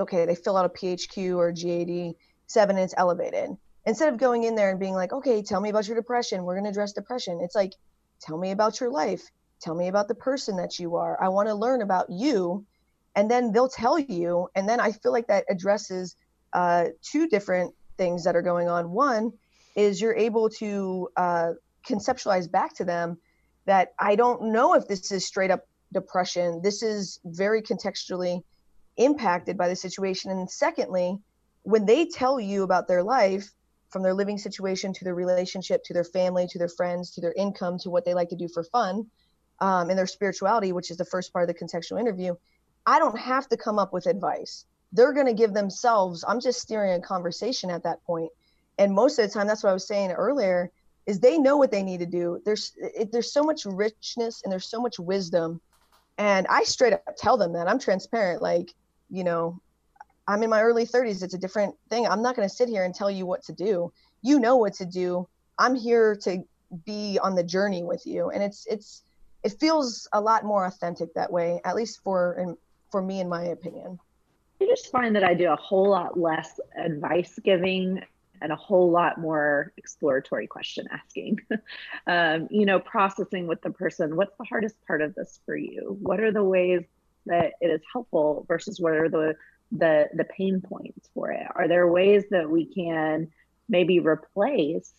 okay 0.01 0.27
they 0.27 0.35
fill 0.35 0.57
out 0.57 0.67
a 0.67 0.69
phq 0.69 1.37
or 1.37 1.53
gad 1.53 2.15
7 2.49 2.77
and 2.77 2.85
it's 2.85 2.95
elevated. 2.97 3.51
Instead 3.85 4.13
of 4.13 4.19
going 4.19 4.45
in 4.45 4.55
there 4.55 4.71
and 4.71 4.81
being 4.81 4.95
like 4.95 5.13
okay 5.13 5.43
tell 5.43 5.61
me 5.61 5.71
about 5.71 5.87
your 5.87 5.97
depression. 5.97 6.45
We're 6.45 6.55
going 6.55 6.65
to 6.65 6.71
address 6.71 6.93
depression. 6.93 7.41
It's 7.41 7.55
like 7.55 7.73
tell 8.21 8.37
me 8.37 8.51
about 8.51 8.81
your 8.81 8.91
life. 8.91 9.23
Tell 9.61 9.77
me 9.77 9.87
about 9.87 10.09
the 10.09 10.17
person 10.17 10.57
that 10.57 10.81
you 10.81 10.97
are. 10.97 11.17
I 11.23 11.29
want 11.29 11.49
to 11.49 11.55
learn 11.55 11.83
about 11.83 12.11
you. 12.11 12.67
And 13.15 13.31
then 13.31 13.53
they'll 13.53 13.69
tell 13.69 13.99
you. 13.99 14.49
And 14.57 14.69
then 14.69 14.81
i 14.81 14.91
feel 14.91 15.13
like 15.13 15.29
that 15.29 15.45
addresses 15.49 16.17
uh, 16.53 16.87
two 17.03 17.29
different 17.29 17.75
things 17.97 18.25
that 18.25 18.35
are 18.35 18.43
going 18.43 18.69
on. 18.69 18.91
One 18.91 19.33
is 19.75 20.01
you're 20.01 20.17
able 20.17 20.49
to 20.49 21.09
uh, 21.17 21.53
conceptualize 21.89 22.51
back 22.51 22.75
to 22.77 22.85
them 22.85 23.19
that 23.67 23.93
I 23.99 24.17
don't 24.17 24.53
know 24.53 24.75
if 24.75 24.89
this 24.89 25.13
is 25.13 25.25
straight 25.25 25.51
up 25.51 25.67
depression. 25.93 26.61
This 26.63 26.83
is 26.83 27.21
very 27.25 27.63
contextually 27.63 28.43
impacted 28.97 29.57
by 29.57 29.69
the 29.69 29.77
situation. 29.77 30.31
And 30.31 30.51
secondly, 30.51 31.19
when 31.63 31.87
they 31.87 32.07
tell 32.07 32.41
you 32.41 32.63
about 32.63 32.89
their 32.89 33.03
life, 33.03 33.49
from 33.93 34.03
their 34.03 34.15
living 34.15 34.39
situation 34.39 34.93
to 34.95 35.05
their 35.05 35.15
relationship 35.15 35.85
to 35.85 35.93
their 35.93 36.03
family 36.03 36.47
to 36.49 36.59
their 36.59 36.69
friends 36.69 37.11
to 37.11 37.21
their 37.21 37.35
income 37.35 37.79
to 37.79 37.91
what 37.91 38.07
they 38.07 38.15
like 38.15 38.31
to 38.31 38.37
do 38.37 38.49
for 38.49 38.65
fun 38.65 39.07
um, 39.61 39.91
and 39.91 39.99
their 39.99 40.07
spirituality, 40.07 40.73
which 40.73 40.91
is 40.91 40.97
the 40.97 41.05
first 41.05 41.33
part 41.33 41.49
of 41.49 41.55
the 41.55 41.65
contextual 41.65 42.01
interview, 42.01 42.35
I 42.87 42.99
don't 42.99 43.19
have 43.19 43.49
to 43.51 43.57
come 43.57 43.79
up 43.79 43.93
with 43.93 44.07
advice. 44.07 44.65
They're 44.93 45.13
going 45.13 45.27
to 45.27 45.35
give 45.35 45.53
themselves, 45.53 46.25
I'm 46.27 46.41
just 46.41 46.61
steering 46.61 46.95
a 46.95 47.01
conversation 47.01 47.71
at 47.71 47.85
that 47.85 48.03
point 48.05 48.33
and 48.79 48.95
most 48.95 49.19
of 49.19 49.27
the 49.27 49.33
time 49.33 49.47
that's 49.47 49.63
what 49.63 49.71
i 49.71 49.75
was 49.75 49.87
saying 49.87 50.11
earlier 50.13 50.71
is 51.07 51.19
they 51.19 51.39
know 51.39 51.57
what 51.57 51.71
they 51.71 51.83
need 51.83 51.99
to 52.01 52.07
do 52.07 52.41
there's 52.45 52.73
it, 52.79 53.11
there's 53.13 53.33
so 53.33 53.43
much 53.43 53.65
richness 53.65 54.43
and 54.43 54.53
there's 54.53 54.69
so 54.69 54.81
much 54.81 54.99
wisdom 54.99 55.61
And 56.19 56.47
I 56.49 56.65
straight 56.65 56.93
up 56.93 57.17
tell 57.17 57.37
them 57.37 57.53
that 57.55 57.69
I'm 57.69 57.79
transparent. 57.79 58.43
Like, 58.43 58.75
you 59.11 59.25
know, 59.25 59.61
I'm 60.29 60.43
in 60.43 60.51
my 60.51 60.63
early 60.63 60.87
30s. 60.87 61.23
It's 61.23 61.35
a 61.35 61.39
different 61.39 61.75
thing. 61.91 62.07
I'm 62.07 62.23
not 62.23 62.37
going 62.37 62.49
to 62.49 62.55
sit 62.55 62.69
here 62.69 62.85
and 62.85 62.95
tell 62.95 63.11
you 63.11 63.27
what 63.27 63.43
to 63.45 63.53
do. 63.53 63.93
You 64.23 64.39
know 64.39 64.57
what 64.57 64.75
to 64.75 64.87
do. 64.87 65.29
I'm 65.59 65.75
here 65.75 66.17
to 66.23 66.45
be 66.85 67.19
on 67.23 67.35
the 67.35 67.43
journey 67.43 67.83
with 67.83 68.07
you. 68.07 68.31
And 68.31 68.43
it's, 68.43 68.67
it's, 68.67 69.03
it 69.43 69.59
feels 69.59 70.09
a 70.13 70.21
lot 70.21 70.45
more 70.45 70.67
authentic 70.67 71.13
that 71.15 71.33
way, 71.33 71.61
at 71.65 71.75
least 71.75 72.01
for, 72.05 72.37
in, 72.39 72.57
for 72.91 73.03
me, 73.03 73.21
in 73.21 73.29
my 73.29 73.45
opinion. 73.45 73.99
I 74.61 74.67
just 74.67 74.93
find 74.93 75.17
that 75.17 75.25
I 75.25 75.35
do 75.35 75.51
a 75.51 75.57
whole 75.57 75.91
lot 75.91 76.19
less 76.19 76.61
advice 76.77 77.39
giving 77.43 78.01
and 78.43 78.53
a 78.53 78.57
whole 78.57 78.91
lot 78.91 79.19
more 79.19 79.73
exploratory 79.77 80.47
question 80.47 80.87
asking. 80.91 81.39
um, 82.07 82.49
you 82.51 82.67
know, 82.67 82.81
processing 82.81 83.47
with 83.47 83.63
the 83.63 83.71
person 83.71 84.17
what's 84.17 84.37
the 84.39 84.45
hardest 84.45 84.77
part 84.87 85.03
of 85.03 85.15
this 85.15 85.41
for 85.47 85.57
you? 85.57 85.97
What 86.01 86.21
are 86.21 86.33
the 86.33 86.45
ways 86.45 86.83
that 87.27 87.53
it 87.61 87.69
is 87.69 87.81
helpful 87.93 88.45
versus 88.49 88.81
what 88.81 88.95
are 88.95 89.09
the 89.09 89.35
the 89.71 90.09
the 90.15 90.25
pain 90.25 90.61
points 90.61 91.09
for 91.15 91.31
it? 91.31 91.47
Are 91.55 91.69
there 91.69 91.87
ways 91.89 92.25
that 92.31 92.51
we 92.51 92.67
can 92.67 93.31
maybe 93.69 94.01
replace 94.01 94.93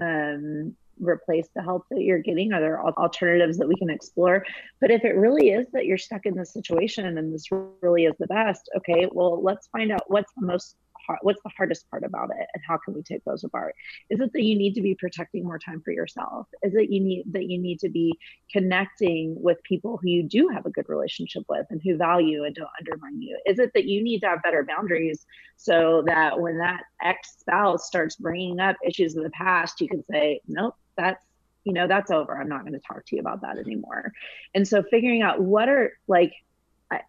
um, 0.00 0.74
replace 1.00 1.48
the 1.54 1.62
help 1.62 1.84
that 1.90 2.02
you're 2.02 2.18
getting? 2.18 2.52
Are 2.52 2.60
there 2.60 2.80
alternatives 2.80 3.58
that 3.58 3.68
we 3.68 3.76
can 3.76 3.90
explore? 3.90 4.44
But 4.80 4.90
if 4.90 5.04
it 5.04 5.16
really 5.16 5.50
is 5.50 5.66
that 5.72 5.86
you're 5.86 5.98
stuck 5.98 6.26
in 6.26 6.34
this 6.34 6.52
situation 6.52 7.18
and 7.18 7.34
this 7.34 7.48
really 7.80 8.04
is 8.04 8.14
the 8.18 8.26
best, 8.26 8.70
okay, 8.76 9.08
well, 9.10 9.42
let's 9.42 9.66
find 9.68 9.92
out 9.92 10.02
what's 10.08 10.32
the 10.34 10.46
most 10.46 10.76
hard, 11.06 11.18
what's 11.22 11.42
the 11.42 11.50
hardest 11.56 11.88
part 11.90 12.04
about 12.04 12.30
it 12.30 12.46
and 12.54 12.62
how 12.66 12.78
can 12.84 12.94
we 12.94 13.02
take 13.02 13.24
those 13.24 13.44
apart? 13.44 13.74
Is 14.10 14.20
it 14.20 14.32
that 14.32 14.42
you 14.42 14.56
need 14.56 14.74
to 14.74 14.80
be 14.80 14.94
protecting 14.94 15.44
more 15.44 15.58
time 15.58 15.80
for 15.84 15.92
yourself? 15.92 16.46
Is 16.62 16.74
it 16.74 16.90
you 16.90 17.00
need 17.00 17.24
that 17.32 17.48
you 17.48 17.58
need 17.58 17.80
to 17.80 17.88
be 17.88 18.18
connecting 18.52 19.36
with 19.40 19.62
people 19.62 19.98
who 20.00 20.08
you 20.08 20.22
do 20.22 20.48
have 20.48 20.66
a 20.66 20.70
good 20.70 20.88
relationship 20.88 21.44
with 21.48 21.66
and 21.70 21.80
who 21.84 21.96
value 21.96 22.44
and 22.44 22.54
don't 22.54 22.68
undermine 22.78 23.20
you? 23.20 23.38
Is 23.46 23.58
it 23.58 23.72
that 23.74 23.84
you 23.84 24.02
need 24.02 24.20
to 24.20 24.26
have 24.26 24.42
better 24.42 24.64
boundaries 24.64 25.24
so 25.56 26.02
that 26.06 26.40
when 26.40 26.58
that 26.58 26.82
ex 27.02 27.36
spouse 27.38 27.86
starts 27.86 28.16
bringing 28.16 28.60
up 28.60 28.76
issues 28.86 29.16
of 29.16 29.22
the 29.22 29.30
past 29.30 29.80
you 29.80 29.88
can 29.88 30.04
say 30.10 30.40
nope 30.46 30.74
that's 30.96 31.24
you 31.64 31.72
know 31.72 31.88
that's 31.88 32.10
over. 32.10 32.38
I'm 32.38 32.48
not 32.48 32.60
going 32.60 32.74
to 32.74 32.80
talk 32.86 33.04
to 33.06 33.16
you 33.16 33.20
about 33.20 33.40
that 33.42 33.58
anymore. 33.58 34.12
And 34.54 34.68
so 34.68 34.82
figuring 34.82 35.22
out 35.22 35.40
what 35.40 35.68
are 35.68 35.92
like 36.06 36.32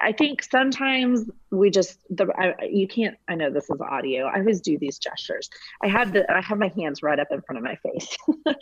I, 0.02 0.12
think 0.12 0.43
sometimes 0.43 1.30
we 1.52 1.69
just 1.69 2.00
the 2.10 2.28
I, 2.38 2.65
you 2.65 2.88
can't. 2.88 3.17
I 3.28 3.36
know 3.36 3.50
this 3.50 3.69
is 3.69 3.82
audio. 3.82 4.26
I 4.26 4.39
always 4.39 4.62
do 4.62 4.78
these 4.78 5.00
gestures. 5.00 5.50
I 5.84 5.88
have 5.88 6.13
the 6.13 6.32
I 6.32 6.41
have 6.41 6.58
my 6.58 6.71
hands 6.76 7.04
right 7.04 7.19
up 7.19 7.28
in 7.32 7.41
front 7.41 7.58
of 7.58 7.63
my 7.63 7.76
face. 7.76 8.15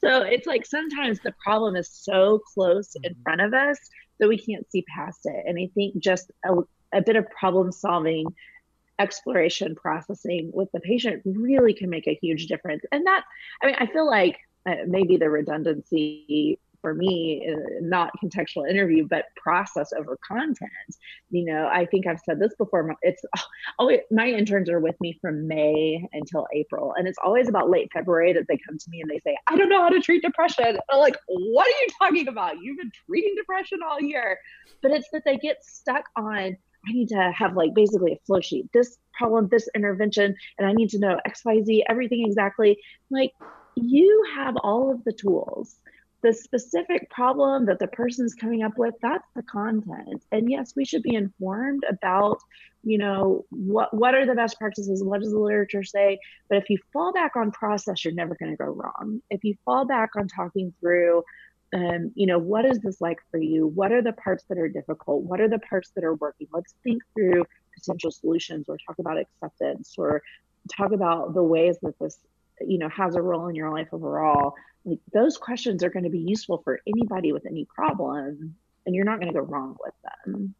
so 0.00 0.22
it's 0.22 0.46
like 0.46 0.66
sometimes 0.66 1.20
the 1.20 1.34
problem 1.42 1.76
is 1.76 1.88
so 1.88 2.40
close 2.54 2.94
in 3.02 3.12
mm-hmm. 3.12 3.22
front 3.22 3.40
of 3.40 3.54
us 3.54 3.78
that 4.20 4.28
we 4.28 4.38
can't 4.38 4.70
see 4.70 4.84
past 4.94 5.20
it. 5.24 5.44
And 5.46 5.58
I 5.58 5.70
think 5.74 5.98
just 5.98 6.30
a, 6.44 6.56
a 6.92 7.00
bit 7.00 7.16
of 7.16 7.28
problem 7.30 7.72
solving 7.72 8.26
exploration 8.98 9.74
processing 9.76 10.50
with 10.52 10.70
the 10.72 10.80
patient 10.80 11.22
really 11.24 11.72
can 11.72 11.88
make 11.88 12.08
a 12.08 12.18
huge 12.20 12.46
difference 12.46 12.82
and 12.90 13.06
that 13.06 13.22
i 13.62 13.66
mean 13.66 13.76
i 13.78 13.86
feel 13.86 14.04
like 14.04 14.36
uh, 14.66 14.74
maybe 14.88 15.16
the 15.16 15.30
redundancy 15.30 16.58
for 16.80 16.94
me 16.94 17.46
uh, 17.50 17.56
not 17.80 18.10
contextual 18.22 18.68
interview 18.68 19.06
but 19.08 19.24
process 19.36 19.92
over 19.96 20.18
content. 20.26 20.70
You 21.30 21.44
know 21.44 21.68
i 21.72 21.84
think 21.86 22.06
i've 22.06 22.20
said 22.20 22.38
this 22.38 22.54
before 22.56 22.94
it's 23.02 23.22
always 23.78 24.00
my 24.10 24.28
interns 24.28 24.70
are 24.70 24.80
with 24.80 24.98
me 25.00 25.18
from 25.20 25.46
may 25.46 26.06
until 26.12 26.46
april 26.54 26.94
and 26.96 27.06
it's 27.06 27.18
always 27.22 27.48
about 27.48 27.70
late 27.70 27.88
february 27.92 28.32
that 28.32 28.46
they 28.48 28.58
come 28.66 28.78
to 28.78 28.90
me 28.90 29.00
and 29.00 29.10
they 29.10 29.20
say 29.20 29.36
i 29.48 29.56
don't 29.56 29.68
know 29.68 29.82
how 29.82 29.88
to 29.88 30.00
treat 30.00 30.22
depression. 30.22 30.78
I'm 30.90 30.98
like 30.98 31.16
what 31.26 31.66
are 31.66 31.70
you 31.70 31.86
talking 32.00 32.28
about? 32.28 32.60
You've 32.60 32.78
been 32.78 32.92
treating 33.06 33.34
depression 33.36 33.80
all 33.88 34.00
year. 34.00 34.38
But 34.82 34.92
it's 34.92 35.08
that 35.12 35.22
they 35.24 35.36
get 35.36 35.64
stuck 35.64 36.04
on 36.16 36.56
I 36.86 36.92
need 36.92 37.08
to 37.08 37.32
have 37.36 37.56
like 37.56 37.74
basically 37.74 38.12
a 38.12 38.20
flow 38.24 38.40
sheet, 38.40 38.66
this 38.72 38.98
problem, 39.12 39.48
this 39.50 39.68
intervention, 39.74 40.34
and 40.58 40.66
I 40.66 40.72
need 40.72 40.90
to 40.90 40.98
know 40.98 41.18
XYZ, 41.26 41.82
everything 41.88 42.24
exactly. 42.24 42.78
Like 43.10 43.32
you 43.74 44.24
have 44.34 44.56
all 44.62 44.90
of 44.92 45.02
the 45.04 45.12
tools 45.12 45.76
the 46.22 46.32
specific 46.32 47.08
problem 47.10 47.66
that 47.66 47.78
the 47.78 47.86
person's 47.86 48.34
coming 48.34 48.62
up 48.62 48.76
with 48.76 48.94
that's 49.00 49.28
the 49.36 49.42
content. 49.42 50.24
And 50.32 50.50
yes 50.50 50.74
we 50.76 50.84
should 50.84 51.02
be 51.02 51.14
informed 51.14 51.84
about 51.88 52.38
you 52.82 52.98
know 52.98 53.44
what 53.50 53.94
what 53.94 54.14
are 54.14 54.26
the 54.26 54.34
best 54.34 54.58
practices 54.58 55.02
what 55.02 55.20
does 55.20 55.32
the 55.32 55.38
literature 55.38 55.84
say? 55.84 56.18
But 56.48 56.58
if 56.58 56.70
you 56.70 56.78
fall 56.92 57.12
back 57.12 57.36
on 57.36 57.50
process 57.52 58.04
you're 58.04 58.14
never 58.14 58.36
going 58.36 58.50
to 58.50 58.56
go 58.56 58.70
wrong. 58.70 59.22
If 59.30 59.44
you 59.44 59.54
fall 59.64 59.86
back 59.86 60.10
on 60.16 60.28
talking 60.28 60.72
through 60.80 61.22
um, 61.74 62.12
you 62.14 62.26
know 62.26 62.38
what 62.38 62.64
is 62.64 62.78
this 62.80 63.00
like 63.00 63.18
for 63.30 63.38
you? 63.38 63.66
What 63.66 63.92
are 63.92 64.02
the 64.02 64.12
parts 64.12 64.44
that 64.48 64.58
are 64.58 64.68
difficult? 64.68 65.22
What 65.22 65.40
are 65.40 65.48
the 65.48 65.58
parts 65.58 65.90
that 65.94 66.04
are 66.04 66.14
working? 66.14 66.48
Let's 66.52 66.74
think 66.82 67.02
through 67.14 67.44
potential 67.74 68.10
solutions 68.10 68.66
or 68.68 68.76
talk 68.86 68.98
about 68.98 69.18
acceptance 69.18 69.94
or 69.98 70.22
talk 70.76 70.92
about 70.92 71.34
the 71.34 71.42
ways 71.42 71.76
that 71.82 71.98
this 72.00 72.18
you 72.60 72.78
know 72.78 72.88
has 72.88 73.14
a 73.14 73.22
role 73.22 73.48
in 73.48 73.54
your 73.54 73.70
life 73.70 73.88
overall 73.92 74.54
like 74.88 75.00
those 75.12 75.36
questions 75.36 75.82
are 75.82 75.90
going 75.90 76.04
to 76.04 76.10
be 76.10 76.18
useful 76.18 76.58
for 76.58 76.80
anybody 76.86 77.32
with 77.32 77.46
any 77.46 77.64
problem 77.64 78.56
and 78.86 78.94
you're 78.94 79.04
not 79.04 79.20
going 79.20 79.32
to 79.32 79.38
go 79.38 79.44
wrong 79.44 79.76
with 79.84 79.94
them. 80.24 80.54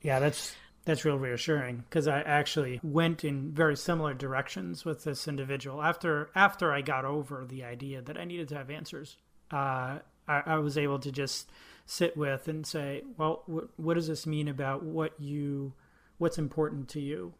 Yeah 0.00 0.20
that's 0.20 0.54
that's 0.84 1.04
real 1.04 1.18
reassuring 1.18 1.84
because 1.88 2.08
i 2.08 2.20
actually 2.22 2.80
went 2.82 3.24
in 3.24 3.52
very 3.52 3.76
similar 3.76 4.14
directions 4.14 4.84
with 4.84 5.04
this 5.04 5.28
individual 5.28 5.80
after 5.80 6.28
after 6.34 6.72
i 6.72 6.80
got 6.80 7.04
over 7.04 7.46
the 7.48 7.62
idea 7.62 8.02
that 8.02 8.18
i 8.18 8.24
needed 8.24 8.48
to 8.48 8.56
have 8.56 8.70
answers. 8.70 9.16
Uh, 9.50 9.98
I, 10.26 10.42
I, 10.46 10.58
was 10.58 10.78
able 10.78 10.98
to 11.00 11.12
just 11.12 11.50
sit 11.84 12.16
with 12.16 12.48
and 12.48 12.66
say 12.66 13.02
well 13.18 13.42
wh- 13.46 13.78
what 13.78 13.94
does 13.94 14.08
this 14.08 14.26
mean 14.26 14.48
about 14.48 14.82
what 14.82 15.20
you 15.20 15.74
what's 16.18 16.38
important 16.38 16.88
to 16.90 17.00
you? 17.00 17.34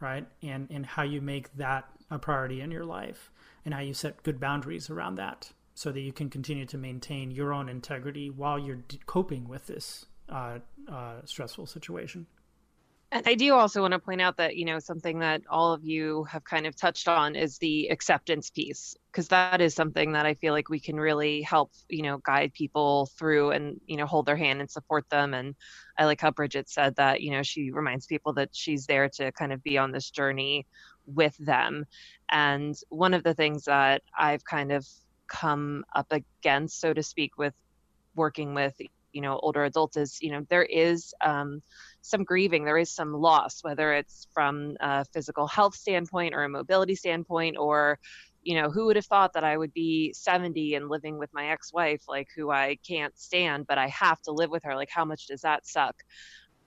Right? 0.00 0.26
And 0.42 0.68
and 0.70 0.84
how 0.84 1.04
you 1.04 1.20
make 1.20 1.54
that 1.56 1.88
a 2.10 2.18
priority 2.18 2.60
in 2.60 2.70
your 2.70 2.84
life 2.84 3.30
and 3.64 3.74
how 3.74 3.80
you 3.80 3.94
set 3.94 4.22
good 4.22 4.40
boundaries 4.40 4.90
around 4.90 5.16
that 5.16 5.52
so 5.74 5.92
that 5.92 6.00
you 6.00 6.12
can 6.12 6.28
continue 6.28 6.66
to 6.66 6.76
maintain 6.76 7.30
your 7.30 7.52
own 7.52 7.68
integrity 7.68 8.30
while 8.30 8.58
you're 8.58 8.82
coping 9.06 9.48
with 9.48 9.66
this 9.66 10.06
uh, 10.28 10.58
uh, 10.90 11.20
stressful 11.24 11.66
situation. 11.66 12.26
And 13.10 13.26
I 13.26 13.36
do 13.36 13.54
also 13.54 13.80
want 13.80 13.92
to 13.92 13.98
point 13.98 14.20
out 14.20 14.36
that, 14.36 14.56
you 14.56 14.66
know, 14.66 14.78
something 14.80 15.20
that 15.20 15.40
all 15.48 15.72
of 15.72 15.82
you 15.82 16.24
have 16.24 16.44
kind 16.44 16.66
of 16.66 16.76
touched 16.76 17.08
on 17.08 17.36
is 17.36 17.56
the 17.56 17.88
acceptance 17.88 18.50
piece, 18.50 18.94
because 19.10 19.28
that 19.28 19.62
is 19.62 19.74
something 19.74 20.12
that 20.12 20.26
I 20.26 20.34
feel 20.34 20.52
like 20.52 20.68
we 20.68 20.78
can 20.78 20.96
really 20.96 21.40
help, 21.40 21.70
you 21.88 22.02
know, 22.02 22.18
guide 22.18 22.52
people 22.52 23.08
through 23.18 23.52
and, 23.52 23.80
you 23.86 23.96
know, 23.96 24.04
hold 24.04 24.26
their 24.26 24.36
hand 24.36 24.60
and 24.60 24.70
support 24.70 25.08
them. 25.08 25.32
And 25.32 25.54
I 25.96 26.04
like 26.04 26.20
how 26.20 26.32
Bridget 26.32 26.68
said 26.68 26.96
that, 26.96 27.22
you 27.22 27.30
know, 27.30 27.42
she 27.42 27.70
reminds 27.70 28.04
people 28.04 28.34
that 28.34 28.50
she's 28.52 28.84
there 28.84 29.08
to 29.10 29.32
kind 29.32 29.54
of 29.54 29.62
be 29.62 29.78
on 29.78 29.90
this 29.90 30.10
journey 30.10 30.66
with 31.14 31.36
them. 31.38 31.86
And 32.30 32.76
one 32.90 33.14
of 33.14 33.24
the 33.24 33.34
things 33.34 33.64
that 33.64 34.02
I've 34.16 34.44
kind 34.44 34.72
of 34.72 34.86
come 35.26 35.84
up 35.94 36.12
against, 36.12 36.80
so 36.80 36.92
to 36.92 37.02
speak, 37.02 37.38
with 37.38 37.54
working 38.14 38.54
with 38.54 38.74
you 39.12 39.22
know 39.22 39.38
older 39.38 39.64
adults 39.64 39.96
is 39.96 40.18
you 40.20 40.30
know 40.30 40.44
there 40.48 40.64
is 40.64 41.14
um, 41.24 41.62
some 42.02 42.24
grieving 42.24 42.64
there 42.64 42.78
is 42.78 42.90
some 42.90 43.12
loss 43.12 43.62
whether 43.62 43.92
it's 43.92 44.26
from 44.32 44.76
a 44.80 45.04
physical 45.06 45.46
health 45.46 45.74
standpoint 45.74 46.34
or 46.34 46.44
a 46.44 46.48
mobility 46.48 46.94
standpoint 46.94 47.56
or 47.58 47.98
you 48.42 48.54
know 48.54 48.70
who 48.70 48.86
would 48.86 48.96
have 48.96 49.06
thought 49.06 49.32
that 49.32 49.44
i 49.44 49.56
would 49.56 49.72
be 49.72 50.12
70 50.12 50.74
and 50.74 50.88
living 50.88 51.18
with 51.18 51.32
my 51.32 51.48
ex-wife 51.48 52.02
like 52.08 52.28
who 52.36 52.50
i 52.50 52.76
can't 52.86 53.18
stand 53.18 53.66
but 53.66 53.78
i 53.78 53.88
have 53.88 54.20
to 54.22 54.32
live 54.32 54.50
with 54.50 54.64
her 54.64 54.74
like 54.74 54.90
how 54.90 55.04
much 55.04 55.26
does 55.26 55.40
that 55.40 55.66
suck 55.66 55.96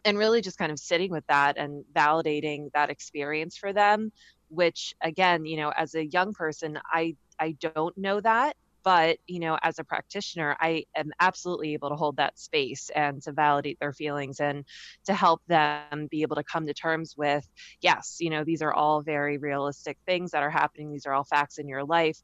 and 0.04 0.18
really 0.18 0.42
just 0.42 0.58
kind 0.58 0.72
of 0.72 0.80
sitting 0.80 1.12
with 1.12 1.26
that 1.28 1.58
and 1.58 1.84
validating 1.94 2.70
that 2.74 2.90
experience 2.90 3.58
for 3.58 3.74
them 3.74 4.12
which 4.50 4.94
again 5.02 5.46
you 5.46 5.58
know 5.58 5.72
as 5.76 5.96
a 5.96 6.06
young 6.06 6.34
person 6.34 6.80
i 6.92 7.16
i 7.40 7.56
don't 7.60 7.98
know 7.98 8.20
that 8.20 8.56
but 8.84 9.18
you 9.28 9.40
know 9.40 9.58
as 9.62 9.80
a 9.80 9.84
practitioner 9.84 10.56
i 10.60 10.84
am 10.96 11.12
absolutely 11.20 11.74
able 11.74 11.90
to 11.90 11.96
hold 11.96 12.18
that 12.18 12.38
space 12.38 12.90
and 12.96 13.22
to 13.22 13.32
validate 13.32 13.80
their 13.80 13.94
feelings 13.94 14.40
and 14.40 14.66
to 15.06 15.14
help 15.14 15.42
them 15.48 16.08
be 16.10 16.22
able 16.22 16.36
to 16.36 16.44
come 16.44 16.66
to 16.66 16.74
terms 16.74 17.16
with 17.18 17.48
yes 17.82 18.18
you 18.20 18.30
know 18.30 18.44
these 18.44 18.62
are 18.62 18.74
all 18.74 19.02
very 19.02 19.38
realistic 19.38 19.98
things 20.06 20.32
that 20.32 20.44
are 20.44 20.50
happening. 20.50 20.92
These 20.92 21.06
are 21.06 21.14
all 21.14 21.24
facts 21.24 21.58
in 21.58 21.68
your 21.68 21.84
life. 21.84 22.22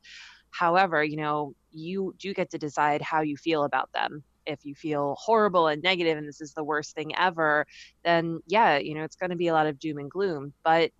However 0.49 1.03
you 1.03 1.17
know 1.17 1.53
you 1.71 2.13
do 2.17 2.33
get 2.33 2.51
to 2.51 2.57
decide 2.57 3.01
how 3.01 3.21
you 3.21 3.37
feel 3.37 3.63
about 3.63 3.91
them 3.93 4.23
if 4.47 4.63
you 4.63 4.73
feel 4.75 5.15
horrible 5.19 5.67
and 5.67 5.83
negative 5.83 6.17
and 6.17 6.27
this 6.27 6.41
is 6.41 6.53
the 6.53 6.63
worst 6.63 6.95
thing 6.95 7.15
ever 7.15 7.65
then 8.03 8.39
yeah 8.47 8.77
you 8.77 8.95
know 8.95 9.03
it's 9.03 9.15
going 9.15 9.29
to 9.29 9.35
be 9.35 9.47
a 9.47 9.53
lot 9.53 9.67
of 9.67 9.79
doom 9.79 9.97
and 9.97 10.09
gloom. 10.09 10.53
But 10.63 10.91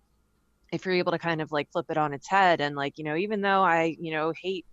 if 0.72 0.84
you're 0.84 0.94
able 0.94 1.12
to 1.12 1.18
kind 1.18 1.40
of 1.40 1.50
like 1.50 1.68
flip 1.72 1.86
it 1.88 1.96
on 1.96 2.12
its 2.12 2.28
head 2.28 2.60
and 2.60 2.76
like 2.76 2.98
you 2.98 3.04
know 3.04 3.16
even 3.16 3.40
though 3.40 3.62
i 3.62 3.96
you 3.98 4.12
know 4.12 4.32
hate 4.42 4.66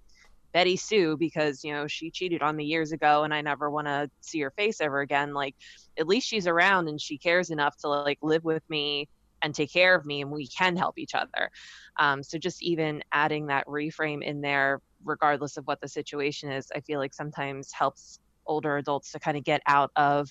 betty 0.54 0.76
sue 0.76 1.16
because 1.18 1.64
you 1.64 1.74
know 1.74 1.88
she 1.88 2.12
cheated 2.12 2.42
on 2.42 2.56
me 2.56 2.66
years 2.66 2.92
ago 2.92 3.24
and 3.24 3.34
i 3.34 3.42
never 3.42 3.70
want 3.70 3.88
to 3.88 4.10
see 4.22 4.42
her 4.42 4.52
face 4.52 4.82
ever 4.82 5.02
again 5.02 5.34
like 5.34 5.56
at 5.98 6.08
least 6.08 6.28
she's 6.28 6.48
around 6.48 6.88
and 6.88 7.00
she 7.00 7.18
cares 7.18 7.50
enough 7.50 7.76
to 7.78 7.88
like 7.88 8.20
live 8.22 8.44
with 8.44 8.64
me 8.70 9.08
and 9.42 9.54
take 9.54 9.72
care 9.72 9.96
of 9.96 10.06
me 10.06 10.22
and 10.22 10.32
we 10.32 10.48
can 10.48 10.76
help 10.76 10.98
each 10.98 11.14
other. 11.14 11.52
Um, 12.00 12.24
so 12.24 12.38
just 12.40 12.64
even 12.64 13.04
adding 13.12 13.48
that 13.48 13.68
reframe 13.68 14.24
in 14.24 14.42
there 14.42 14.82
regardless 15.06 15.56
of 15.58 15.66
what 15.66 15.80
the 15.82 15.88
situation 15.88 16.52
is 16.52 16.68
i 16.76 16.80
feel 16.82 17.00
like 17.00 17.14
sometimes 17.14 17.72
helps 17.72 18.20
older 18.46 18.78
adults 18.78 19.12
to 19.12 19.20
kind 19.20 19.38
of 19.38 19.44
get 19.44 19.62
out 19.68 19.92
of 19.96 20.30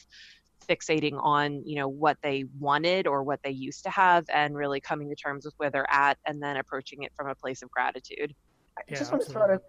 fixating 0.67 1.23
on 1.23 1.63
you 1.67 1.77
know 1.77 1.89
what 1.89 2.17
they 2.23 2.45
wanted 2.59 3.07
or 3.07 3.23
what 3.23 3.41
they 3.43 3.51
used 3.51 3.85
to 3.85 3.91
have 3.91 4.25
and 4.33 4.57
really 4.57 4.81
coming 4.81 5.09
to 5.11 5.15
terms 5.15 5.45
with 5.45 5.55
where 5.59 5.71
they're 5.71 5.91
at 5.91 6.17
and 6.27 6.43
then 6.43 6.57
approaching 6.57 7.03
it 7.03 7.13
from 7.17 7.29
a 7.29 7.35
place 7.35 7.63
of 7.63 7.71
gratitude. 7.71 8.35
I 8.79 8.83
yeah, 8.89 8.99
just 8.99 9.13
want 9.13 9.25
to 9.25 9.31
throw 9.31 9.43
out 9.43 9.51
a 9.51 9.61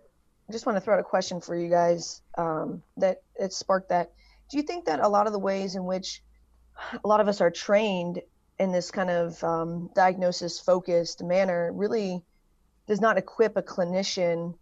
just 0.52 0.66
want 0.66 0.76
to 0.78 0.82
throw 0.82 0.93
out 0.93 1.00
a 1.00 1.04
question 1.04 1.41
for 1.41 1.56
you 1.56 1.70
guys 1.70 2.22
um, 2.38 2.84
that 2.98 3.22
it 3.36 3.52
sparked 3.52 3.89
that. 3.89 4.12
Do 4.50 4.58
you 4.58 4.64
think 4.64 4.86
that 4.86 5.00
a 5.00 5.08
lot 5.08 5.28
of 5.28 5.34
the 5.34 5.39
ways 5.39 5.76
in 5.76 5.86
which 5.86 6.22
a 7.04 7.08
lot 7.08 7.20
of 7.20 7.28
us 7.28 7.41
are 7.41 7.50
trained 7.50 8.22
in 8.60 8.72
this 8.72 8.91
kind 8.91 9.10
of 9.10 9.43
um, 9.43 9.89
diagnosis 9.96 10.60
focused 10.60 11.24
manner 11.24 11.72
really 11.74 12.24
does 12.88 13.02
not 13.02 13.18
equip 13.18 13.58
a 13.58 13.64
clinician 13.64 14.54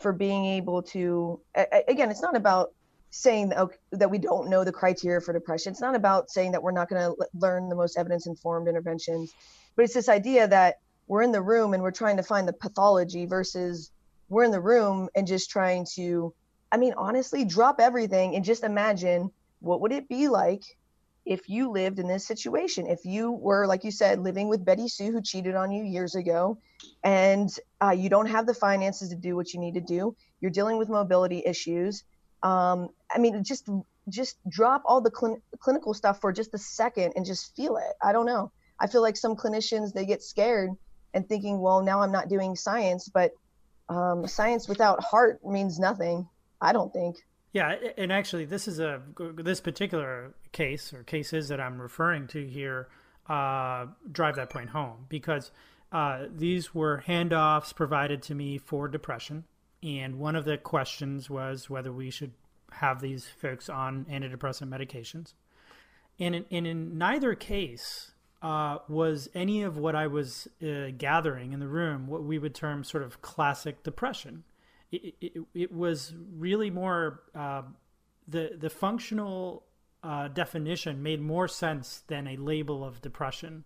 for 0.00 0.12
being 0.12 0.44
able 0.44 0.82
to 0.82 1.40
again 1.88 2.10
it's 2.10 2.22
not 2.22 2.36
about 2.36 2.72
saying 3.10 3.48
that, 3.50 3.68
that 3.92 4.10
we 4.10 4.18
don't 4.18 4.50
know 4.50 4.64
the 4.64 4.72
criteria 4.72 5.20
for 5.20 5.32
depression. 5.32 5.72
It's 5.72 5.80
not 5.80 5.94
about 5.94 6.30
saying 6.30 6.52
that 6.52 6.62
we're 6.62 6.72
not 6.72 6.88
going 6.88 7.02
to 7.02 7.26
learn 7.34 7.68
the 7.68 7.76
most 7.76 7.96
evidence 7.98 8.26
informed 8.26 8.68
interventions 8.68 9.32
but 9.78 9.84
it's 9.84 9.94
this 9.94 10.08
idea 10.08 10.48
that 10.48 10.80
we're 11.06 11.22
in 11.22 11.30
the 11.30 11.40
room 11.40 11.72
and 11.72 11.84
we're 11.84 11.92
trying 11.92 12.16
to 12.16 12.22
find 12.24 12.48
the 12.48 12.52
pathology 12.52 13.26
versus 13.26 13.92
we're 14.28 14.42
in 14.42 14.50
the 14.50 14.60
room 14.60 15.08
and 15.14 15.24
just 15.24 15.50
trying 15.50 15.86
to 15.94 16.34
i 16.72 16.76
mean 16.76 16.92
honestly 16.96 17.44
drop 17.44 17.76
everything 17.78 18.34
and 18.34 18.44
just 18.44 18.64
imagine 18.64 19.30
what 19.60 19.80
would 19.80 19.92
it 19.92 20.08
be 20.08 20.26
like 20.26 20.64
if 21.24 21.48
you 21.48 21.70
lived 21.70 21.98
in 21.98 22.08
this 22.08 22.26
situation. 22.26 22.86
If 22.86 23.04
you 23.04 23.30
were 23.30 23.66
like 23.66 23.84
you 23.84 23.90
said 23.90 24.18
living 24.18 24.48
with 24.48 24.64
betty 24.64 24.88
sue 24.88 25.12
who 25.12 25.20
cheated 25.20 25.54
on 25.54 25.70
you 25.70 25.84
years 25.84 26.14
ago 26.14 26.58
and 27.04 27.50
uh, 27.82 27.90
you 27.90 28.08
don't 28.08 28.26
have 28.26 28.46
the 28.46 28.54
finances 28.54 29.10
to 29.10 29.14
do 29.14 29.36
what 29.36 29.52
you 29.52 29.60
need 29.60 29.74
to 29.74 29.82
do. 29.82 30.16
You're 30.40 30.50
dealing 30.50 30.78
with 30.78 30.88
mobility 30.88 31.42
issues 31.44 32.02
um, 32.42 32.88
i 33.14 33.18
mean 33.18 33.42
just 33.44 33.68
just 34.08 34.38
drop 34.48 34.82
all 34.86 35.00
the 35.00 35.10
cl- 35.14 35.42
clinical 35.58 35.92
stuff 35.92 36.20
for 36.20 36.32
just 36.32 36.54
a 36.54 36.58
second 36.58 37.12
and 37.14 37.26
just 37.26 37.54
feel 37.54 37.76
it. 37.76 37.92
I 38.02 38.12
don't 38.12 38.24
know. 38.24 38.50
I 38.80 38.86
feel 38.86 39.02
like 39.02 39.18
some 39.18 39.36
clinicians 39.36 39.92
they 39.92 40.06
get 40.06 40.22
scared 40.22 40.70
and 41.12 41.28
thinking 41.28 41.58
well 41.60 41.82
now 41.82 42.02
i'm 42.02 42.12
not 42.12 42.28
doing 42.28 42.54
science 42.54 43.08
but 43.08 43.32
um, 43.88 44.26
science 44.26 44.68
without 44.68 45.02
heart 45.02 45.40
means 45.44 45.78
nothing 45.78 46.28
i 46.60 46.72
don't 46.72 46.92
think. 46.92 47.16
Yeah, 47.52 47.76
and 47.96 48.12
actually, 48.12 48.44
this 48.44 48.68
is 48.68 48.78
a 48.78 49.02
this 49.36 49.60
particular 49.60 50.34
case 50.52 50.92
or 50.92 51.02
cases 51.02 51.48
that 51.48 51.60
I'm 51.60 51.80
referring 51.80 52.26
to 52.28 52.46
here 52.46 52.88
uh, 53.26 53.86
drive 54.10 54.36
that 54.36 54.50
point 54.50 54.70
home 54.70 55.06
because 55.08 55.50
uh, 55.90 56.26
these 56.30 56.74
were 56.74 57.02
handoffs 57.06 57.74
provided 57.74 58.22
to 58.24 58.34
me 58.34 58.58
for 58.58 58.86
depression, 58.86 59.44
and 59.82 60.18
one 60.18 60.36
of 60.36 60.44
the 60.44 60.58
questions 60.58 61.30
was 61.30 61.70
whether 61.70 61.92
we 61.92 62.10
should 62.10 62.32
have 62.72 63.00
these 63.00 63.26
folks 63.26 63.68
on 63.68 64.04
antidepressant 64.10 64.68
medications, 64.68 65.34
and 66.18 66.34
in, 66.34 66.44
and 66.50 66.66
in 66.66 66.98
neither 66.98 67.34
case 67.34 68.12
uh, 68.42 68.78
was 68.88 69.28
any 69.34 69.62
of 69.62 69.76
what 69.76 69.94
I 69.94 70.06
was 70.06 70.48
uh, 70.62 70.90
gathering 70.96 71.52
in 71.52 71.60
the 71.60 71.68
room 71.68 72.06
what 72.06 72.22
we 72.22 72.38
would 72.38 72.54
term 72.54 72.84
sort 72.84 73.02
of 73.02 73.20
classic 73.20 73.82
depression 73.82 74.44
it, 74.90 75.14
it, 75.20 75.32
it 75.54 75.72
was 75.72 76.14
really 76.36 76.70
more 76.70 77.20
uh, 77.34 77.62
the 78.26 78.56
the 78.58 78.70
functional 78.70 79.64
uh, 80.02 80.28
definition 80.28 81.02
made 81.02 81.20
more 81.20 81.48
sense 81.48 82.02
than 82.06 82.26
a 82.26 82.36
label 82.36 82.84
of 82.84 83.00
depression 83.02 83.64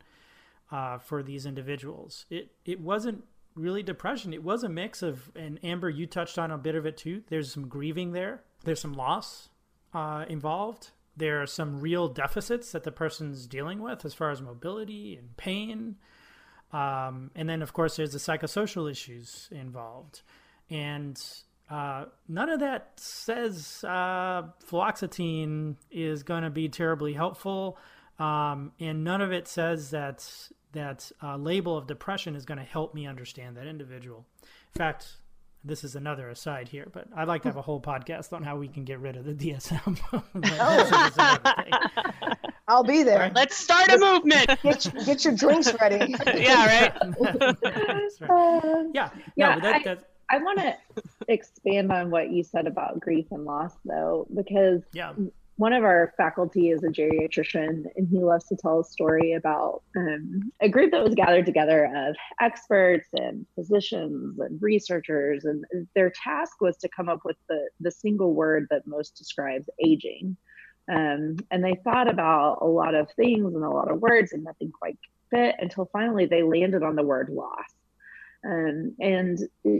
uh, 0.71 0.99
for 0.99 1.23
these 1.23 1.47
individuals. 1.47 2.27
It 2.31 2.53
it 2.65 2.81
wasn't 2.81 3.25
really 3.55 3.83
depression. 3.83 4.33
It 4.33 4.43
was 4.43 4.63
a 4.63 4.69
mix 4.69 5.03
of, 5.03 5.31
and 5.37 5.59
Amber, 5.65 5.91
you 5.91 6.07
touched 6.07 6.39
on 6.39 6.51
a 6.51 6.59
bit 6.59 6.75
of 6.75 6.87
it 6.87 6.97
too. 6.97 7.23
There's 7.29 7.53
some 7.53 7.69
grieving 7.69 8.13
there. 8.13 8.43
There's 8.65 8.81
some 8.81 8.95
loss 8.95 9.49
uh, 9.93 10.25
involved. 10.29 10.91
There 11.17 11.43
are 11.43 11.47
some 11.47 11.81
real 11.81 12.09
deficits 12.09 12.73
that 12.73 12.85
the 12.85 12.93
person's 12.93 13.47
dealing 13.47 13.81
with 13.81 14.05
as 14.05 14.15
far 14.15 14.31
as 14.31 14.41
mobility 14.41 15.17
and 15.17 15.37
pain. 15.37 15.97
Um, 16.73 17.31
and 17.35 17.49
then, 17.49 17.61
of 17.61 17.75
course, 17.75 17.97
there's 17.97 18.13
the 18.13 18.19
psychosocial 18.19 18.91
issues 18.91 19.49
involved 19.51 20.23
and 20.73 21.23
uh, 21.71 22.07
none 22.29 22.49
of 22.49 22.61
that 22.61 22.93
says 22.97 23.85
uh, 23.87 24.43
fluoxetine 24.67 25.77
is 25.91 26.23
going 26.23 26.43
to 26.43 26.51
be 26.51 26.69
terribly 26.69 27.13
helpful, 27.13 27.79
um, 28.19 28.73
and 28.81 29.05
none 29.05 29.21
of 29.21 29.33
it 29.33 29.49
says 29.49 29.91
that 29.91 30.27
that 30.73 31.11
uh, 31.23 31.37
label 31.37 31.77
of 31.77 31.87
depression 31.87 32.35
is 32.35 32.45
going 32.45 32.59
to 32.59 32.65
help 32.65 32.95
me 32.95 33.07
understand 33.07 33.57
that 33.57 33.67
individual. 33.67 34.27
In 34.43 34.79
fact, 34.79 35.17
this 35.65 35.85
is 35.85 35.95
another 35.95 36.29
aside 36.29 36.69
here, 36.69 36.89
but 36.93 37.07
I'd 37.15 37.29
like 37.29 37.43
to 37.43 37.49
have 37.49 37.57
a 37.57 37.63
whole 37.63 37.81
podcast 37.81 38.33
on 38.33 38.43
how 38.43 38.57
we 38.57 38.69
can 38.69 38.85
get 38.85 38.99
rid 39.01 39.17
of 39.17 39.25
the 39.25 39.35
DSM. 39.35 39.99
oh. 40.61 42.43
I'll 42.69 42.85
be 42.85 43.03
there. 43.03 43.19
Right. 43.19 43.35
Let's 43.35 43.57
start 43.57 43.89
a 43.91 43.99
movement. 43.99 44.47
Get, 44.63 44.93
get 45.05 45.25
your 45.25 45.35
drinks 45.35 45.73
ready. 45.81 46.15
yeah, 46.35 46.67
right. 46.67 46.93
right. 48.21 48.87
Yeah, 48.95 49.11
yeah. 49.37 49.55
No, 49.55 49.61
that, 49.61 49.87
I, 49.87 50.37
I 50.37 50.39
want 50.39 50.59
to 50.61 50.77
expand 51.29 51.93
on 51.93 52.11
what 52.11 52.31
you 52.31 52.43
said 52.43 52.67
about 52.67 53.01
grief 53.01 53.27
and 53.31 53.45
loss, 53.45 53.75
though, 53.85 54.27
because 54.35 54.83
yeah. 54.93 55.13
One 55.57 55.73
of 55.73 55.85
our 55.85 56.13
faculty 56.17 56.71
is 56.71 56.83
a 56.83 56.89
geriatrician, 56.89 57.85
and 57.97 58.09
he 58.09 58.19
loves 58.19 58.47
to 58.47 58.57
tell 58.57 58.81
a 58.81 58.85
story 58.85 59.35
about 59.35 59.83
um, 59.97 60.51
a 60.61 60.69
group 60.69 60.93
that 60.93 61.05
was 61.05 61.15
gathered 61.15 61.47
together 61.47 61.91
of 61.95 62.17
experts 62.41 63.09
and 63.13 63.47
physicians 63.55 64.39
and 64.39 64.61
researchers, 64.63 65.45
and 65.45 65.65
their 65.95 66.11
task 66.11 66.61
was 66.61 66.77
to 66.79 66.89
come 66.89 67.09
up 67.09 67.21
with 67.25 67.37
the 67.49 67.69
the 67.81 67.91
single 67.91 68.35
word 68.35 68.67
that 68.71 68.87
most 68.87 69.17
describes 69.17 69.69
aging. 69.85 70.37
Um, 70.91 71.37
and 71.51 71.63
they 71.63 71.79
thought 71.85 72.11
about 72.11 72.59
a 72.61 72.67
lot 72.67 72.95
of 72.95 73.09
things 73.13 73.55
and 73.55 73.65
a 73.65 73.71
lot 73.71 73.91
of 73.91 74.01
words, 74.01 74.33
and 74.33 74.43
nothing 74.43 74.73
quite 74.73 74.99
fit 75.31 75.55
until 75.61 75.89
finally 75.93 76.27
they 76.27 76.43
landed 76.43 76.83
on 76.83 76.97
the 76.97 77.03
word 77.03 77.29
loss 77.31 77.73
um, 78.45 78.95
and 79.01 79.39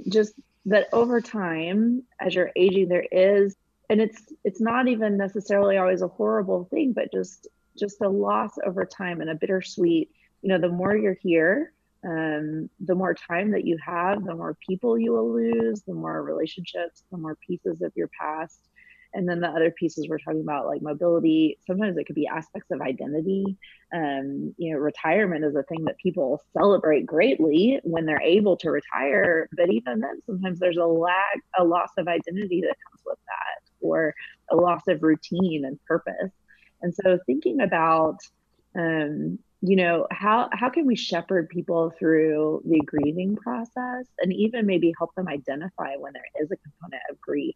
just 0.09 0.35
that 0.67 0.89
over 0.93 1.21
time 1.21 2.05
as 2.21 2.35
you're 2.35 2.53
aging 2.55 2.89
there 2.89 3.05
is 3.11 3.57
and 3.93 4.01
it's 4.01 4.33
it's 4.43 4.61
not 4.61 4.89
even 4.89 5.19
necessarily 5.19 5.77
always 5.77 6.01
a 6.01 6.09
horrible 6.09 6.65
thing 6.65 6.95
but 6.95 7.13
just 7.13 7.47
just 7.79 8.01
a 8.01 8.09
loss 8.09 8.55
over 8.67 8.87
time 8.87 9.21
and 9.21 9.29
a 9.29 9.35
bittersweet 9.35 10.11
you 10.41 10.49
know 10.49 10.59
the 10.59 10.69
more 10.69 10.97
you're 10.97 11.19
here 11.23 11.73
um, 12.05 12.69
the 12.81 12.95
more 12.95 13.15
time 13.15 13.53
that 13.53 13.65
you 13.65 13.77
have 13.85 14.25
the 14.25 14.35
more 14.35 14.57
people 14.67 14.99
you 14.99 15.13
will 15.13 15.31
lose 15.31 15.83
the 15.83 15.93
more 15.93 16.23
relationships 16.23 17.05
the 17.13 17.19
more 17.19 17.37
pieces 17.47 17.83
of 17.83 17.93
your 17.95 18.09
past 18.19 18.71
and 19.15 19.29
then 19.29 19.41
the 19.41 19.49
other 19.49 19.71
pieces 19.71 20.07
we're 20.09 20.19
talking 20.19 20.41
about 20.41 20.67
like 20.67 20.83
mobility 20.83 21.59
sometimes 21.67 21.97
it 21.97 22.07
could 22.07 22.17
be 22.17 22.27
aspects 22.27 22.71
of 22.71 22.81
identity. 22.81 23.57
Um, 23.95 24.55
you 24.57 24.73
know 24.73 24.79
retirement 24.79 25.45
is 25.45 25.55
a 25.55 25.63
thing 25.65 25.85
that 25.85 25.99
people 25.99 26.43
celebrate 26.57 27.05
greatly 27.05 27.79
when 27.85 28.07
they're 28.07 28.23
able 28.23 28.57
to 28.59 28.71
retire 28.71 29.49
but 29.57 29.71
even 29.71 30.01
then 30.01 30.23
sometimes 30.25 30.59
there's 30.59 30.79
a 30.79 30.87
lack 30.87 31.41
a 31.59 31.65
loss 31.65 31.91
of 31.99 32.09
identity 32.09 32.63
that 32.63 32.77
comes 32.89 33.03
with 33.05 33.19
that 33.27 33.63
or 33.83 34.15
a 34.51 34.57
loss 34.57 34.83
of 34.89 35.03
routine 35.03 35.65
and 35.65 35.79
purpose. 35.85 36.31
And 36.81 36.95
so 36.95 37.19
thinking 37.27 37.61
about 37.61 38.19
um, 38.77 39.39
you 39.61 39.77
know 39.77 40.07
how 40.11 40.49
how 40.53 40.71
can 40.71 40.87
we 40.87 40.97
shepherd 40.97 41.49
people 41.49 41.93
through 41.99 42.63
the 42.65 42.81
grieving 42.81 43.37
process 43.37 44.07
and 44.19 44.33
even 44.33 44.67
maybe 44.67 44.93
help 44.99 45.15
them 45.15 45.29
identify 45.29 45.95
when 45.97 46.13
there 46.15 46.25
is 46.41 46.51
a 46.51 46.57
component 46.57 47.03
of 47.11 47.21
grief 47.21 47.55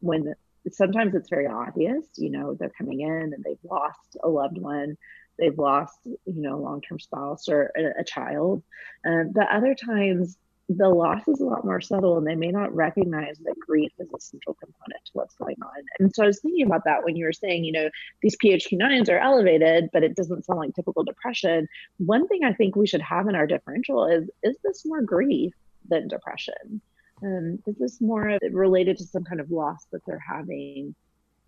when 0.00 0.34
sometimes 0.70 1.14
it's 1.14 1.30
very 1.30 1.46
obvious, 1.46 2.04
you 2.16 2.30
know, 2.30 2.54
they're 2.54 2.70
coming 2.70 3.00
in 3.00 3.32
and 3.34 3.44
they've 3.44 3.58
lost 3.64 4.16
a 4.22 4.28
loved 4.28 4.58
one, 4.58 4.96
they've 5.38 5.58
lost, 5.58 5.98
you 6.04 6.18
know, 6.26 6.56
a 6.56 6.60
long 6.60 6.80
term 6.80 6.98
spouse 6.98 7.48
or 7.48 7.70
a, 7.76 8.00
a 8.00 8.04
child. 8.04 8.62
Um, 9.06 9.32
but 9.34 9.48
other 9.48 9.74
times, 9.74 10.36
the 10.68 10.88
loss 10.88 11.26
is 11.26 11.40
a 11.40 11.44
lot 11.44 11.64
more 11.64 11.80
subtle 11.80 12.18
and 12.18 12.26
they 12.26 12.34
may 12.34 12.50
not 12.50 12.74
recognize 12.74 13.38
that 13.38 13.58
grief 13.58 13.90
is 13.98 14.08
a 14.14 14.20
central 14.20 14.54
component 14.54 15.02
to 15.06 15.12
what's 15.14 15.34
going 15.34 15.56
on. 15.62 15.82
And 15.98 16.14
so 16.14 16.22
I 16.22 16.26
was 16.26 16.40
thinking 16.40 16.66
about 16.66 16.84
that 16.84 17.04
when 17.04 17.16
you 17.16 17.24
were 17.24 17.32
saying, 17.32 17.64
you 17.64 17.72
know, 17.72 17.88
these 18.20 18.36
PHQ-9s 18.36 19.08
are 19.08 19.18
elevated, 19.18 19.88
but 19.94 20.04
it 20.04 20.14
doesn't 20.14 20.44
sound 20.44 20.58
like 20.58 20.74
typical 20.74 21.04
depression. 21.04 21.68
One 21.96 22.28
thing 22.28 22.44
I 22.44 22.52
think 22.52 22.76
we 22.76 22.86
should 22.86 23.00
have 23.00 23.28
in 23.28 23.34
our 23.34 23.46
differential 23.46 24.06
is 24.06 24.28
is 24.42 24.56
this 24.62 24.84
more 24.84 25.00
grief 25.00 25.54
than 25.88 26.06
depression? 26.06 26.82
Um, 27.22 27.58
is 27.66 27.76
this 27.78 28.00
more 28.00 28.38
related 28.50 28.98
to 28.98 29.04
some 29.04 29.24
kind 29.24 29.40
of 29.40 29.50
loss 29.50 29.86
that 29.92 30.04
they're 30.06 30.22
having 30.26 30.94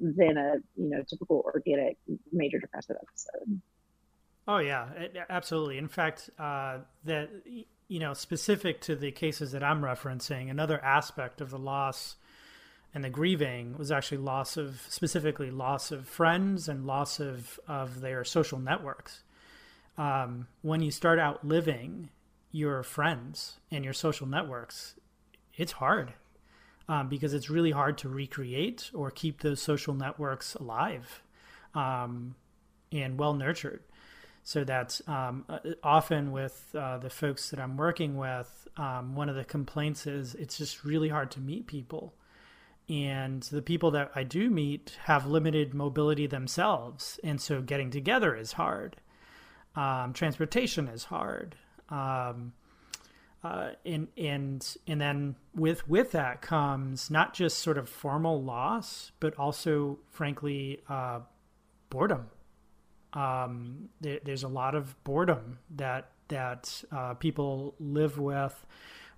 than 0.00 0.36
a 0.36 0.54
you 0.76 0.90
know 0.90 1.02
typical 1.08 1.42
organic 1.44 1.96
major 2.32 2.58
depressive 2.58 2.96
episode? 2.96 3.60
Oh 4.48 4.58
yeah, 4.58 4.88
absolutely. 5.28 5.78
In 5.78 5.88
fact, 5.88 6.30
uh, 6.38 6.78
that 7.04 7.30
you 7.88 8.00
know 8.00 8.14
specific 8.14 8.80
to 8.82 8.96
the 8.96 9.12
cases 9.12 9.52
that 9.52 9.62
I'm 9.62 9.82
referencing, 9.82 10.50
another 10.50 10.82
aspect 10.82 11.40
of 11.40 11.50
the 11.50 11.58
loss 11.58 12.16
and 12.92 13.04
the 13.04 13.10
grieving 13.10 13.76
was 13.78 13.92
actually 13.92 14.18
loss 14.18 14.56
of 14.56 14.84
specifically 14.88 15.50
loss 15.50 15.92
of 15.92 16.08
friends 16.08 16.68
and 16.68 16.86
loss 16.86 17.20
of 17.20 17.60
of 17.68 18.00
their 18.00 18.24
social 18.24 18.58
networks. 18.58 19.22
Um, 19.96 20.48
when 20.62 20.80
you 20.80 20.90
start 20.90 21.18
out 21.18 21.46
living 21.46 22.08
your 22.52 22.82
friends 22.82 23.58
and 23.70 23.84
your 23.84 23.92
social 23.92 24.26
networks, 24.26 24.94
it's 25.60 25.72
hard. 25.72 26.08
um, 26.90 27.08
because 27.08 27.32
it's 27.34 27.48
really 27.48 27.70
hard 27.70 27.96
to 27.98 28.08
recreate 28.08 28.90
or 28.92 29.12
keep 29.12 29.40
those 29.40 29.62
social 29.62 29.94
networks 29.94 30.56
alive 30.56 31.22
um, 31.72 32.34
and 32.90 33.16
well 33.16 33.32
nurtured. 33.32 33.80
So 34.42 34.64
that 34.64 35.00
um, 35.06 35.44
uh, 35.48 35.58
often 35.84 36.32
with 36.32 36.74
uh, 36.74 36.98
the 36.98 37.08
folks 37.10 37.50
that 37.50 37.60
I'm 37.60 37.76
working 37.76 38.16
with, 38.16 38.66
um, 38.76 39.14
one 39.14 39.28
of 39.28 39.36
the 39.36 39.44
complaints 39.44 40.08
is 40.08 40.34
it's 40.34 40.58
just 40.58 40.84
really 40.84 41.08
hard 41.10 41.30
to 41.32 41.40
meet 41.40 41.68
people. 41.68 42.14
And 42.88 43.40
the 43.44 43.62
people 43.62 43.92
that 43.92 44.10
I 44.16 44.24
do 44.24 44.50
meet 44.50 44.98
have 45.04 45.26
limited 45.26 45.74
mobility 45.74 46.26
themselves. 46.26 47.20
And 47.22 47.40
so 47.40 47.62
getting 47.62 47.90
together 47.90 48.34
is 48.34 48.52
hard. 48.52 48.96
Um, 49.76 50.12
transportation 50.12 50.88
is 50.88 51.04
hard. 51.04 51.54
Um, 51.88 52.52
uh, 53.42 53.70
and 53.86 54.08
and 54.18 54.76
and 54.86 55.00
then 55.00 55.34
with 55.54 55.88
with 55.88 56.12
that 56.12 56.42
comes 56.42 57.10
not 57.10 57.32
just 57.32 57.58
sort 57.58 57.78
of 57.78 57.88
formal 57.88 58.42
loss, 58.42 59.12
but 59.18 59.34
also, 59.38 59.98
frankly, 60.10 60.80
uh, 60.88 61.20
boredom. 61.88 62.26
Um, 63.12 63.88
there, 64.00 64.20
there's 64.24 64.44
a 64.44 64.48
lot 64.48 64.74
of 64.74 65.02
boredom 65.04 65.58
that 65.76 66.10
that 66.28 66.84
uh, 66.92 67.14
people 67.14 67.74
live 67.80 68.18
with 68.18 68.66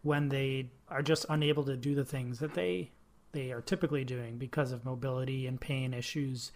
when 0.02 0.28
they 0.28 0.70
are 0.88 1.02
just 1.02 1.26
unable 1.28 1.64
to 1.64 1.76
do 1.76 1.94
the 1.94 2.04
things 2.04 2.38
that 2.38 2.54
they 2.54 2.90
they 3.32 3.50
are 3.50 3.60
typically 3.60 4.04
doing 4.04 4.38
because 4.38 4.72
of 4.72 4.84
mobility 4.84 5.48
and 5.48 5.60
pain 5.60 5.92
issues, 5.92 6.52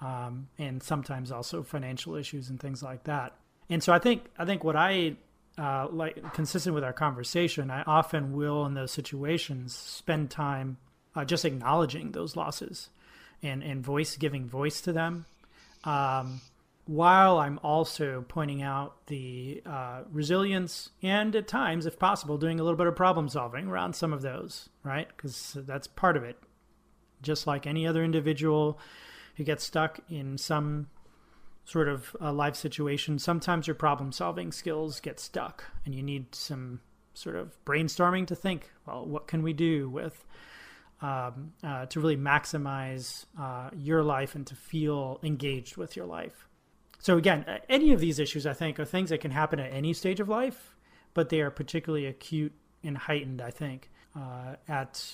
um, 0.00 0.48
and 0.58 0.82
sometimes 0.82 1.30
also 1.30 1.62
financial 1.62 2.14
issues 2.14 2.48
and 2.48 2.58
things 2.58 2.82
like 2.82 3.04
that. 3.04 3.34
And 3.68 3.82
so 3.82 3.92
I 3.92 3.98
think 3.98 4.24
I 4.38 4.46
think 4.46 4.64
what 4.64 4.76
I 4.76 5.16
uh, 5.58 5.88
like 5.90 6.32
consistent 6.32 6.74
with 6.74 6.84
our 6.84 6.92
conversation, 6.92 7.70
I 7.70 7.82
often 7.82 8.32
will 8.32 8.64
in 8.66 8.74
those 8.74 8.90
situations 8.90 9.74
spend 9.74 10.30
time 10.30 10.78
uh, 11.14 11.24
just 11.24 11.44
acknowledging 11.44 12.12
those 12.12 12.36
losses 12.36 12.88
and 13.42 13.62
and 13.62 13.84
voice 13.84 14.16
giving 14.16 14.48
voice 14.48 14.80
to 14.82 14.92
them, 14.92 15.26
um, 15.84 16.40
while 16.86 17.38
I'm 17.38 17.58
also 17.62 18.24
pointing 18.26 18.62
out 18.62 19.06
the 19.06 19.62
uh, 19.66 20.02
resilience 20.10 20.90
and 21.02 21.34
at 21.36 21.48
times, 21.48 21.86
if 21.86 21.98
possible, 21.98 22.38
doing 22.38 22.58
a 22.58 22.62
little 22.62 22.76
bit 22.76 22.86
of 22.86 22.96
problem 22.96 23.28
solving 23.28 23.68
around 23.68 23.94
some 23.94 24.12
of 24.12 24.22
those, 24.22 24.68
right? 24.82 25.08
Because 25.08 25.56
that's 25.60 25.86
part 25.86 26.16
of 26.16 26.24
it. 26.24 26.38
Just 27.20 27.46
like 27.46 27.66
any 27.66 27.86
other 27.86 28.02
individual 28.02 28.78
who 29.36 29.44
gets 29.44 29.64
stuck 29.64 30.00
in 30.10 30.38
some 30.38 30.88
sort 31.64 31.88
of 31.88 32.14
a 32.20 32.32
life 32.32 32.56
situation, 32.56 33.18
sometimes 33.18 33.66
your 33.66 33.74
problem 33.74 34.12
solving 34.12 34.52
skills 34.52 35.00
get 35.00 35.20
stuck 35.20 35.64
and 35.84 35.94
you 35.94 36.02
need 36.02 36.34
some 36.34 36.80
sort 37.14 37.36
of 37.36 37.56
brainstorming 37.64 38.26
to 38.26 38.34
think, 38.34 38.70
well, 38.86 39.06
what 39.06 39.26
can 39.26 39.42
we 39.42 39.52
do 39.52 39.88
with 39.88 40.24
um, 41.02 41.52
uh, 41.64 41.86
to 41.86 42.00
really 42.00 42.16
maximize 42.16 43.26
uh, 43.38 43.70
your 43.76 44.02
life 44.02 44.34
and 44.34 44.46
to 44.46 44.54
feel 44.54 45.18
engaged 45.22 45.76
with 45.76 45.96
your 45.96 46.06
life. 46.06 46.46
So 47.00 47.18
again, 47.18 47.44
any 47.68 47.92
of 47.92 47.98
these 47.98 48.20
issues, 48.20 48.46
I 48.46 48.52
think, 48.52 48.78
are 48.78 48.84
things 48.84 49.10
that 49.10 49.18
can 49.18 49.32
happen 49.32 49.58
at 49.58 49.72
any 49.72 49.92
stage 49.92 50.20
of 50.20 50.28
life, 50.28 50.76
but 51.14 51.28
they 51.28 51.40
are 51.40 51.50
particularly 51.50 52.06
acute 52.06 52.52
and 52.84 52.96
heightened, 52.96 53.42
I 53.42 53.50
think, 53.50 53.90
uh, 54.16 54.54
at 54.68 55.04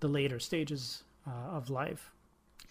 the 0.00 0.08
later 0.08 0.40
stages 0.40 1.02
uh, 1.26 1.50
of 1.50 1.68
life. 1.68 2.10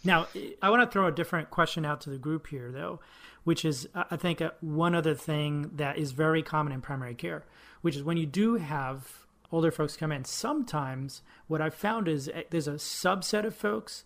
Now, 0.03 0.27
I 0.61 0.69
want 0.69 0.83
to 0.83 0.91
throw 0.91 1.07
a 1.07 1.11
different 1.11 1.49
question 1.49 1.85
out 1.85 2.01
to 2.01 2.09
the 2.09 2.17
group 2.17 2.47
here, 2.47 2.71
though, 2.71 2.99
which 3.43 3.65
is, 3.65 3.87
I 3.95 4.15
think, 4.15 4.41
uh, 4.41 4.51
one 4.61 4.95
other 4.95 5.15
thing 5.15 5.71
that 5.75 5.97
is 5.97 6.11
very 6.11 6.43
common 6.43 6.73
in 6.73 6.81
primary 6.81 7.15
care, 7.15 7.45
which 7.81 7.95
is 7.95 8.03
when 8.03 8.17
you 8.17 8.25
do 8.25 8.55
have 8.55 9.25
older 9.51 9.71
folks 9.71 9.97
come 9.97 10.11
in, 10.11 10.25
sometimes 10.25 11.21
what 11.47 11.61
I've 11.61 11.73
found 11.73 12.07
is 12.07 12.29
uh, 12.29 12.43
there's 12.49 12.67
a 12.67 12.73
subset 12.73 13.45
of 13.45 13.55
folks 13.55 14.03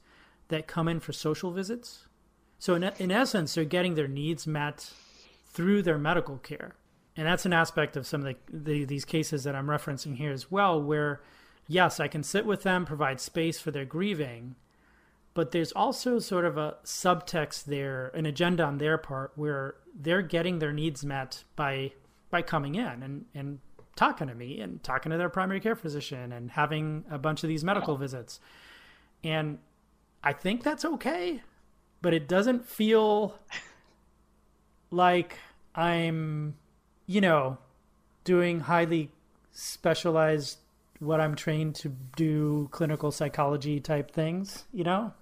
that 0.48 0.68
come 0.68 0.88
in 0.88 1.00
for 1.00 1.14
social 1.14 1.52
visits. 1.52 2.08
So, 2.60 2.76
in, 2.76 2.84
in 3.00 3.12
essence, 3.12 3.56
they're 3.56 3.66
getting 3.66 3.96
their 3.96 4.08
needs 4.08 4.46
met 4.46 4.92
through 5.48 5.82
their 5.82 5.98
medical 5.98 6.38
care. 6.38 6.76
And 7.18 7.28
that's 7.28 7.46
an 7.46 7.54
aspect 7.54 7.98
of 7.98 8.08
some 8.08 8.26
of 8.26 8.34
the, 8.34 8.58
the, 8.58 8.86
these 8.86 9.06
cases 9.06 9.44
that 9.44 9.56
I'm 9.56 9.68
referencing 9.68 10.16
here 10.16 10.32
as 10.32 10.50
well, 10.50 10.82
where 10.82 11.22
yes, 11.68 12.00
I 12.00 12.08
can 12.08 12.24
sit 12.24 12.46
with 12.46 12.64
them, 12.64 12.86
provide 12.86 13.20
space 13.20 13.60
for 13.60 13.72
their 13.72 13.86
grieving, 13.86 14.56
but 15.34 15.52
there's 15.52 15.72
also 15.72 16.20
sort 16.20 16.46
of 16.46 16.58
a 16.58 16.76
subtext 16.84 17.66
there, 17.66 18.12
an 18.14 18.26
agenda 18.26 18.64
on 18.64 18.78
their 18.78 18.98
part 18.98 19.32
where 19.36 19.76
they're 19.94 20.22
getting 20.22 20.60
their 20.60 20.74
needs 20.74 21.06
met 21.06 21.44
by 21.56 21.92
by 22.30 22.42
coming 22.42 22.76
in 22.76 23.04
and, 23.04 23.26
and 23.36 23.60
talking 23.96 24.28
to 24.28 24.36
me 24.36 24.62
and 24.62 24.82
talking 24.84 25.12
to 25.12 25.18
their 25.18 25.30
primary 25.30 25.60
care 25.60 25.76
physician 25.76 26.32
and 26.32 26.52
having 26.52 27.04
a 27.12 27.18
bunch 27.18 27.44
of 27.44 27.50
these 27.50 27.64
medical 27.64 27.98
visits. 27.98 28.40
And 29.24 29.60
I 30.24 30.34
think 30.34 30.64
that's 30.64 30.86
okay, 30.86 31.42
but 32.02 32.14
it 32.14 32.28
doesn't 32.28 32.66
feel 32.66 33.38
like 34.92 35.38
I'm, 35.76 36.56
you 37.06 37.22
know, 37.22 37.58
doing 38.24 38.62
highly 38.62 39.10
specialized 39.52 40.60
what 41.00 41.20
I'm 41.20 41.36
trained 41.36 41.76
to 41.76 41.90
do 42.16 42.70
clinical 42.72 43.12
psychology 43.12 43.80
type 43.80 44.12
things, 44.12 44.66
you 44.72 44.84
know? 44.84 45.14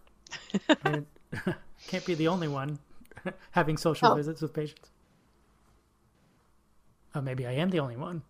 can't 1.87 2.05
be 2.05 2.15
the 2.15 2.27
only 2.27 2.47
one 2.47 2.79
having 3.51 3.77
social 3.77 4.09
oh. 4.09 4.15
visits 4.15 4.41
with 4.41 4.53
patients. 4.53 4.89
Oh, 7.15 7.21
maybe 7.21 7.45
I 7.45 7.53
am 7.53 7.69
the 7.69 7.79
only 7.79 7.97
one. 7.97 8.21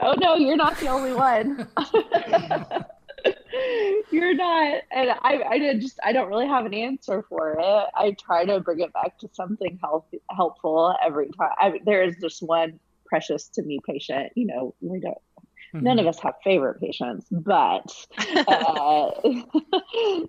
Oh 0.00 0.14
no, 0.18 0.36
you're 0.36 0.56
not 0.56 0.78
the 0.78 0.88
only 0.88 1.12
one. 1.12 1.68
you're 4.10 4.34
not, 4.34 4.82
and 4.90 5.10
I, 5.22 5.42
I 5.48 5.78
just, 5.78 6.00
I 6.02 6.12
don't 6.12 6.28
really 6.28 6.48
have 6.48 6.66
an 6.66 6.74
answer 6.74 7.24
for 7.28 7.56
it. 7.58 7.86
I 7.94 8.16
try 8.20 8.44
to 8.44 8.60
bring 8.60 8.80
it 8.80 8.92
back 8.92 9.18
to 9.18 9.28
something 9.32 9.78
health, 9.82 10.06
helpful 10.30 10.96
every 11.04 11.28
time. 11.38 11.50
I, 11.58 11.80
there 11.84 12.02
is 12.02 12.16
just 12.20 12.42
one 12.42 12.80
precious 13.06 13.48
to 13.50 13.62
me 13.62 13.78
patient. 13.86 14.32
You 14.34 14.46
know, 14.46 14.74
we 14.80 14.98
don't 14.98 15.18
Mm-hmm. 15.74 15.86
none 15.86 15.98
of 15.98 16.06
us 16.06 16.20
have 16.20 16.34
favorite 16.44 16.80
patients, 16.80 17.26
but 17.32 17.92
uh, 18.46 19.10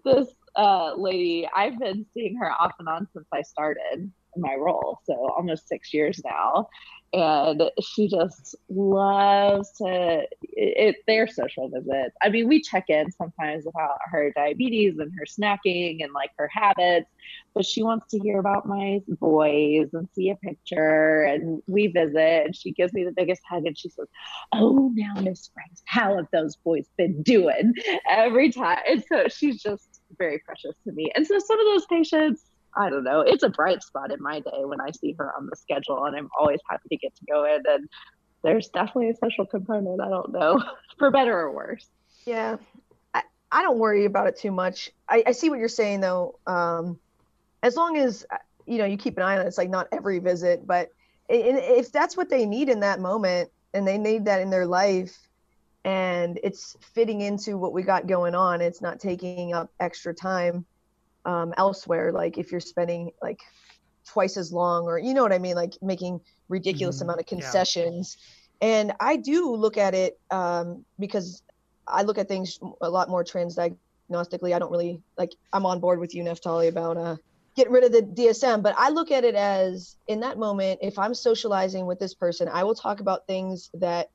this 0.04 0.30
uh, 0.56 0.94
lady, 0.96 1.48
I've 1.54 1.80
been 1.80 2.06
seeing 2.14 2.38
her 2.38 2.52
off 2.52 2.74
and 2.80 2.88
on 2.88 3.08
since 3.14 3.28
I 3.34 3.42
started 3.42 4.12
my 4.38 4.56
role, 4.56 5.00
so 5.06 5.14
almost 5.36 5.68
six 5.68 5.94
years 5.94 6.22
now. 6.24 6.68
And 7.14 7.72
she 7.82 8.10
just 8.10 8.56
loves 8.68 9.72
to 9.78 10.26
it, 10.42 10.98
their 11.08 11.28
social 11.28 11.70
visits. 11.70 12.16
I 12.22 12.30
mean 12.30 12.50
we 12.50 12.62
check 12.62 12.90
in 12.90 13.10
sometimes 13.12 13.66
about 13.66 14.00
her 14.06 14.34
diabetes 14.36 14.98
and 15.00 15.14
her 15.18 15.26
snacking 15.26 16.04
and 16.04 16.12
like 16.14 16.32
her 16.38 16.50
habits 16.52 17.10
but 17.54 17.66
she 17.66 17.82
wants 17.82 18.08
to 18.12 18.20
hear 18.20 18.38
about 18.38 18.68
my 18.68 19.00
boys 19.08 19.88
and 19.94 20.10
see 20.14 20.30
a 20.30 20.36
picture. 20.36 21.24
And 21.24 21.64
we 21.68 21.88
visit 21.88 22.46
and 22.46 22.56
she 22.56 22.74
gives 22.74 22.92
me 22.92 23.06
the 23.06 23.14
biggest 23.14 23.42
hug 23.50 23.66
and 23.66 23.78
she 23.78 23.90
says 23.90 24.08
oh 24.54 24.92
now 24.94 25.22
miss 25.22 25.50
franks 25.54 25.82
how 25.86 26.18
have 26.18 26.28
those 26.34 26.58
boys 26.58 26.88
been 26.98 27.22
doing? 27.24 27.74
Every 28.10 28.52
time. 28.52 28.80
And 28.90 29.04
so 29.08 29.28
she's 29.30 29.62
just 29.62 29.95
very 30.18 30.40
precious 30.40 30.76
to 30.84 30.92
me 30.92 31.12
and 31.16 31.26
so 31.26 31.38
some 31.40 31.60
of 31.60 31.66
those 31.66 31.86
patients 31.86 32.44
I 32.78 32.90
don't 32.90 33.04
know. 33.04 33.22
It's 33.22 33.44
a 33.44 33.50
bright 33.50 33.82
spot 33.84 34.12
in 34.12 34.22
my 34.22 34.40
day 34.40 34.66
when 34.66 34.82
I 34.82 34.92
see 34.92 35.16
her 35.18 35.32
on 35.38 35.48
the 35.48 35.56
schedule, 35.56 36.06
and 36.06 36.16
I'm 36.16 36.30
always 36.38 36.60
happy 36.70 36.90
to 36.90 36.98
get 36.98 37.16
to 37.16 37.26
go 37.26 37.46
in. 37.46 37.64
And 37.68 37.90
there's 38.44 38.68
definitely 38.70 39.10
a 39.10 39.16
social 39.16 39.46
component. 39.46 40.02
I 40.02 40.10
don't 40.10 40.32
know, 40.32 40.62
for 41.00 41.10
better 41.12 41.38
or 41.38 41.54
worse. 41.54 41.88
Yeah, 42.26 42.58
I, 43.14 43.24
I 43.52 43.62
don't 43.62 43.80
worry 43.80 44.06
about 44.06 44.28
it 44.28 44.38
too 44.38 44.52
much. 44.52 44.92
I, 45.08 45.24
I 45.28 45.32
see 45.32 45.50
what 45.50 45.60
you're 45.60 45.68
saying 45.70 46.02
though. 46.02 46.40
Um, 46.46 47.00
as 47.64 47.76
long 47.76 47.98
as 47.98 48.26
you 48.66 48.78
know 48.78 48.86
you 48.86 48.98
keep 48.98 49.18
an 49.18 49.24
eye 49.24 49.38
on 49.38 49.46
it, 49.46 49.48
it's 49.48 49.58
like 49.58 49.70
not 49.70 49.88
every 49.92 50.20
visit, 50.20 50.68
but 50.68 50.90
if 51.28 51.92
that's 51.92 52.16
what 52.16 52.30
they 52.30 52.46
need 52.46 52.70
in 52.70 52.82
that 52.82 53.00
moment, 53.00 53.50
and 53.74 53.88
they 53.88 53.98
need 53.98 54.26
that 54.26 54.42
in 54.42 54.50
their 54.50 54.66
life, 54.66 55.25
and 55.86 56.40
it's 56.44 56.76
fitting 56.94 57.22
into 57.22 57.58
what 57.58 57.72
we 57.72 57.84
got 57.84 58.08
going 58.08 58.36
on, 58.36 58.60
it's 58.60 58.82
not 58.82 59.00
taking 59.00 59.54
up 59.54 59.72
extra 59.80 60.14
time 60.14 60.66
um, 61.26 61.54
elsewhere 61.58 62.12
like 62.12 62.38
if 62.38 62.52
you're 62.52 62.62
spending 62.62 63.12
like 63.22 63.40
twice 64.06 64.38
as 64.38 64.54
long 64.54 64.86
or 64.86 65.00
you 65.00 65.14
know 65.14 65.24
what 65.24 65.34
i 65.34 65.40
mean 65.40 65.56
like 65.56 65.74
making 65.82 66.22
ridiculous 66.50 66.98
mm-hmm. 66.98 67.06
amount 67.06 67.20
of 67.20 67.26
concessions 67.26 68.18
yeah. 68.62 68.68
and 68.68 68.94
i 69.00 69.16
do 69.16 69.56
look 69.56 69.78
at 69.78 69.94
it 69.94 70.20
um, 70.32 70.86
because 71.00 71.42
i 71.88 72.04
look 72.04 72.18
at 72.18 72.28
things 72.28 72.60
a 72.82 72.90
lot 72.90 73.10
more 73.10 73.24
transdiagnostically 73.24 74.54
i 74.54 74.60
don't 74.60 74.72
really 74.72 75.02
like 75.18 75.34
i'm 75.52 75.66
on 75.66 75.80
board 75.80 76.00
with 76.00 76.14
you 76.14 76.24
naftali 76.24 76.68
about 76.70 76.98
uh, 76.98 77.16
getting 77.56 77.74
rid 77.74 77.84
of 77.84 77.92
the 77.92 78.04
dsm 78.04 78.62
but 78.62 78.76
i 78.78 78.90
look 78.90 79.10
at 79.10 79.24
it 79.24 79.34
as 79.34 79.96
in 80.08 80.20
that 80.20 80.38
moment 80.38 80.80
if 80.84 81.00
i'm 81.00 81.16
socializing 81.16 81.88
with 81.88 82.00
this 82.00 82.14
person 82.14 82.48
i 82.50 82.64
will 82.64 82.76
talk 82.76 83.00
about 83.00 83.26
things 83.26 83.72
that 83.74 84.12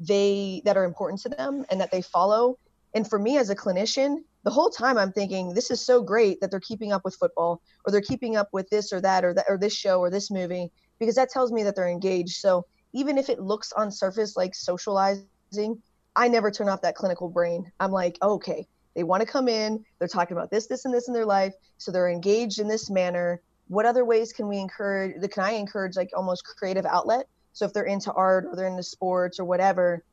they 0.00 0.62
that 0.64 0.76
are 0.76 0.84
important 0.84 1.20
to 1.20 1.28
them 1.28 1.64
and 1.70 1.80
that 1.80 1.90
they 1.90 2.02
follow 2.02 2.58
and 2.94 3.08
for 3.08 3.18
me 3.18 3.36
as 3.38 3.50
a 3.50 3.56
clinician 3.56 4.18
the 4.44 4.50
whole 4.50 4.68
time 4.68 4.98
I'm 4.98 5.12
thinking 5.12 5.54
this 5.54 5.70
is 5.70 5.80
so 5.80 6.02
great 6.02 6.40
that 6.40 6.50
they're 6.50 6.60
keeping 6.60 6.92
up 6.92 7.04
with 7.04 7.16
football 7.16 7.62
or 7.84 7.92
they're 7.92 8.02
keeping 8.02 8.36
up 8.36 8.48
with 8.52 8.68
this 8.68 8.92
or 8.92 9.00
that 9.00 9.24
or 9.24 9.32
that 9.34 9.46
or 9.48 9.56
this 9.56 9.74
show 9.74 10.00
or 10.00 10.10
this 10.10 10.30
movie 10.30 10.70
because 10.98 11.14
that 11.14 11.30
tells 11.30 11.50
me 11.50 11.62
that 11.64 11.74
they're 11.74 11.88
engaged. 11.88 12.36
So 12.36 12.66
even 12.92 13.16
if 13.16 13.28
it 13.28 13.40
looks 13.40 13.72
on 13.72 13.90
surface 13.90 14.36
like 14.36 14.54
socializing, 14.54 15.82
I 16.14 16.28
never 16.28 16.50
turn 16.50 16.68
off 16.68 16.82
that 16.82 16.94
clinical 16.94 17.28
brain. 17.28 17.70
I'm 17.80 17.90
like, 17.90 18.18
okay, 18.22 18.66
they 18.94 19.02
want 19.02 19.22
to 19.22 19.26
come 19.26 19.48
in, 19.48 19.84
they're 19.98 20.08
talking 20.08 20.36
about 20.36 20.50
this, 20.50 20.66
this, 20.66 20.84
and 20.84 20.94
this 20.94 21.08
in 21.08 21.14
their 21.14 21.26
life. 21.26 21.54
So 21.78 21.90
they're 21.90 22.10
engaged 22.10 22.60
in 22.60 22.68
this 22.68 22.90
manner. 22.90 23.40
What 23.68 23.86
other 23.86 24.04
ways 24.04 24.32
can 24.32 24.46
we 24.46 24.58
encourage? 24.58 25.20
The 25.20 25.28
can 25.28 25.42
I 25.42 25.52
encourage 25.52 25.96
like 25.96 26.10
almost 26.14 26.44
creative 26.44 26.86
outlet? 26.86 27.26
So 27.54 27.64
if 27.64 27.72
they're 27.72 27.84
into 27.84 28.12
art 28.12 28.44
or 28.44 28.56
they're 28.56 28.68
into 28.68 28.82
sports 28.82 29.40
or 29.40 29.44
whatever, 29.44 30.04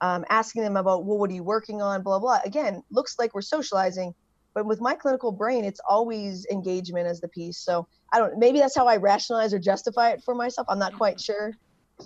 um, 0.00 0.24
asking 0.30 0.62
them 0.62 0.76
about, 0.76 1.04
well, 1.04 1.18
what 1.18 1.30
are 1.30 1.34
you 1.34 1.42
working 1.42 1.82
on? 1.82 2.02
Blah, 2.02 2.20
blah. 2.20 2.40
Again, 2.44 2.82
looks 2.90 3.18
like 3.18 3.34
we're 3.34 3.42
socializing, 3.42 4.14
but 4.54 4.66
with 4.66 4.80
my 4.80 4.94
clinical 4.94 5.32
brain, 5.32 5.64
it's 5.64 5.80
always 5.88 6.46
engagement 6.50 7.06
as 7.06 7.20
the 7.20 7.28
piece. 7.28 7.58
So 7.58 7.86
I 8.12 8.18
don't, 8.18 8.38
maybe 8.38 8.60
that's 8.60 8.76
how 8.76 8.86
I 8.86 8.96
rationalize 8.96 9.52
or 9.52 9.58
justify 9.58 10.10
it 10.10 10.22
for 10.24 10.34
myself. 10.34 10.66
I'm 10.70 10.78
not 10.78 10.94
quite 10.94 11.20
sure. 11.20 11.56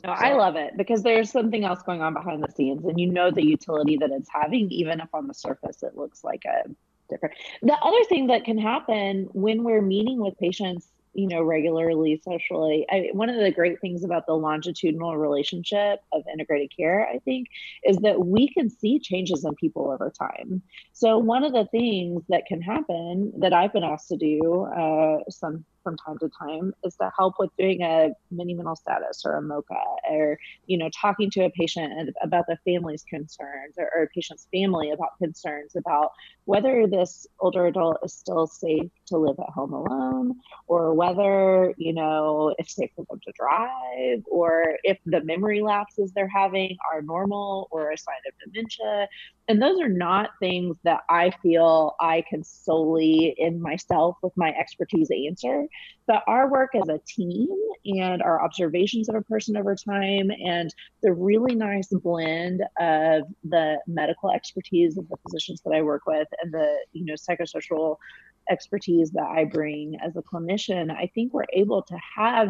No, 0.02 0.10
I 0.10 0.34
love 0.34 0.56
it 0.56 0.76
because 0.76 1.02
there's 1.02 1.30
something 1.30 1.64
else 1.64 1.82
going 1.82 2.02
on 2.02 2.14
behind 2.14 2.42
the 2.42 2.50
scenes, 2.50 2.84
and 2.84 2.98
you 2.98 3.12
know 3.12 3.30
the 3.30 3.44
utility 3.44 3.96
that 3.98 4.10
it's 4.10 4.28
having, 4.28 4.68
even 4.72 5.00
if 5.00 5.08
on 5.14 5.28
the 5.28 5.34
surface 5.34 5.84
it 5.84 5.96
looks 5.96 6.24
like 6.24 6.44
a 6.46 6.68
different. 7.08 7.36
The 7.62 7.74
other 7.80 8.04
thing 8.08 8.26
that 8.28 8.44
can 8.44 8.58
happen 8.58 9.28
when 9.32 9.62
we're 9.62 9.82
meeting 9.82 10.18
with 10.18 10.36
patients, 10.38 10.88
you 11.14 11.28
know, 11.28 11.42
regularly 11.42 12.20
socially, 12.24 12.86
I, 12.90 13.10
one 13.12 13.30
of 13.30 13.36
the 13.36 13.50
great 13.50 13.80
things 13.80 14.04
about 14.04 14.26
the 14.26 14.34
longitudinal 14.34 15.16
relationship 15.16 16.00
of 16.12 16.22
integrated 16.32 16.72
care, 16.76 17.06
I 17.06 17.18
think, 17.20 17.48
is 17.84 17.98
that 17.98 18.24
we 18.26 18.48
can 18.48 18.68
see 18.68 18.98
changes 18.98 19.44
in 19.44 19.54
people 19.54 19.90
over 19.90 20.10
time. 20.10 20.62
So 20.92 21.18
one 21.18 21.44
of 21.44 21.52
the 21.52 21.66
things 21.66 22.22
that 22.28 22.46
can 22.46 22.60
happen 22.60 23.32
that 23.38 23.52
I've 23.52 23.72
been 23.72 23.84
asked 23.84 24.08
to 24.08 24.16
do 24.16 24.64
uh, 24.64 25.18
some 25.30 25.64
from 25.84 25.96
time 25.98 26.18
to 26.18 26.30
time 26.40 26.72
is 26.82 26.96
to 26.96 27.12
help 27.16 27.34
with 27.38 27.50
doing 27.58 27.82
a 27.82 28.10
mini 28.30 28.54
mental 28.54 28.74
status 28.74 29.22
or 29.24 29.36
a 29.36 29.42
MOCA 29.42 29.80
or, 30.10 30.38
you 30.66 30.76
know, 30.76 30.90
talking 31.00 31.30
to 31.30 31.44
a 31.44 31.50
patient 31.50 32.10
about 32.22 32.46
the 32.48 32.56
family's 32.64 33.04
concerns 33.08 33.74
or, 33.78 33.90
or 33.94 34.04
a 34.04 34.08
patient's 34.08 34.48
family 34.52 34.90
about 34.90 35.16
concerns 35.18 35.76
about 35.76 36.10
whether 36.46 36.86
this 36.86 37.26
older 37.40 37.66
adult 37.66 37.98
is 38.02 38.12
still 38.12 38.46
safe 38.46 38.90
to 39.06 39.18
live 39.18 39.36
at 39.38 39.50
home 39.50 39.72
alone 39.72 40.34
or 40.66 40.94
whether, 40.94 41.74
you 41.76 41.92
know, 41.92 42.54
it's 42.58 42.74
safe 42.74 42.90
for 42.96 43.04
them 43.08 43.20
to 43.24 43.32
drive 43.38 44.22
or 44.30 44.78
if 44.82 44.98
the 45.06 45.22
memory 45.22 45.60
lapses 45.62 46.12
they're 46.12 46.28
having 46.28 46.76
are 46.92 47.02
normal 47.02 47.68
or 47.70 47.92
a 47.92 47.98
sign 47.98 48.16
of 48.26 48.52
dementia 48.52 49.06
and 49.48 49.60
those 49.60 49.78
are 49.80 49.88
not 49.88 50.30
things 50.40 50.78
that 50.84 51.00
I 51.10 51.30
feel 51.42 51.96
I 52.00 52.24
can 52.28 52.42
solely 52.42 53.34
in 53.36 53.60
myself 53.60 54.16
with 54.22 54.32
my 54.36 54.50
expertise 54.50 55.10
answer. 55.10 55.66
But 56.06 56.22
our 56.26 56.50
work 56.50 56.74
as 56.74 56.88
a 56.88 57.00
team 57.06 57.48
and 57.86 58.22
our 58.22 58.42
observations 58.42 59.08
of 59.08 59.14
a 59.14 59.22
person 59.22 59.56
over 59.56 59.74
time 59.74 60.30
and 60.30 60.74
the 61.02 61.12
really 61.12 61.54
nice 61.54 61.88
blend 61.88 62.62
of 62.78 63.22
the 63.42 63.78
medical 63.86 64.30
expertise 64.30 64.98
of 64.98 65.08
the 65.08 65.16
physicians 65.26 65.62
that 65.64 65.72
I 65.72 65.82
work 65.82 66.02
with 66.06 66.28
and 66.42 66.52
the 66.52 66.76
you 66.92 67.06
know 67.06 67.14
psychosocial 67.14 67.96
expertise 68.50 69.10
that 69.12 69.26
I 69.26 69.44
bring 69.44 69.96
as 70.04 70.16
a 70.16 70.22
clinician, 70.22 70.90
I 70.90 71.10
think 71.14 71.32
we're 71.32 71.44
able 71.52 71.82
to 71.82 71.96
have 72.16 72.48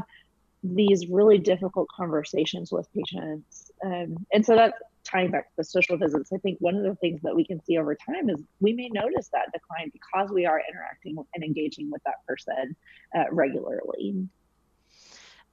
these 0.65 1.07
really 1.09 1.39
difficult 1.39 1.89
conversations 1.95 2.73
with 2.73 2.89
patients. 2.93 3.71
Um, 3.85 4.27
and 4.33 4.45
so 4.45 4.57
that's 4.57 4.79
tying 5.05 5.31
back 5.31 5.49
to 5.51 5.57
the 5.59 5.65
social 5.65 5.97
visits, 5.97 6.33
I 6.33 6.39
think 6.39 6.59
one 6.61 6.77
of 6.77 6.83
the 6.83 6.95
things 6.97 7.21
that 7.23 7.37
we 7.37 7.45
can 7.45 7.63
see 7.65 7.77
over 7.77 7.95
time 7.95 8.31
is 8.31 8.41
we 8.61 8.73
may 8.73 8.89
notice 8.89 9.29
that 9.29 9.53
decline 9.53 9.91
because 9.93 10.31
we 10.31 10.47
are 10.47 10.61
interacting 10.69 11.17
and 11.35 11.45
engaging 11.45 11.91
with 11.91 12.03
that 12.05 12.27
person 12.27 12.75
uh, 13.15 13.25
regularly. 13.31 14.27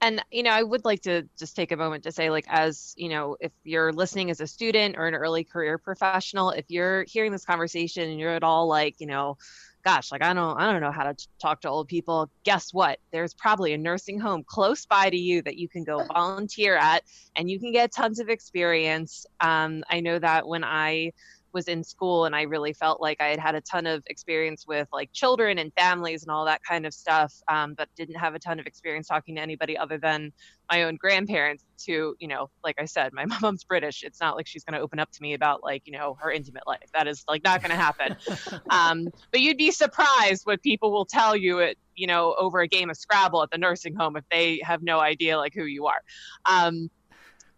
And, 0.00 0.24
you 0.32 0.42
know, 0.42 0.50
I 0.50 0.64
would 0.64 0.84
like 0.84 1.02
to 1.02 1.28
just 1.38 1.54
take 1.54 1.70
a 1.70 1.76
moment 1.76 2.02
to 2.04 2.12
say, 2.12 2.28
like, 2.28 2.46
as, 2.48 2.92
you 2.96 3.08
know, 3.08 3.36
if 3.38 3.52
you're 3.62 3.92
listening 3.92 4.30
as 4.30 4.40
a 4.40 4.48
student 4.48 4.96
or 4.98 5.06
an 5.06 5.14
early 5.14 5.44
career 5.44 5.78
professional, 5.78 6.50
if 6.50 6.64
you're 6.68 7.04
hearing 7.04 7.30
this 7.30 7.44
conversation 7.44 8.10
and 8.10 8.18
you're 8.18 8.34
at 8.34 8.42
all 8.42 8.66
like, 8.66 8.96
you 8.98 9.06
know, 9.06 9.36
gosh, 9.84 10.12
like 10.12 10.22
I 10.22 10.32
don't 10.32 10.58
I 10.58 10.70
don't 10.70 10.80
know 10.80 10.92
how 10.92 11.04
to 11.04 11.14
t- 11.14 11.26
talk 11.40 11.60
to 11.62 11.68
old 11.68 11.88
people. 11.88 12.30
Guess 12.44 12.72
what? 12.72 12.98
There's 13.12 13.34
probably 13.34 13.72
a 13.72 13.78
nursing 13.78 14.18
home 14.18 14.44
close 14.46 14.86
by 14.86 15.10
to 15.10 15.16
you 15.16 15.42
that 15.42 15.56
you 15.56 15.68
can 15.68 15.84
go 15.84 16.04
volunteer 16.04 16.76
at 16.76 17.02
and 17.36 17.50
you 17.50 17.58
can 17.58 17.72
get 17.72 17.92
tons 17.92 18.18
of 18.18 18.28
experience. 18.28 19.26
Um, 19.40 19.82
I 19.90 20.00
know 20.00 20.18
that 20.18 20.46
when 20.46 20.64
I 20.64 21.12
was 21.52 21.68
in 21.68 21.84
school 21.84 22.24
and 22.24 22.34
I 22.34 22.42
really 22.42 22.72
felt 22.72 23.00
like 23.00 23.20
I 23.20 23.28
had 23.28 23.38
had 23.38 23.54
a 23.54 23.60
ton 23.60 23.86
of 23.86 24.02
experience 24.06 24.66
with 24.66 24.88
like 24.92 25.12
children 25.12 25.58
and 25.58 25.72
families 25.74 26.22
and 26.22 26.30
all 26.30 26.44
that 26.46 26.62
kind 26.62 26.86
of 26.86 26.94
stuff, 26.94 27.34
um, 27.48 27.74
but 27.74 27.88
didn't 27.96 28.16
have 28.16 28.34
a 28.34 28.38
ton 28.38 28.58
of 28.58 28.66
experience 28.66 29.06
talking 29.06 29.36
to 29.36 29.40
anybody 29.40 29.76
other 29.76 29.98
than 29.98 30.32
my 30.70 30.84
own 30.84 30.96
grandparents 30.96 31.64
who, 31.86 32.14
you 32.18 32.28
know, 32.28 32.48
like 32.64 32.76
I 32.78 32.84
said, 32.84 33.12
my 33.12 33.24
mom's 33.40 33.64
British. 33.64 34.02
It's 34.02 34.20
not 34.20 34.36
like 34.36 34.46
she's 34.46 34.64
going 34.64 34.74
to 34.74 34.80
open 34.80 34.98
up 34.98 35.10
to 35.12 35.22
me 35.22 35.34
about 35.34 35.62
like, 35.62 35.82
you 35.86 35.92
know, 35.92 36.16
her 36.20 36.30
intimate 36.30 36.66
life. 36.66 36.88
That 36.94 37.06
is 37.06 37.24
like 37.28 37.44
not 37.44 37.60
going 37.60 37.70
to 37.70 37.76
happen. 37.76 38.16
um, 38.70 39.08
but 39.30 39.40
you'd 39.40 39.58
be 39.58 39.70
surprised 39.70 40.44
what 40.44 40.62
people 40.62 40.92
will 40.92 41.06
tell 41.06 41.36
you 41.36 41.60
at, 41.60 41.76
you 41.94 42.06
know, 42.06 42.34
over 42.38 42.60
a 42.60 42.68
game 42.68 42.88
of 42.90 42.96
Scrabble 42.96 43.42
at 43.42 43.50
the 43.50 43.58
nursing 43.58 43.94
home 43.94 44.16
if 44.16 44.24
they 44.30 44.60
have 44.64 44.82
no 44.82 45.00
idea 45.00 45.36
like 45.36 45.54
who 45.54 45.64
you 45.64 45.86
are. 45.86 46.02
Um, 46.46 46.90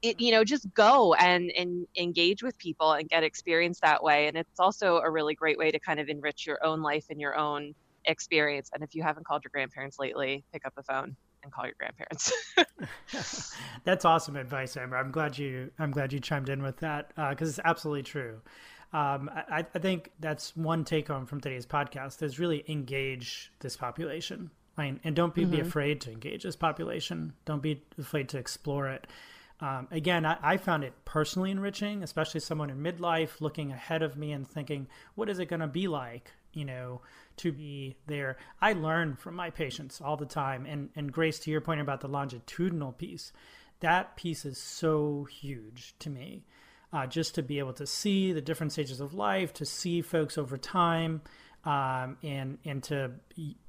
it, 0.05 0.21
you 0.21 0.31
know 0.31 0.45
just 0.45 0.73
go 0.75 1.15
and 1.15 1.51
and 1.57 1.87
engage 1.97 2.43
with 2.43 2.57
people 2.59 2.93
and 2.93 3.09
get 3.09 3.25
experience 3.25 3.81
that 3.81 4.03
way. 4.03 4.29
And 4.29 4.37
it's 4.37 4.61
also 4.61 4.99
a 4.99 5.11
really 5.11 5.35
great 5.35 5.59
way 5.59 5.71
to 5.71 5.79
kind 5.79 5.99
of 5.99 6.09
enrich 6.09 6.47
your 6.47 6.65
own 6.65 6.83
life 6.83 7.07
and 7.11 7.21
your 7.21 7.37
own 7.37 7.75
experience. 8.05 8.71
And 8.73 8.85
if 8.85 8.95
you 8.95 9.03
haven't 9.03 9.25
called 9.25 9.43
your 9.45 9.51
grandparents 9.51 9.99
lately 9.99 10.45
pick 10.53 10.67
up 10.67 10.75
the 10.75 10.83
phone 10.83 11.17
and 11.43 11.53
call 11.53 11.65
your 11.65 11.75
grandparents. 11.79 12.33
That's 13.85 14.05
awesome 14.05 14.37
advice 14.37 14.77
amber. 14.77 14.97
I'm 14.97 15.11
glad 15.11 15.39
you 15.39 15.71
i'm 15.79 15.91
glad 15.91 16.13
you 16.13 16.21
chimed 16.21 16.49
in 16.49 16.63
with 16.63 16.79
that 16.79 17.09
because 17.17 17.49
uh, 17.49 17.51
it's 17.51 17.61
absolutely 17.65 18.03
true. 18.03 18.41
Um, 18.93 19.29
I, 19.35 19.67
I 19.75 19.79
think 19.81 20.13
that's 20.21 20.57
one 20.57 20.85
take 20.85 21.09
home 21.09 21.27
from 21.27 21.41
today's 21.41 21.67
podcast 21.67 22.23
is 22.23 22.39
really 22.39 22.65
engage 22.69 23.51
this 23.59 23.77
population. 23.77 24.53
And 24.77 25.01
don't 25.15 25.35
be, 25.35 25.43
mm-hmm. 25.43 25.51
be 25.51 25.61
afraid 25.61 26.01
to 26.03 26.13
engage 26.13 26.45
this 26.45 26.57
population. 26.57 27.33
Don't 27.45 27.63
be 27.63 27.83
afraid 27.99 28.29
to 28.31 28.39
explore 28.39 28.89
it 28.89 29.07
um, 29.65 29.89
again, 29.91 30.27
I, 30.27 30.37
I, 30.43 30.57
found 30.59 30.85
it 30.85 30.93
personally 31.07 31.51
enriching, 31.51 32.03
especially 32.03 32.41
someone 32.41 32.69
in 32.69 32.83
midlife 32.83 33.41
looking 33.41 33.73
ahead 33.73 34.03
of 34.03 34.15
me 34.15 34.33
and 34.33 34.47
thinking, 34.47 34.89
what 35.15 35.31
is 35.31 35.39
it 35.39 35.47
going 35.47 35.61
to 35.61 35.67
be 35.67 35.89
like, 35.89 36.31
you 36.53 36.67
know, 36.67 37.01
to 37.39 37.51
be 37.51 37.97
there? 38.07 38.37
I 38.61 38.75
learn 38.75 39.17
from 39.17 39.35
my 39.37 39.49
patients 39.49 40.03
all 40.03 40.19
the 40.19 40.27
time. 40.27 40.67
And, 40.67 40.91
and 40.97 41.11
Grace, 41.11 41.39
to 41.41 41.51
your 41.51 41.63
point 41.63 41.81
about 41.81 42.03
the 42.03 42.09
longitudinal 42.09 42.93
piece, 42.93 43.33
that 43.81 44.17
piece 44.17 44.45
is 44.45 44.59
so 44.59 45.25
huge 45.25 45.95
to 46.01 46.11
me. 46.11 46.45
Uh, 46.93 47.07
just 47.07 47.35
to 47.37 47.43
be 47.43 47.59
able 47.59 47.73
to 47.73 47.87
see 47.87 48.33
the 48.33 48.43
different 48.43 48.73
stages 48.73 49.01
of 49.01 49.15
life, 49.15 49.55
to 49.55 49.65
see 49.65 50.03
folks 50.03 50.37
over 50.37 50.57
time, 50.57 51.23
um, 51.65 52.17
and 52.23 52.59
and 52.65 52.85
to 52.85 53.11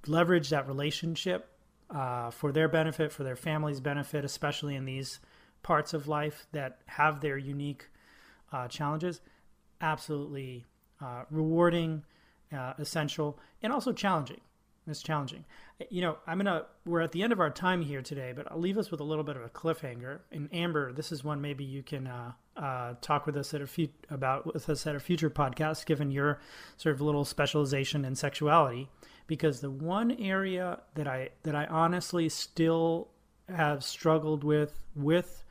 leverage 0.06 0.50
that 0.50 0.68
relationship 0.68 1.50
uh, 1.90 2.30
for 2.30 2.52
their 2.52 2.68
benefit, 2.68 3.12
for 3.12 3.24
their 3.24 3.36
family's 3.36 3.80
benefit, 3.80 4.24
especially 4.24 4.76
in 4.76 4.86
these 4.86 5.20
parts 5.66 5.96
of 5.96 6.08
life 6.08 6.46
that 6.52 6.78
have 6.86 7.22
their 7.22 7.40
unique 7.40 7.90
uh, 8.54 8.68
challenges, 8.68 9.20
absolutely 9.82 10.64
uh, 11.02 11.24
rewarding, 11.32 12.04
uh, 12.56 12.74
essential, 12.78 13.40
and 13.64 13.74
also 13.74 13.92
challenging. 13.92 14.42
It's 14.88 15.02
challenging. 15.02 15.44
You 15.90 16.02
know, 16.02 16.18
I'm 16.28 16.38
gonna. 16.38 16.68
We're 16.86 17.02
at 17.02 17.12
the 17.14 17.24
end 17.24 17.34
of 17.34 17.40
our 17.40 17.50
time 17.50 17.82
here 17.82 18.04
today, 18.04 18.32
but 18.36 18.52
I'll 18.52 18.60
leave 18.60 18.78
us 18.78 18.92
with 18.92 19.00
a 19.00 19.04
little 19.04 19.24
bit 19.24 19.36
of 19.36 19.42
a 19.42 19.50
cliffhanger. 19.50 20.20
And 20.32 20.48
Amber, 20.54 20.94
this 20.94 21.12
is 21.12 21.24
one 21.24 21.42
maybe 21.42 21.64
you 21.64 21.82
can 21.82 22.06
uh, 22.06 22.34
uh, 22.56 22.94
talk 23.02 23.26
with 23.26 23.36
us 23.36 23.52
at 23.56 23.62
a 23.62 23.68
few 23.68 23.90
about 24.12 24.54
with 24.54 24.70
us 24.70 24.86
at 24.86 24.96
a 24.96 25.00
future 25.00 25.32
podcast, 25.32 25.88
given 25.88 26.12
your 26.12 26.40
sort 26.78 26.94
of 26.94 27.02
little 27.02 27.26
specialization 27.26 28.06
in 28.06 28.14
sexuality. 28.14 28.88
Because 29.26 29.62
the 29.62 29.72
one 29.72 30.12
area 30.12 30.82
that 30.94 31.08
I 31.08 31.30
that 31.42 31.56
I 31.56 31.66
honestly 31.66 32.30
still 32.30 33.08
have 33.50 33.84
struggled 33.84 34.44
with 34.44 34.80
with 34.96 35.45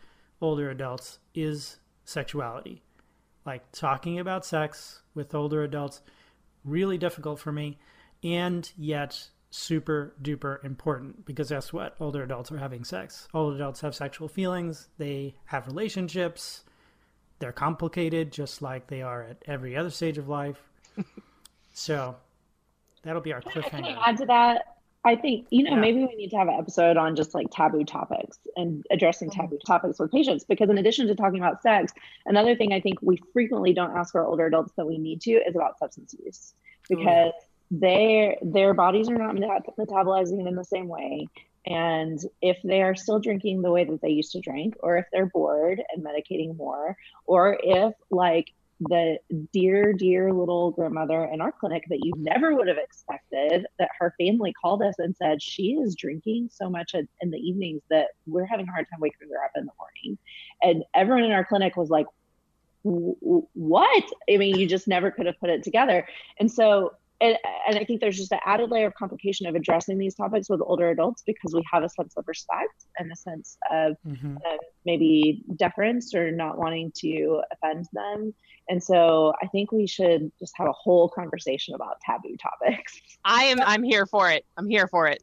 older 0.44 0.68
adults 0.68 1.20
is 1.34 1.78
sexuality. 2.04 2.82
Like 3.46 3.62
talking 3.72 4.18
about 4.18 4.44
sex 4.44 5.00
with 5.14 5.34
older 5.34 5.62
adults, 5.62 6.02
really 6.64 6.98
difficult 6.98 7.38
for 7.38 7.50
me, 7.50 7.78
and 8.22 8.70
yet 8.76 9.28
super 9.50 10.14
duper 10.22 10.62
important 10.64 11.24
because 11.24 11.48
guess 11.48 11.72
what? 11.72 11.96
Older 11.98 12.22
adults 12.22 12.52
are 12.52 12.58
having 12.58 12.84
sex. 12.84 13.26
Older 13.32 13.56
adults 13.56 13.80
have 13.80 13.94
sexual 13.94 14.28
feelings, 14.28 14.88
they 14.98 15.34
have 15.46 15.66
relationships, 15.66 16.64
they're 17.38 17.52
complicated 17.52 18.30
just 18.30 18.60
like 18.60 18.86
they 18.88 19.00
are 19.00 19.22
at 19.22 19.42
every 19.46 19.76
other 19.76 19.90
stage 19.90 20.18
of 20.18 20.28
life. 20.28 20.60
so 21.72 22.16
that'll 23.02 23.22
be 23.22 23.32
our 23.32 23.40
cliffhanger. 23.40 23.70
Can 23.70 23.84
I 23.84 24.08
add 24.08 24.18
to 24.18 24.26
that? 24.26 24.73
I 25.04 25.16
think, 25.16 25.46
you 25.50 25.64
know, 25.64 25.72
yeah. 25.72 25.80
maybe 25.80 25.98
we 25.98 26.14
need 26.16 26.30
to 26.30 26.36
have 26.36 26.48
an 26.48 26.54
episode 26.54 26.96
on 26.96 27.14
just 27.14 27.34
like 27.34 27.48
taboo 27.50 27.84
topics 27.84 28.38
and 28.56 28.84
addressing 28.90 29.28
mm-hmm. 29.28 29.42
taboo 29.42 29.58
topics 29.66 29.98
with 29.98 30.10
patients 30.10 30.44
because, 30.44 30.70
in 30.70 30.78
addition 30.78 31.06
to 31.08 31.14
talking 31.14 31.38
about 31.38 31.60
sex, 31.62 31.92
another 32.24 32.56
thing 32.56 32.72
I 32.72 32.80
think 32.80 33.00
we 33.02 33.20
frequently 33.32 33.74
don't 33.74 33.94
ask 33.94 34.14
our 34.14 34.24
older 34.24 34.46
adults 34.46 34.72
that 34.76 34.86
we 34.86 34.96
need 34.96 35.20
to 35.22 35.32
is 35.32 35.54
about 35.54 35.78
substance 35.78 36.14
use 36.24 36.54
oh, 36.90 36.96
because 36.96 37.32
their 37.70 38.36
their 38.40 38.72
bodies 38.72 39.10
are 39.10 39.18
not 39.18 39.36
metabolizing 39.36 40.46
in 40.46 40.54
the 40.54 40.64
same 40.64 40.88
way. 40.88 41.28
And 41.66 42.18
if 42.42 42.58
they 42.62 42.82
are 42.82 42.94
still 42.94 43.20
drinking 43.20 43.62
the 43.62 43.70
way 43.70 43.84
that 43.84 44.00
they 44.02 44.10
used 44.10 44.32
to 44.32 44.40
drink, 44.40 44.74
or 44.80 44.96
if 44.98 45.06
they're 45.12 45.26
bored 45.26 45.82
and 45.94 46.04
medicating 46.04 46.56
more, 46.56 46.96
or 47.26 47.58
if 47.62 47.94
like 48.10 48.52
the 48.80 49.18
dear, 49.52 49.92
dear 49.92 50.32
little 50.32 50.70
grandmother 50.72 51.24
in 51.24 51.40
our 51.40 51.52
clinic 51.52 51.84
that 51.88 52.04
you 52.04 52.12
never 52.16 52.54
would 52.54 52.68
have 52.68 52.78
expected. 52.78 53.66
That 53.78 53.90
her 53.98 54.14
family 54.18 54.52
called 54.52 54.82
us 54.82 54.94
and 54.98 55.16
said 55.16 55.42
she 55.42 55.72
is 55.72 55.94
drinking 55.94 56.50
so 56.52 56.68
much 56.68 56.94
in 56.94 57.30
the 57.30 57.38
evenings 57.38 57.82
that 57.90 58.08
we're 58.26 58.46
having 58.46 58.68
a 58.68 58.72
hard 58.72 58.86
time 58.90 59.00
waking 59.00 59.28
her 59.28 59.44
up 59.44 59.52
in 59.56 59.66
the 59.66 59.72
morning. 59.78 60.18
And 60.62 60.84
everyone 60.94 61.24
in 61.24 61.32
our 61.32 61.44
clinic 61.44 61.76
was 61.76 61.90
like, 61.90 62.06
what? 62.82 64.04
I 64.30 64.36
mean, 64.36 64.58
you 64.58 64.66
just 64.66 64.86
never 64.86 65.10
could 65.10 65.26
have 65.26 65.40
put 65.40 65.50
it 65.50 65.62
together. 65.62 66.06
And 66.38 66.50
so 66.50 66.92
and, 67.20 67.38
and 67.68 67.78
I 67.78 67.84
think 67.84 68.00
there's 68.00 68.16
just 68.16 68.32
an 68.32 68.40
added 68.44 68.70
layer 68.70 68.86
of 68.86 68.94
complication 68.94 69.46
of 69.46 69.54
addressing 69.54 69.98
these 69.98 70.14
topics 70.14 70.48
with 70.50 70.60
older 70.60 70.90
adults 70.90 71.22
because 71.24 71.54
we 71.54 71.62
have 71.72 71.82
a 71.82 71.88
sense 71.88 72.14
of 72.16 72.24
respect 72.26 72.86
and 72.98 73.10
a 73.10 73.16
sense 73.16 73.56
of 73.70 73.96
mm-hmm. 74.06 74.36
uh, 74.36 74.56
maybe 74.84 75.42
deference 75.56 76.14
or 76.14 76.30
not 76.32 76.58
wanting 76.58 76.92
to 76.96 77.40
offend 77.52 77.86
them. 77.92 78.34
And 78.68 78.82
so 78.82 79.32
I 79.42 79.46
think 79.46 79.70
we 79.72 79.86
should 79.86 80.32
just 80.38 80.54
have 80.56 80.68
a 80.68 80.72
whole 80.72 81.08
conversation 81.08 81.74
about 81.74 82.00
taboo 82.04 82.36
topics. 82.36 83.00
I 83.24 83.44
am 83.44 83.60
I'm 83.62 83.82
here 83.82 84.06
for 84.06 84.30
it. 84.30 84.44
I'm 84.56 84.68
here 84.68 84.88
for 84.88 85.06
it. 85.06 85.22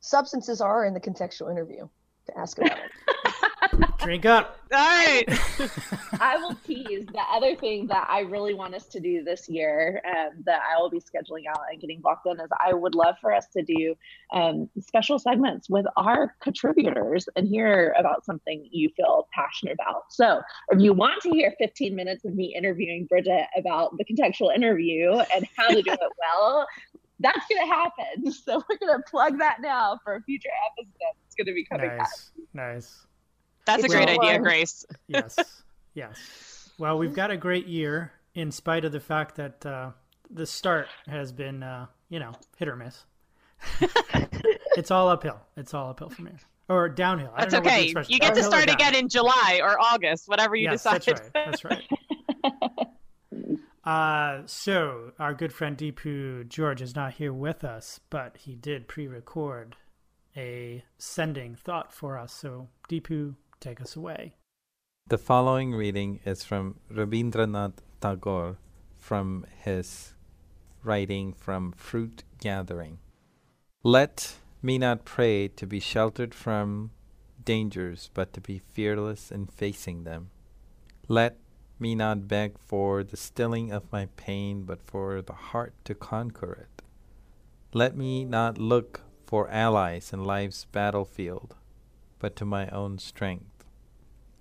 Substances 0.00 0.60
are 0.60 0.84
in 0.84 0.94
the 0.94 1.00
contextual 1.00 1.50
interview 1.50 1.88
to 2.26 2.38
ask 2.38 2.58
about 2.58 2.78
it. 2.78 2.90
Drink 3.98 4.24
up. 4.26 4.58
All 4.72 4.78
right. 4.78 5.24
I 6.20 6.36
will 6.38 6.54
tease 6.66 7.06
the 7.06 7.22
other 7.32 7.56
thing 7.56 7.86
that 7.88 8.06
I 8.10 8.20
really 8.20 8.54
want 8.54 8.74
us 8.74 8.86
to 8.86 9.00
do 9.00 9.24
this 9.24 9.48
year 9.48 10.00
um, 10.06 10.42
that 10.44 10.60
I 10.62 10.80
will 10.80 10.90
be 10.90 11.00
scheduling 11.00 11.44
out 11.48 11.60
and 11.70 11.80
getting 11.80 12.00
blocked 12.00 12.26
in 12.26 12.38
is 12.40 12.48
I 12.64 12.74
would 12.74 12.94
love 12.94 13.16
for 13.20 13.32
us 13.32 13.46
to 13.54 13.62
do 13.62 13.94
um, 14.32 14.68
special 14.80 15.18
segments 15.18 15.68
with 15.68 15.86
our 15.96 16.34
contributors 16.40 17.28
and 17.36 17.48
hear 17.48 17.94
about 17.98 18.24
something 18.24 18.68
you 18.70 18.90
feel 18.96 19.28
passionate 19.32 19.74
about. 19.74 20.04
So 20.10 20.42
if 20.70 20.80
you 20.80 20.92
want 20.92 21.22
to 21.22 21.30
hear 21.30 21.54
15 21.58 21.94
minutes 21.94 22.24
of 22.24 22.34
me 22.34 22.54
interviewing 22.56 23.06
Bridget 23.06 23.46
about 23.56 23.96
the 23.96 24.04
contextual 24.04 24.54
interview 24.54 25.12
and 25.34 25.46
how 25.56 25.68
to 25.68 25.82
do 25.82 25.92
it 25.92 26.00
well, 26.38 26.66
that's 27.20 27.46
going 27.48 27.66
to 27.66 27.74
happen. 27.74 28.32
So 28.48 28.62
we're 28.68 28.78
going 28.78 28.96
to 28.96 29.10
plug 29.10 29.38
that 29.38 29.58
now 29.60 29.98
for 30.04 30.14
a 30.14 30.22
future 30.22 30.48
episode. 30.70 30.92
It's 31.26 31.34
going 31.34 31.46
to 31.46 31.52
be 31.52 31.64
coming 31.64 31.88
nice. 31.88 32.00
Out. 32.00 32.44
Nice. 32.54 33.06
That's 33.68 33.84
a 33.84 33.88
great 33.88 34.08
idea, 34.08 34.38
Grace. 34.38 34.86
yes, 35.08 35.36
yes. 35.92 36.70
Well, 36.78 36.96
we've 36.96 37.12
got 37.12 37.30
a 37.30 37.36
great 37.36 37.66
year 37.66 38.12
in 38.34 38.50
spite 38.50 38.86
of 38.86 38.92
the 38.92 39.00
fact 39.00 39.36
that 39.36 39.66
uh, 39.66 39.90
the 40.30 40.46
start 40.46 40.86
has 41.06 41.32
been, 41.32 41.62
uh, 41.62 41.84
you 42.08 42.18
know, 42.18 42.32
hit 42.56 42.66
or 42.66 42.76
miss. 42.76 43.04
it's 44.78 44.90
all 44.90 45.10
uphill. 45.10 45.38
It's 45.54 45.74
all 45.74 45.90
uphill 45.90 46.08
from 46.08 46.28
here, 46.28 46.38
or 46.70 46.88
downhill. 46.88 47.34
That's 47.36 47.52
okay. 47.52 47.92
You 48.08 48.18
get 48.18 48.34
to 48.36 48.42
start 48.42 48.70
again 48.70 48.94
in 48.94 49.10
July 49.10 49.60
or 49.62 49.78
August, 49.78 50.28
whatever 50.28 50.56
you 50.56 50.70
yes, 50.70 50.82
decide. 50.84 51.02
That's 51.02 51.62
right. 51.64 51.84
That's 52.54 52.54
right. 52.74 52.88
uh, 53.84 54.42
so 54.46 55.12
our 55.18 55.34
good 55.34 55.52
friend 55.52 55.76
Deepu 55.76 56.48
George 56.48 56.80
is 56.80 56.96
not 56.96 57.14
here 57.14 57.34
with 57.34 57.64
us, 57.64 58.00
but 58.08 58.38
he 58.38 58.54
did 58.54 58.88
pre-record 58.88 59.76
a 60.34 60.84
sending 60.96 61.54
thought 61.54 61.92
for 61.92 62.16
us. 62.16 62.32
So 62.32 62.68
Deepu, 62.88 63.34
take 63.60 63.80
us 63.80 63.96
away. 63.96 64.36
The 65.06 65.18
following 65.18 65.72
reading 65.74 66.20
is 66.24 66.44
from 66.44 66.80
Rabindranath 66.92 67.78
Tagore 68.00 68.58
from 68.96 69.46
his 69.64 70.14
writing 70.82 71.32
from 71.32 71.72
Fruit 71.72 72.24
Gathering. 72.40 72.98
Let 73.82 74.36
me 74.62 74.78
not 74.78 75.04
pray 75.04 75.48
to 75.48 75.66
be 75.66 75.80
sheltered 75.80 76.34
from 76.34 76.90
dangers, 77.44 78.10
but 78.12 78.32
to 78.34 78.40
be 78.40 78.58
fearless 78.58 79.30
in 79.30 79.46
facing 79.46 80.04
them. 80.04 80.30
Let 81.08 81.38
me 81.78 81.94
not 81.94 82.28
beg 82.28 82.58
for 82.58 83.02
the 83.02 83.16
stilling 83.16 83.72
of 83.72 83.90
my 83.90 84.08
pain, 84.16 84.64
but 84.64 84.82
for 84.82 85.22
the 85.22 85.32
heart 85.32 85.72
to 85.84 85.94
conquer 85.94 86.52
it. 86.52 86.82
Let 87.72 87.96
me 87.96 88.24
not 88.24 88.58
look 88.58 89.02
for 89.26 89.48
allies 89.48 90.12
in 90.12 90.24
life's 90.24 90.66
battlefield, 90.66 91.54
but 92.18 92.36
to 92.36 92.44
my 92.44 92.68
own 92.68 92.98
strength. 92.98 93.64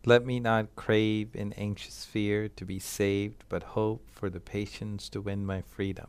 Let 0.05 0.25
me 0.25 0.39
not 0.39 0.75
crave 0.75 1.35
in 1.35 1.51
anxious 1.53 2.05
fear 2.05 2.47
to 2.49 2.65
be 2.65 2.79
saved, 2.79 3.43
but 3.49 3.75
hope 3.75 4.09
for 4.09 4.29
the 4.29 4.39
patience 4.39 5.09
to 5.09 5.21
win 5.21 5.45
my 5.45 5.61
freedom. 5.61 6.07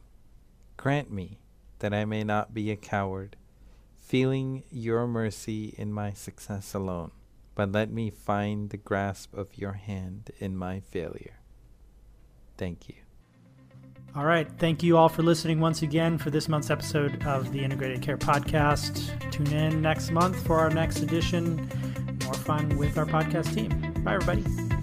Grant 0.77 1.11
me 1.11 1.39
that 1.81 1.93
I 1.93 2.05
may 2.05 2.23
not 2.23 2.55
be 2.55 2.71
a 2.71 2.77
coward, 2.77 3.37
feeling 3.97 4.63
your 4.71 5.07
mercy 5.07 5.75
in 5.77 5.93
my 5.93 6.13
success 6.13 6.75
alone, 6.75 7.11
but 7.55 7.73
let 7.73 7.91
me 7.91 8.11
find 8.11 8.71
the 8.71 8.77
grasp 8.77 9.35
of 9.35 9.59
your 9.59 9.73
hand 9.73 10.31
in 10.39 10.57
my 10.57 10.81
failure. 10.81 11.41
Thank 12.57 12.89
you. 12.89 13.08
All 14.17 14.25
right. 14.25 14.49
Thank 14.59 14.83
you 14.83 14.97
all 14.97 15.09
for 15.09 15.23
listening 15.23 15.61
once 15.61 15.83
again 15.83 16.19
for 16.19 16.31
this 16.31 16.49
month's 16.49 16.71
episode 16.71 17.25
of 17.25 17.53
the 17.53 17.63
Integrated 17.63 18.03
Care 18.03 18.19
Podcast. 18.19 19.31
Tune 19.31 19.53
in 19.53 19.81
next 19.81 20.11
month 20.11 20.45
for 20.45 20.59
our 20.59 20.71
next 20.71 21.01
edition. 21.01 21.69
More 22.25 22.35
fun 22.35 22.77
with 22.77 22.99
our 22.99 23.07
podcast 23.07 23.55
team. 23.55 23.93
Bye, 24.03 24.15
everybody. 24.15 24.78